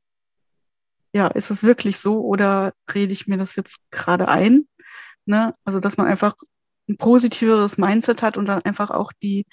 ja, 1.13 1.28
ist 1.28 1.49
es 1.49 1.63
wirklich 1.63 1.99
so 1.99 2.22
oder 2.22 2.74
rede 2.93 3.13
ich 3.13 3.28
mir 3.28 3.38
das 3.38 3.55
jetzt 3.55 3.78
gerade 3.91 4.28
ein? 4.28 4.68
Ne? 5.26 5.53
Also, 5.63 5.80
dass 5.80 5.97
man 5.97 6.07
einfach 6.07 6.36
ein 6.89 6.97
positiveres 6.97 7.78
Mindset 7.78 8.22
hat 8.22 8.38
und 8.38 8.45
dann 8.47 8.61
einfach 8.63 8.91
auch 8.91 9.11
die, 9.24 9.45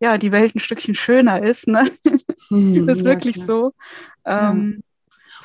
ja, 0.00 0.18
die 0.18 0.32
Welt 0.32 0.54
ein 0.54 0.60
Stückchen 0.60 0.94
schöner 0.94 1.42
ist. 1.42 1.66
Ne? 1.66 1.84
Hm, 2.48 2.90
ist 2.90 3.02
ja, 3.02 3.04
wirklich 3.06 3.36
klar. 3.36 3.46
so. 3.46 3.74
Ähm, 4.26 4.82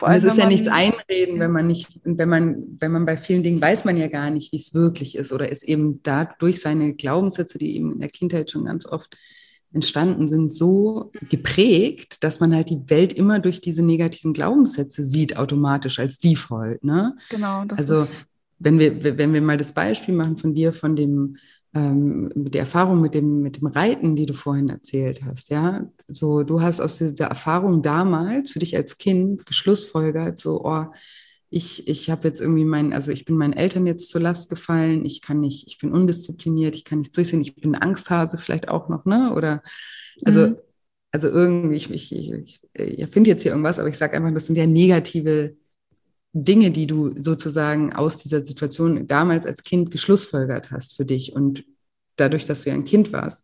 ja. 0.01 0.07
Und 0.07 0.13
es 0.13 0.23
ist 0.23 0.37
ja 0.37 0.47
nichts 0.47 0.67
einreden, 0.67 1.39
wenn 1.39 1.51
man 1.51 1.67
nicht, 1.67 1.99
wenn 2.03 2.29
man, 2.29 2.77
wenn 2.79 2.91
man 2.91 3.05
bei 3.05 3.17
vielen 3.17 3.43
Dingen 3.43 3.61
weiß 3.61 3.85
man 3.85 3.97
ja 3.97 4.07
gar 4.07 4.29
nicht, 4.29 4.51
wie 4.51 4.57
es 4.57 4.73
wirklich 4.73 5.15
ist 5.15 5.31
oder 5.31 5.49
ist 5.49 5.63
eben 5.63 6.01
dadurch 6.03 6.61
seine 6.61 6.93
Glaubenssätze, 6.93 7.57
die 7.57 7.75
eben 7.75 7.93
in 7.93 7.99
der 7.99 8.09
Kindheit 8.09 8.51
schon 8.51 8.65
ganz 8.65 8.85
oft 8.85 9.15
entstanden 9.71 10.27
sind, 10.27 10.53
so 10.53 11.11
geprägt, 11.29 12.23
dass 12.23 12.39
man 12.39 12.55
halt 12.55 12.69
die 12.69 12.81
Welt 12.87 13.13
immer 13.13 13.39
durch 13.39 13.61
diese 13.61 13.83
negativen 13.83 14.33
Glaubenssätze 14.33 15.03
sieht, 15.03 15.37
automatisch 15.37 15.99
als 15.99 16.17
Default. 16.17 16.83
Ne? 16.83 17.15
Genau. 17.29 17.63
also 17.75 18.03
wenn 18.57 18.79
wir, 18.79 19.17
wenn 19.17 19.33
wir 19.33 19.41
mal 19.41 19.57
das 19.57 19.73
Beispiel 19.73 20.13
machen 20.13 20.37
von 20.37 20.53
dir, 20.53 20.73
von 20.73 20.95
dem, 20.95 21.37
ähm, 21.73 22.31
der 22.35 22.61
Erfahrung 22.61 23.01
mit 23.01 23.13
dem, 23.13 23.41
mit 23.41 23.57
dem 23.57 23.67
Reiten, 23.67 24.15
die 24.15 24.25
du 24.25 24.33
vorhin 24.33 24.69
erzählt 24.69 25.21
hast, 25.25 25.49
ja, 25.49 25.87
so 26.07 26.43
du 26.43 26.61
hast 26.61 26.81
aus 26.81 26.97
dieser 26.97 27.27
Erfahrung 27.27 27.81
damals 27.81 28.51
für 28.51 28.59
dich 28.59 28.75
als 28.75 28.97
Kind 28.97 29.45
geschlussfolgert, 29.45 30.39
so, 30.39 30.63
oh, 30.65 30.85
ich, 31.51 31.87
ich 31.87 32.09
habe 32.09 32.27
jetzt 32.27 32.41
irgendwie 32.41 32.65
mein, 32.65 32.93
also 32.93 33.11
ich 33.11 33.25
bin 33.25 33.35
meinen 33.35 33.53
Eltern 33.53 33.87
jetzt 33.87 34.09
zur 34.09 34.21
Last 34.21 34.49
gefallen, 34.49 35.05
ich 35.05 35.21
kann 35.21 35.39
nicht, 35.39 35.67
ich 35.67 35.79
bin 35.79 35.91
undiszipliniert, 35.91 36.75
ich 36.75 36.85
kann 36.85 36.99
nichts 36.99 37.15
durchsehen, 37.15 37.41
ich 37.41 37.55
bin 37.55 37.75
Angsthase 37.75 38.37
vielleicht 38.37 38.67
auch 38.69 38.87
noch, 38.89 39.05
ne? 39.05 39.33
Oder 39.35 39.63
also, 40.23 40.47
mhm. 40.47 40.57
also 41.11 41.27
irgendwie, 41.29 41.75
ich, 41.75 41.89
ich, 41.89 42.11
ich, 42.13 42.61
ich 42.73 43.07
finde 43.07 43.31
jetzt 43.31 43.43
hier 43.43 43.51
irgendwas, 43.51 43.79
aber 43.79 43.89
ich 43.89 43.97
sage 43.97 44.15
einfach, 44.15 44.33
das 44.33 44.45
sind 44.45 44.57
ja 44.57 44.67
negative 44.67 45.55
Dinge, 46.33 46.71
die 46.71 46.87
du 46.87 47.19
sozusagen 47.19 47.93
aus 47.93 48.17
dieser 48.17 48.45
Situation 48.45 49.07
damals 49.07 49.45
als 49.45 49.63
Kind 49.63 49.91
geschlussfolgert 49.91 50.71
hast 50.71 50.95
für 50.95 51.05
dich. 51.05 51.33
Und 51.33 51.63
dadurch, 52.17 52.45
dass 52.45 52.63
du 52.63 52.69
ja 52.69 52.75
ein 52.75 52.85
Kind 52.85 53.11
warst, 53.11 53.43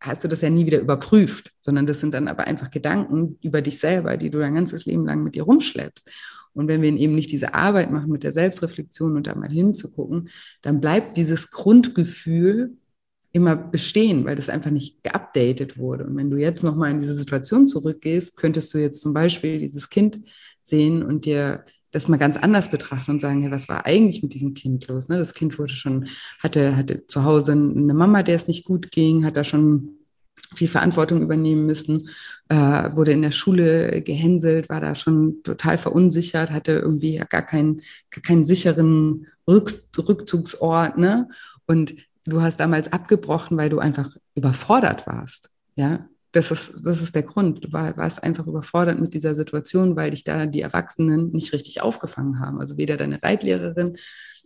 hast 0.00 0.24
du 0.24 0.28
das 0.28 0.42
ja 0.42 0.50
nie 0.50 0.66
wieder 0.66 0.80
überprüft, 0.80 1.52
sondern 1.58 1.86
das 1.86 2.00
sind 2.00 2.12
dann 2.12 2.28
aber 2.28 2.44
einfach 2.44 2.70
Gedanken 2.70 3.38
über 3.40 3.62
dich 3.62 3.78
selber, 3.78 4.16
die 4.16 4.30
du 4.30 4.38
dein 4.38 4.54
ganzes 4.54 4.84
Leben 4.84 5.06
lang 5.06 5.22
mit 5.22 5.34
dir 5.34 5.44
rumschleppst. 5.44 6.10
Und 6.52 6.68
wenn 6.68 6.82
wir 6.82 6.92
eben 6.92 7.14
nicht 7.14 7.32
diese 7.32 7.54
Arbeit 7.54 7.90
machen 7.90 8.10
mit 8.10 8.22
der 8.22 8.32
Selbstreflexion 8.32 9.16
und 9.16 9.26
da 9.26 9.34
mal 9.34 9.50
hinzugucken, 9.50 10.30
dann 10.62 10.80
bleibt 10.80 11.16
dieses 11.16 11.50
Grundgefühl 11.50 12.76
immer 13.32 13.56
bestehen, 13.56 14.24
weil 14.24 14.36
das 14.36 14.48
einfach 14.48 14.70
nicht 14.70 15.02
geupdatet 15.02 15.76
wurde. 15.76 16.06
Und 16.06 16.16
wenn 16.16 16.30
du 16.30 16.38
jetzt 16.38 16.64
nochmal 16.64 16.90
in 16.90 16.98
diese 16.98 17.14
Situation 17.14 17.66
zurückgehst, 17.66 18.36
könntest 18.36 18.72
du 18.72 18.78
jetzt 18.78 19.02
zum 19.02 19.12
Beispiel 19.12 19.58
dieses 19.58 19.90
Kind 19.90 20.20
sehen 20.62 21.02
und 21.02 21.26
dir 21.26 21.64
das 21.90 22.08
mal 22.08 22.16
ganz 22.16 22.36
anders 22.36 22.70
betrachten 22.70 23.12
und 23.12 23.20
sagen, 23.20 23.42
ja, 23.42 23.50
was 23.50 23.68
war 23.68 23.86
eigentlich 23.86 24.22
mit 24.22 24.34
diesem 24.34 24.54
Kind 24.54 24.86
los? 24.88 25.08
Ne? 25.08 25.18
Das 25.18 25.34
Kind 25.34 25.58
wurde 25.58 25.72
schon, 25.72 26.08
hatte, 26.40 26.76
hatte 26.76 27.06
zu 27.06 27.24
Hause 27.24 27.52
eine 27.52 27.94
Mama, 27.94 28.22
der 28.22 28.36
es 28.36 28.48
nicht 28.48 28.64
gut 28.64 28.90
ging, 28.90 29.24
hat 29.24 29.36
da 29.36 29.44
schon 29.44 29.96
viel 30.54 30.68
Verantwortung 30.68 31.22
übernehmen 31.22 31.66
müssen, 31.66 32.08
äh, 32.48 32.54
wurde 32.94 33.12
in 33.12 33.22
der 33.22 33.30
Schule 33.30 34.02
gehänselt, 34.02 34.68
war 34.68 34.80
da 34.80 34.94
schon 34.94 35.42
total 35.42 35.78
verunsichert, 35.78 36.50
hatte 36.50 36.72
irgendwie 36.72 37.22
gar 37.28 37.42
keinen, 37.42 37.82
gar 38.10 38.22
keinen 38.22 38.44
sicheren 38.44 39.26
Rück, 39.48 39.72
Rückzugsort. 39.96 40.98
Ne? 40.98 41.28
Und 41.66 41.94
du 42.24 42.42
hast 42.42 42.60
damals 42.60 42.92
abgebrochen, 42.92 43.56
weil 43.56 43.70
du 43.70 43.78
einfach 43.78 44.16
überfordert 44.34 45.06
warst. 45.06 45.50
Ja, 45.74 46.08
das 46.36 46.50
ist, 46.50 46.72
das 46.84 47.00
ist 47.00 47.14
der 47.14 47.22
Grund. 47.22 47.64
Du 47.64 47.72
war, 47.72 47.96
warst 47.96 48.22
einfach 48.22 48.46
überfordert 48.46 49.00
mit 49.00 49.14
dieser 49.14 49.34
Situation, 49.34 49.96
weil 49.96 50.10
dich 50.10 50.22
da 50.22 50.44
die 50.44 50.60
Erwachsenen 50.60 51.32
nicht 51.32 51.52
richtig 51.54 51.80
aufgefangen 51.80 52.40
haben. 52.40 52.60
Also 52.60 52.76
weder 52.76 52.98
deine 52.98 53.22
Reitlehrerin 53.22 53.96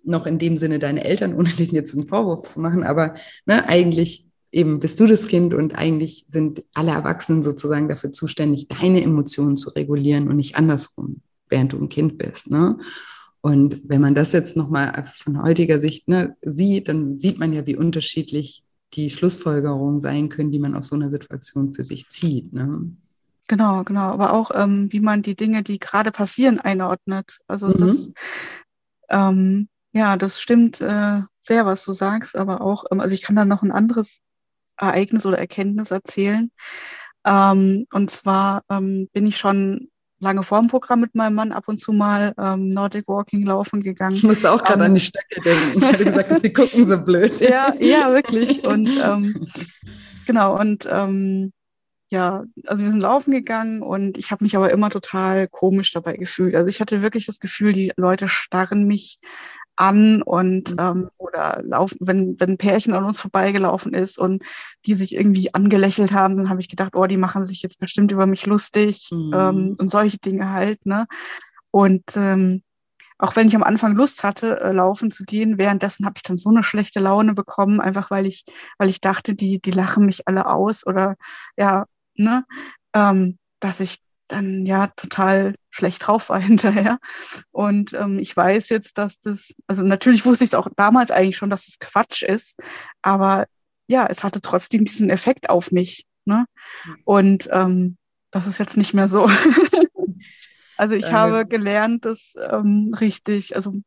noch 0.04 0.26
in 0.26 0.38
dem 0.38 0.56
Sinne 0.56 0.78
deine 0.78 1.04
Eltern, 1.04 1.34
ohne 1.38 1.48
denen 1.48 1.74
jetzt 1.74 1.94
einen 1.94 2.06
Vorwurf 2.06 2.48
zu 2.48 2.60
machen. 2.60 2.84
Aber 2.84 3.14
ne, 3.44 3.68
eigentlich 3.68 4.24
eben 4.52 4.78
bist 4.78 5.00
du 5.00 5.06
das 5.06 5.26
Kind 5.26 5.52
und 5.52 5.74
eigentlich 5.74 6.26
sind 6.28 6.62
alle 6.74 6.92
Erwachsenen 6.92 7.42
sozusagen 7.42 7.88
dafür 7.88 8.12
zuständig, 8.12 8.68
deine 8.68 9.02
Emotionen 9.02 9.56
zu 9.56 9.70
regulieren 9.70 10.28
und 10.28 10.36
nicht 10.36 10.56
andersrum, 10.56 11.22
während 11.48 11.72
du 11.72 11.78
ein 11.78 11.88
Kind 11.88 12.18
bist. 12.18 12.50
Ne? 12.50 12.78
Und 13.40 13.80
wenn 13.84 14.00
man 14.00 14.14
das 14.14 14.32
jetzt 14.32 14.56
nochmal 14.56 15.10
von 15.16 15.42
heutiger 15.42 15.80
Sicht 15.80 16.08
ne, 16.08 16.36
sieht, 16.42 16.88
dann 16.88 17.18
sieht 17.18 17.38
man 17.38 17.52
ja, 17.52 17.66
wie 17.66 17.76
unterschiedlich 17.76 18.62
die 18.94 19.10
Schlussfolgerungen 19.10 20.00
sein 20.00 20.28
können, 20.28 20.50
die 20.50 20.58
man 20.58 20.74
aus 20.74 20.88
so 20.88 20.96
einer 20.96 21.10
Situation 21.10 21.74
für 21.74 21.84
sich 21.84 22.08
zieht. 22.08 22.52
Ne? 22.52 22.90
Genau, 23.46 23.82
genau. 23.82 24.10
Aber 24.10 24.32
auch, 24.32 24.50
ähm, 24.54 24.92
wie 24.92 25.00
man 25.00 25.22
die 25.22 25.34
Dinge, 25.34 25.62
die 25.62 25.78
gerade 25.78 26.10
passieren, 26.10 26.60
einordnet. 26.60 27.38
Also 27.46 27.68
mhm. 27.68 27.78
das, 27.78 28.12
ähm, 29.08 29.68
ja, 29.92 30.16
das 30.16 30.40
stimmt 30.40 30.80
äh, 30.80 31.20
sehr, 31.40 31.66
was 31.66 31.84
du 31.84 31.92
sagst, 31.92 32.36
aber 32.36 32.60
auch, 32.60 32.84
ähm, 32.90 33.00
also 33.00 33.14
ich 33.14 33.22
kann 33.22 33.36
da 33.36 33.44
noch 33.44 33.62
ein 33.62 33.72
anderes 33.72 34.20
Ereignis 34.76 35.26
oder 35.26 35.38
Erkenntnis 35.38 35.90
erzählen. 35.90 36.50
Ähm, 37.24 37.86
und 37.92 38.10
zwar 38.10 38.62
ähm, 38.70 39.08
bin 39.12 39.26
ich 39.26 39.36
schon 39.36 39.90
lange 40.20 40.42
vor 40.42 40.60
dem 40.60 40.68
Programm 40.68 41.00
mit 41.00 41.14
meinem 41.14 41.34
Mann 41.34 41.52
ab 41.52 41.64
und 41.66 41.80
zu 41.80 41.92
mal 41.92 42.34
ähm, 42.38 42.68
Nordic 42.68 43.08
Walking 43.08 43.44
laufen 43.44 43.80
gegangen. 43.80 44.14
Ich 44.14 44.22
musste 44.22 44.52
auch 44.52 44.62
gerade 44.62 44.80
um, 44.80 44.86
an 44.86 44.94
die 44.94 45.00
Stöcke 45.00 45.40
denken. 45.40 45.78
Ich 45.78 45.84
hatte 45.84 46.04
gesagt, 46.04 46.30
dass 46.30 46.40
die 46.40 46.52
gucken 46.52 46.86
so 46.86 46.98
blöd. 46.98 47.40
ja, 47.40 47.74
ja, 47.78 48.12
wirklich. 48.12 48.64
Und 48.64 48.88
ähm, 49.02 49.46
genau, 50.26 50.58
und 50.58 50.86
ähm, 50.90 51.52
ja, 52.10 52.44
also 52.66 52.82
wir 52.82 52.90
sind 52.90 53.00
laufen 53.00 53.30
gegangen 53.30 53.82
und 53.82 54.18
ich 54.18 54.30
habe 54.30 54.44
mich 54.44 54.56
aber 54.56 54.70
immer 54.70 54.90
total 54.90 55.48
komisch 55.48 55.92
dabei 55.92 56.14
gefühlt. 56.14 56.54
Also 56.54 56.68
ich 56.68 56.80
hatte 56.80 57.02
wirklich 57.02 57.26
das 57.26 57.40
Gefühl, 57.40 57.72
die 57.72 57.92
Leute 57.96 58.28
starren 58.28 58.84
mich 58.84 59.20
an 59.76 60.20
und 60.22 60.72
mhm. 60.72 60.78
ähm, 60.78 61.10
oder 61.30 61.62
laufen, 61.62 61.98
wenn, 62.00 62.38
wenn 62.38 62.50
ein 62.50 62.58
Pärchen 62.58 62.92
an 62.92 63.04
uns 63.04 63.20
vorbeigelaufen 63.20 63.94
ist 63.94 64.18
und 64.18 64.42
die 64.86 64.94
sich 64.94 65.14
irgendwie 65.14 65.54
angelächelt 65.54 66.12
haben, 66.12 66.36
dann 66.36 66.50
habe 66.50 66.60
ich 66.60 66.68
gedacht, 66.68 66.94
oh, 66.94 67.06
die 67.06 67.16
machen 67.16 67.46
sich 67.46 67.62
jetzt 67.62 67.78
bestimmt 67.78 68.12
über 68.12 68.26
mich 68.26 68.46
lustig 68.46 69.08
mhm. 69.10 69.32
ähm, 69.34 69.76
und 69.78 69.90
solche 69.90 70.18
Dinge 70.18 70.50
halt, 70.50 70.84
ne? 70.84 71.06
Und 71.70 72.16
ähm, 72.16 72.62
auch 73.18 73.36
wenn 73.36 73.48
ich 73.48 73.54
am 73.54 73.62
Anfang 73.62 73.94
Lust 73.94 74.24
hatte, 74.24 74.60
äh, 74.60 74.72
laufen 74.72 75.10
zu 75.10 75.24
gehen, 75.24 75.58
währenddessen 75.58 76.06
habe 76.06 76.14
ich 76.16 76.22
dann 76.22 76.36
so 76.36 76.48
eine 76.48 76.64
schlechte 76.64 77.00
Laune 77.00 77.34
bekommen, 77.34 77.80
einfach 77.80 78.10
weil 78.10 78.26
ich, 78.26 78.44
weil 78.78 78.88
ich 78.88 79.00
dachte, 79.00 79.34
die, 79.34 79.60
die 79.60 79.70
lachen 79.70 80.06
mich 80.06 80.26
alle 80.26 80.46
aus 80.46 80.86
oder 80.86 81.16
ja, 81.56 81.84
ne, 82.14 82.44
ähm, 82.94 83.38
dass 83.60 83.80
ich 83.80 83.98
dann 84.32 84.66
ja 84.66 84.88
total 84.88 85.54
schlecht 85.70 86.06
drauf 86.06 86.28
war 86.28 86.40
hinterher. 86.40 86.98
Und 87.50 87.92
ähm, 87.94 88.18
ich 88.18 88.36
weiß 88.36 88.68
jetzt, 88.68 88.98
dass 88.98 89.20
das, 89.20 89.54
also 89.66 89.82
natürlich 89.82 90.24
wusste 90.24 90.44
ich 90.44 90.50
es 90.50 90.54
auch 90.54 90.68
damals 90.76 91.10
eigentlich 91.10 91.36
schon, 91.36 91.50
dass 91.50 91.68
es 91.68 91.78
Quatsch 91.78 92.22
ist, 92.22 92.58
aber 93.02 93.46
ja, 93.86 94.06
es 94.06 94.22
hatte 94.22 94.40
trotzdem 94.40 94.84
diesen 94.84 95.10
Effekt 95.10 95.50
auf 95.50 95.72
mich. 95.72 96.06
Ne? 96.24 96.44
Und 97.04 97.48
ähm, 97.50 97.96
das 98.30 98.46
ist 98.46 98.58
jetzt 98.58 98.76
nicht 98.76 98.94
mehr 98.94 99.08
so. 99.08 99.28
Also 100.76 100.94
ich 100.94 101.12
habe 101.12 101.46
gelernt, 101.46 102.06
das 102.06 102.32
ähm, 102.50 102.90
richtig, 102.98 103.54
also 103.54 103.82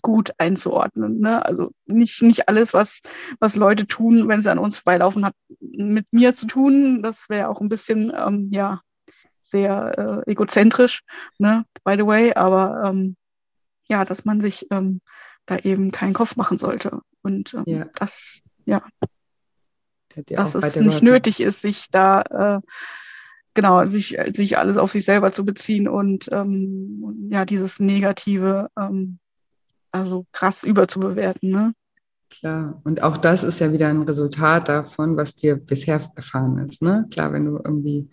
gut 0.00 0.32
einzuordnen. 0.38 1.20
Ne? 1.20 1.44
Also 1.44 1.70
nicht, 1.84 2.22
nicht 2.22 2.48
alles, 2.48 2.72
was, 2.72 3.00
was 3.40 3.56
Leute 3.56 3.86
tun, 3.86 4.26
wenn 4.26 4.40
sie 4.40 4.50
an 4.50 4.58
uns 4.58 4.78
vorbeilaufen, 4.78 5.26
hat 5.26 5.34
mit 5.60 6.06
mir 6.10 6.34
zu 6.34 6.46
tun. 6.46 7.02
Das 7.02 7.28
wäre 7.28 7.50
auch 7.50 7.60
ein 7.60 7.68
bisschen, 7.68 8.10
ähm, 8.16 8.48
ja, 8.54 8.80
sehr 9.50 10.24
äh, 10.26 10.30
egozentrisch, 10.30 11.02
ne? 11.38 11.64
by 11.84 11.94
the 11.96 12.06
way. 12.06 12.32
Aber 12.34 12.84
ähm, 12.86 13.16
ja, 13.88 14.04
dass 14.04 14.24
man 14.24 14.40
sich 14.40 14.66
ähm, 14.70 15.00
da 15.46 15.56
eben 15.58 15.90
keinen 15.90 16.12
Kopf 16.12 16.36
machen 16.36 16.58
sollte. 16.58 17.00
Und 17.22 17.54
ähm, 17.54 17.64
ja. 17.66 17.86
das, 17.94 18.42
ja, 18.64 18.82
dass 20.26 20.54
es 20.54 20.76
nicht 20.76 21.02
nötig 21.02 21.40
ist, 21.40 21.62
sich 21.62 21.86
da 21.90 22.22
äh, 22.22 22.60
genau, 23.54 23.84
sich, 23.86 24.16
sich 24.34 24.58
alles 24.58 24.76
auf 24.76 24.92
sich 24.92 25.04
selber 25.04 25.32
zu 25.32 25.44
beziehen 25.44 25.88
und 25.88 26.28
ähm, 26.32 27.28
ja, 27.32 27.44
dieses 27.44 27.80
Negative 27.80 28.68
ähm, 28.78 29.18
also 29.90 30.26
krass 30.32 30.64
überzubewerten. 30.64 31.50
Ne? 31.50 31.72
Klar, 32.30 32.80
und 32.84 33.02
auch 33.02 33.16
das 33.16 33.42
ist 33.42 33.58
ja 33.58 33.72
wieder 33.72 33.88
ein 33.88 34.02
Resultat 34.02 34.68
davon, 34.68 35.16
was 35.16 35.34
dir 35.34 35.56
bisher 35.56 36.00
erfahren 36.14 36.58
ist. 36.68 36.82
Ne? 36.82 37.06
Klar, 37.10 37.32
wenn 37.32 37.46
du 37.46 37.56
irgendwie 37.56 38.08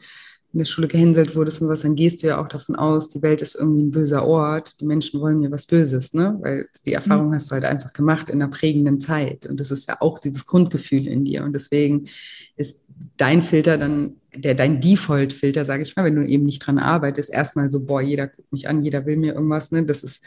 in 0.55 0.59
der 0.59 0.65
Schule 0.65 0.87
gehänselt 0.87 1.35
wurdest 1.35 1.61
und 1.61 1.67
was, 1.67 1.81
dann 1.81 1.95
gehst 1.95 2.23
du 2.23 2.27
ja 2.27 2.41
auch 2.41 2.47
davon 2.47 2.77
aus, 2.77 3.09
die 3.09 3.21
Welt 3.21 3.41
ist 3.41 3.55
irgendwie 3.55 3.83
ein 3.83 3.91
böser 3.91 4.25
Ort, 4.25 4.79
die 4.79 4.85
Menschen 4.85 5.19
wollen 5.19 5.41
mir 5.41 5.51
was 5.51 5.65
Böses, 5.65 6.13
ne? 6.13 6.37
Weil 6.39 6.69
die 6.85 6.93
Erfahrung 6.93 7.27
mhm. 7.27 7.33
hast 7.33 7.51
du 7.51 7.55
halt 7.55 7.65
einfach 7.65 7.91
gemacht 7.91 8.29
in 8.29 8.41
einer 8.41 8.49
prägenden 8.49 9.01
Zeit. 9.01 9.45
Und 9.45 9.59
das 9.59 9.69
ist 9.69 9.89
ja 9.89 9.97
auch 9.99 10.17
dieses 10.17 10.45
Grundgefühl 10.45 11.07
in 11.07 11.25
dir. 11.25 11.43
Und 11.43 11.51
deswegen 11.51 12.07
ist 12.55 12.85
dein 13.17 13.43
Filter 13.43 13.77
dann, 13.77 14.15
der 14.33 14.55
dein 14.55 14.79
Default-Filter, 14.79 15.65
sage 15.65 15.83
ich 15.83 15.97
mal, 15.97 16.05
wenn 16.05 16.15
du 16.15 16.25
eben 16.25 16.45
nicht 16.45 16.59
dran 16.59 16.79
arbeitest, 16.79 17.33
erstmal 17.33 17.69
so, 17.69 17.83
boah, 17.83 17.99
jeder 17.99 18.27
guckt 18.27 18.53
mich 18.53 18.69
an, 18.69 18.81
jeder 18.81 19.05
will 19.05 19.17
mir 19.17 19.33
irgendwas, 19.33 19.71
ne? 19.71 19.83
Das 19.83 20.03
ist 20.03 20.21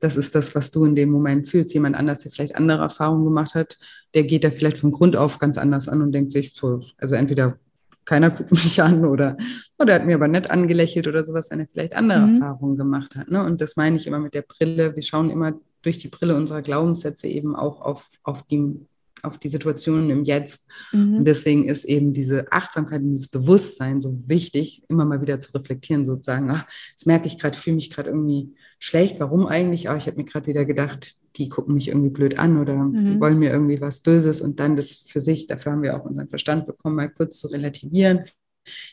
das 0.00 0.16
ist 0.16 0.34
das, 0.34 0.54
was 0.54 0.70
du 0.70 0.84
in 0.84 0.96
dem 0.96 1.10
Moment 1.10 1.48
fühlst. 1.48 1.72
Jemand 1.72 1.96
anders, 1.96 2.18
der 2.18 2.32
vielleicht 2.32 2.56
andere 2.56 2.82
Erfahrungen 2.82 3.24
gemacht 3.24 3.54
hat, 3.54 3.78
der 4.14 4.24
geht 4.24 4.44
da 4.44 4.50
vielleicht 4.50 4.78
von 4.78 4.90
Grund 4.90 5.16
auf 5.16 5.38
ganz 5.38 5.56
anders 5.56 5.88
an 5.88 6.02
und 6.02 6.12
denkt 6.12 6.32
sich 6.32 6.52
so, 6.56 6.82
also 6.98 7.14
entweder 7.14 7.56
keiner 8.04 8.30
guckt 8.30 8.50
mich 8.50 8.82
an 8.82 9.04
oder, 9.04 9.36
oder 9.78 9.94
hat 9.94 10.06
mir 10.06 10.14
aber 10.14 10.28
nett 10.28 10.50
angelächelt 10.50 11.08
oder 11.08 11.24
sowas, 11.24 11.50
wenn 11.50 11.60
er 11.60 11.66
vielleicht 11.66 11.94
andere 11.94 12.20
mhm. 12.20 12.34
Erfahrungen 12.34 12.76
gemacht 12.76 13.16
hat. 13.16 13.30
Ne? 13.30 13.42
Und 13.42 13.60
das 13.60 13.76
meine 13.76 13.96
ich 13.96 14.06
immer 14.06 14.18
mit 14.18 14.34
der 14.34 14.42
Brille. 14.42 14.94
Wir 14.94 15.02
schauen 15.02 15.30
immer 15.30 15.52
durch 15.82 15.98
die 15.98 16.08
Brille 16.08 16.36
unserer 16.36 16.62
Glaubenssätze 16.62 17.26
eben 17.26 17.56
auch 17.56 17.80
auf, 17.80 18.08
auf 18.22 18.42
die 18.44 18.86
auf 19.22 19.38
die 19.38 19.48
Situationen 19.48 20.10
im 20.10 20.24
Jetzt. 20.24 20.68
Mhm. 20.92 21.18
Und 21.18 21.24
deswegen 21.24 21.68
ist 21.68 21.84
eben 21.84 22.12
diese 22.12 22.50
Achtsamkeit 22.50 23.02
und 23.02 23.12
dieses 23.12 23.28
Bewusstsein 23.28 24.00
so 24.00 24.20
wichtig, 24.26 24.82
immer 24.88 25.04
mal 25.04 25.20
wieder 25.20 25.38
zu 25.38 25.52
reflektieren, 25.52 26.04
sozusagen, 26.04 26.50
ach, 26.50 26.66
jetzt 26.90 27.06
merke 27.06 27.28
ich 27.28 27.38
gerade, 27.38 27.56
fühle 27.56 27.76
mich 27.76 27.90
gerade 27.90 28.10
irgendwie 28.10 28.52
schlecht, 28.82 29.20
warum 29.20 29.46
eigentlich? 29.46 29.88
Aber 29.88 29.96
ich 29.96 30.08
habe 30.08 30.16
mir 30.16 30.24
gerade 30.24 30.48
wieder 30.48 30.64
gedacht, 30.64 31.14
die 31.36 31.48
gucken 31.48 31.74
mich 31.74 31.86
irgendwie 31.86 32.10
blöd 32.10 32.36
an 32.36 32.60
oder 32.60 32.74
mhm. 32.74 33.20
wollen 33.20 33.38
mir 33.38 33.52
irgendwie 33.52 33.80
was 33.80 34.00
Böses 34.00 34.40
und 34.40 34.58
dann 34.58 34.74
das 34.74 35.04
für 35.06 35.20
sich, 35.20 35.46
dafür 35.46 35.72
haben 35.72 35.82
wir 35.82 35.96
auch 35.96 36.04
unseren 36.04 36.28
Verstand 36.28 36.66
bekommen, 36.66 36.96
mal 36.96 37.08
kurz 37.08 37.38
zu 37.38 37.46
relativieren, 37.46 38.24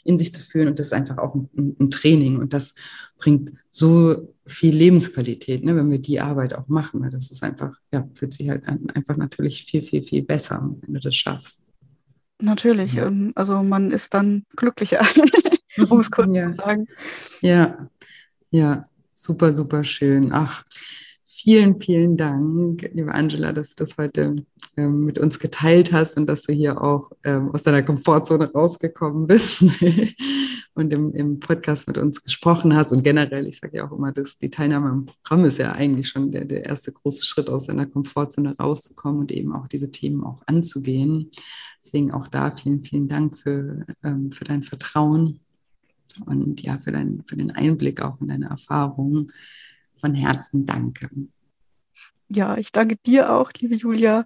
in 0.03 0.19
sich 0.19 0.31
zu 0.31 0.41
fühlen 0.41 0.67
und 0.67 0.77
das 0.77 0.87
ist 0.87 0.93
einfach 0.93 1.17
auch 1.17 1.33
ein, 1.33 1.75
ein 1.79 1.89
Training 1.89 2.37
und 2.37 2.53
das 2.53 2.75
bringt 3.17 3.51
so 3.71 4.31
viel 4.45 4.75
Lebensqualität, 4.75 5.65
ne, 5.65 5.75
wenn 5.75 5.89
wir 5.89 5.99
die 5.99 6.19
Arbeit 6.19 6.53
auch 6.53 6.67
machen. 6.67 7.01
Ne? 7.01 7.09
Das 7.09 7.31
ist 7.31 7.41
einfach, 7.41 7.75
ja, 7.91 8.07
fühlt 8.13 8.33
sich 8.33 8.47
halt 8.47 8.67
einfach 8.67 9.17
natürlich 9.17 9.63
viel, 9.63 9.81
viel, 9.81 10.03
viel 10.03 10.21
besser, 10.21 10.69
wenn 10.81 10.93
du 10.93 10.99
das 10.99 11.15
schaffst. 11.15 11.63
Natürlich, 12.39 12.93
ja. 12.93 13.07
Ähm, 13.07 13.31
also 13.33 13.63
man 13.63 13.89
ist 13.89 14.13
dann 14.13 14.45
glücklicher, 14.55 15.01
um 15.89 15.99
es 15.99 16.11
kurz 16.11 16.31
ja. 16.31 16.51
zu 16.51 16.57
sagen. 16.57 16.85
Ja, 17.41 17.89
ja, 18.51 18.85
super, 19.19 19.51
super 19.51 19.83
schön. 19.83 20.31
Ach, 20.31 20.63
vielen, 21.25 21.77
vielen 21.77 22.15
Dank, 22.15 22.89
liebe 22.93 23.13
Angela, 23.13 23.51
dass 23.51 23.69
du 23.69 23.83
das 23.83 23.97
heute 23.97 24.35
ähm, 24.77 25.03
mit 25.03 25.17
uns 25.17 25.39
geteilt 25.39 25.91
hast 25.91 26.17
und 26.17 26.25
dass 26.25 26.43
du 26.43 26.53
hier 26.53 26.81
auch 26.81 27.11
ähm, 27.25 27.51
aus 27.51 27.63
deiner 27.63 27.83
Komfortzone 27.83 28.51
rausgekommen 28.51 29.27
bist 29.27 29.63
und 30.73 30.93
im, 30.93 31.13
im, 31.13 31.39
Podcast 31.39 31.87
mit 31.87 31.97
uns 31.97 32.23
gesprochen 32.23 32.73
hast. 32.75 32.93
Und 32.93 33.03
generell, 33.03 33.45
ich 33.47 33.59
sage 33.59 33.77
ja 33.77 33.87
auch 33.87 33.97
immer, 33.97 34.13
dass 34.13 34.37
die 34.37 34.49
Teilnahme 34.49 34.89
am 34.89 35.05
Programm 35.05 35.43
ist 35.43 35.57
ja 35.57 35.73
eigentlich 35.73 36.07
schon 36.07 36.31
der, 36.31 36.45
der 36.45 36.65
erste 36.65 36.93
große 36.93 37.25
Schritt 37.25 37.49
aus 37.49 37.67
deiner 37.67 37.87
Komfortzone 37.87 38.55
rauszukommen 38.57 39.19
und 39.19 39.31
eben 39.31 39.53
auch 39.53 39.67
diese 39.67 39.91
Themen 39.91 40.23
auch 40.23 40.41
anzugehen. 40.45 41.29
Deswegen 41.83 42.11
auch 42.11 42.27
da 42.29 42.51
vielen, 42.51 42.83
vielen 42.83 43.09
Dank 43.09 43.37
für, 43.37 43.85
ähm, 44.01 44.31
für 44.31 44.45
dein 44.45 44.63
Vertrauen 44.63 45.41
und 46.25 46.61
ja, 46.61 46.77
für, 46.77 46.91
dein, 46.91 47.23
für 47.25 47.35
den 47.35 47.51
Einblick 47.51 48.01
auch 48.01 48.19
in 48.21 48.27
deine 48.27 48.49
Erfahrungen. 48.49 49.31
Von 49.95 50.15
Herzen 50.15 50.65
danke. 50.65 51.09
Ja, 52.29 52.57
ich 52.57 52.71
danke 52.71 52.95
dir 52.95 53.33
auch, 53.33 53.51
liebe 53.59 53.75
Julia. 53.75 54.23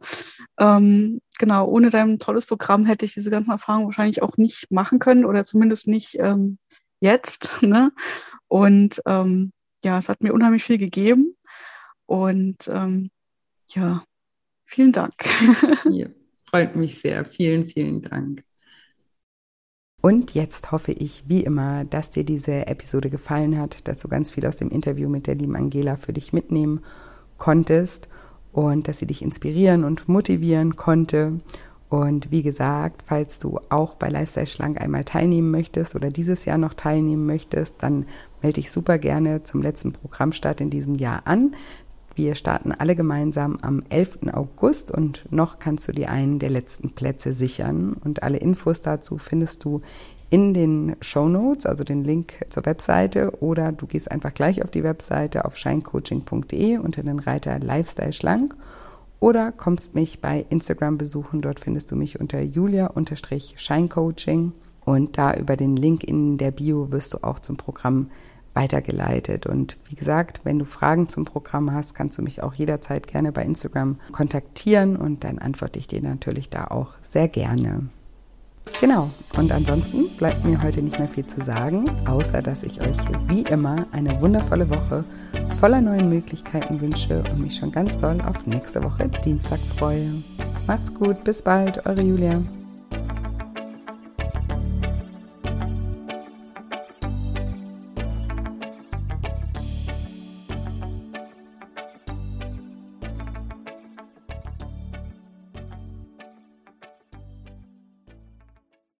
Ähm, 0.59 1.21
genau, 1.39 1.67
ohne 1.67 1.89
dein 1.89 2.19
tolles 2.19 2.45
Programm 2.45 2.85
hätte 2.85 3.05
ich 3.05 3.13
diese 3.13 3.29
ganzen 3.29 3.51
Erfahrungen 3.51 3.85
wahrscheinlich 3.85 4.21
auch 4.21 4.35
nicht 4.35 4.69
machen 4.69 4.99
können 4.99 5.23
oder 5.23 5.45
zumindest 5.45 5.87
nicht 5.87 6.17
ähm, 6.19 6.57
jetzt. 6.99 7.49
Ne? 7.61 7.91
Und 8.47 9.01
ähm, 9.05 9.51
ja, 9.83 9.97
es 9.97 10.09
hat 10.09 10.21
mir 10.21 10.33
unheimlich 10.33 10.63
viel 10.63 10.77
gegeben. 10.77 11.35
Und 12.05 12.67
ähm, 12.67 13.09
ja, 13.69 14.03
vielen 14.65 14.91
Dank. 14.91 15.13
Ja, 15.89 16.07
freut 16.49 16.75
mich 16.75 16.99
sehr. 16.99 17.25
Vielen, 17.25 17.65
vielen 17.65 18.01
Dank. 18.01 18.43
Und 20.05 20.33
jetzt 20.33 20.73
hoffe 20.73 20.91
ich, 20.91 21.23
wie 21.27 21.45
immer, 21.45 21.85
dass 21.85 22.09
dir 22.09 22.25
diese 22.25 22.67
Episode 22.67 23.09
gefallen 23.09 23.57
hat, 23.57 23.87
dass 23.87 23.99
du 23.99 24.09
ganz 24.09 24.31
viel 24.31 24.45
aus 24.45 24.57
dem 24.57 24.67
Interview 24.67 25.07
mit 25.07 25.27
der 25.27 25.35
lieben 25.35 25.55
Angela 25.55 25.95
für 25.95 26.11
dich 26.11 26.33
mitnehmen 26.33 26.81
konntest 27.37 28.09
und 28.51 28.89
dass 28.89 28.97
sie 28.97 29.07
dich 29.07 29.21
inspirieren 29.21 29.85
und 29.85 30.09
motivieren 30.09 30.75
konnte. 30.75 31.39
Und 31.87 32.31
wie 32.31 32.43
gesagt, 32.43 33.03
falls 33.05 33.39
du 33.39 33.61
auch 33.69 33.95
bei 33.95 34.09
Lifestyle 34.09 34.47
Schlank 34.47 34.81
einmal 34.81 35.05
teilnehmen 35.05 35.51
möchtest 35.51 35.95
oder 35.95 36.09
dieses 36.09 36.43
Jahr 36.43 36.57
noch 36.57 36.73
teilnehmen 36.73 37.25
möchtest, 37.25 37.75
dann 37.79 38.05
melde 38.41 38.55
dich 38.55 38.71
super 38.71 38.97
gerne 38.97 39.43
zum 39.43 39.61
letzten 39.61 39.93
Programmstart 39.93 40.59
in 40.59 40.69
diesem 40.69 40.95
Jahr 40.95 41.21
an. 41.23 41.55
Wir 42.15 42.35
starten 42.35 42.71
alle 42.71 42.95
gemeinsam 42.95 43.57
am 43.61 43.81
11. 43.89 44.19
August 44.33 44.91
und 44.91 45.25
noch 45.31 45.57
kannst 45.57 45.87
du 45.87 45.91
dir 45.91 46.09
einen 46.09 46.37
der 46.37 46.51
letzten 46.51 46.91
Plätze 46.91 47.33
sichern. 47.33 47.95
Und 48.03 48.21
alle 48.21 48.37
Infos 48.37 48.81
dazu 48.81 49.17
findest 49.17 49.65
du 49.65 49.81
in 50.29 50.53
den 50.53 50.95
Show 51.01 51.27
Notes, 51.27 51.65
also 51.65 51.83
den 51.83 52.03
Link 52.03 52.33
zur 52.49 52.65
Webseite, 52.65 53.41
oder 53.41 53.71
du 53.71 53.87
gehst 53.87 54.11
einfach 54.11 54.33
gleich 54.33 54.63
auf 54.63 54.69
die 54.69 54.83
Webseite 54.83 55.45
auf 55.45 55.57
shinecoaching.de 55.57 56.77
unter 56.77 57.01
den 57.01 57.17
Reiter 57.19 57.59
Lifestyle 57.59 58.13
Schlank 58.13 58.55
oder 59.19 59.51
kommst 59.51 59.95
mich 59.95 60.21
bei 60.21 60.45
Instagram 60.49 60.97
besuchen. 60.97 61.41
Dort 61.41 61.59
findest 61.59 61.91
du 61.91 61.95
mich 61.95 62.19
unter 62.19 62.41
julia-shinecoaching 62.41 64.53
und 64.85 65.17
da 65.17 65.33
über 65.33 65.55
den 65.55 65.77
Link 65.77 66.03
in 66.03 66.37
der 66.37 66.51
Bio 66.51 66.91
wirst 66.91 67.13
du 67.13 67.23
auch 67.23 67.39
zum 67.39 67.57
Programm 67.57 68.09
weitergeleitet. 68.53 69.45
Und 69.45 69.77
wie 69.89 69.95
gesagt, 69.95 70.41
wenn 70.43 70.59
du 70.59 70.65
Fragen 70.65 71.09
zum 71.09 71.25
Programm 71.25 71.73
hast, 71.73 71.95
kannst 71.95 72.17
du 72.17 72.21
mich 72.21 72.43
auch 72.43 72.53
jederzeit 72.53 73.07
gerne 73.07 73.31
bei 73.31 73.43
Instagram 73.43 73.99
kontaktieren 74.11 74.95
und 74.95 75.23
dann 75.23 75.39
antworte 75.39 75.79
ich 75.79 75.87
dir 75.87 76.01
natürlich 76.01 76.49
da 76.49 76.65
auch 76.65 76.97
sehr 77.01 77.27
gerne. 77.27 77.89
Genau, 78.79 79.11
und 79.37 79.51
ansonsten 79.51 80.07
bleibt 80.17 80.45
mir 80.45 80.61
heute 80.63 80.81
nicht 80.81 80.97
mehr 80.97 81.07
viel 81.07 81.25
zu 81.25 81.43
sagen, 81.43 81.83
außer 82.07 82.41
dass 82.41 82.63
ich 82.63 82.81
euch 82.81 82.97
wie 83.27 83.41
immer 83.41 83.85
eine 83.91 84.21
wundervolle 84.21 84.69
Woche 84.69 85.03
voller 85.55 85.81
neuen 85.81 86.09
Möglichkeiten 86.09 86.79
wünsche 86.79 87.23
und 87.31 87.41
mich 87.41 87.57
schon 87.57 87.71
ganz 87.71 87.97
doll 87.97 88.21
auf 88.21 88.47
nächste 88.47 88.81
Woche 88.83 89.09
Dienstag 89.23 89.59
freue. 89.59 90.23
Macht's 90.65 90.93
gut, 90.93 91.23
bis 91.25 91.43
bald, 91.43 91.85
eure 91.85 92.03
Julia. 92.05 92.41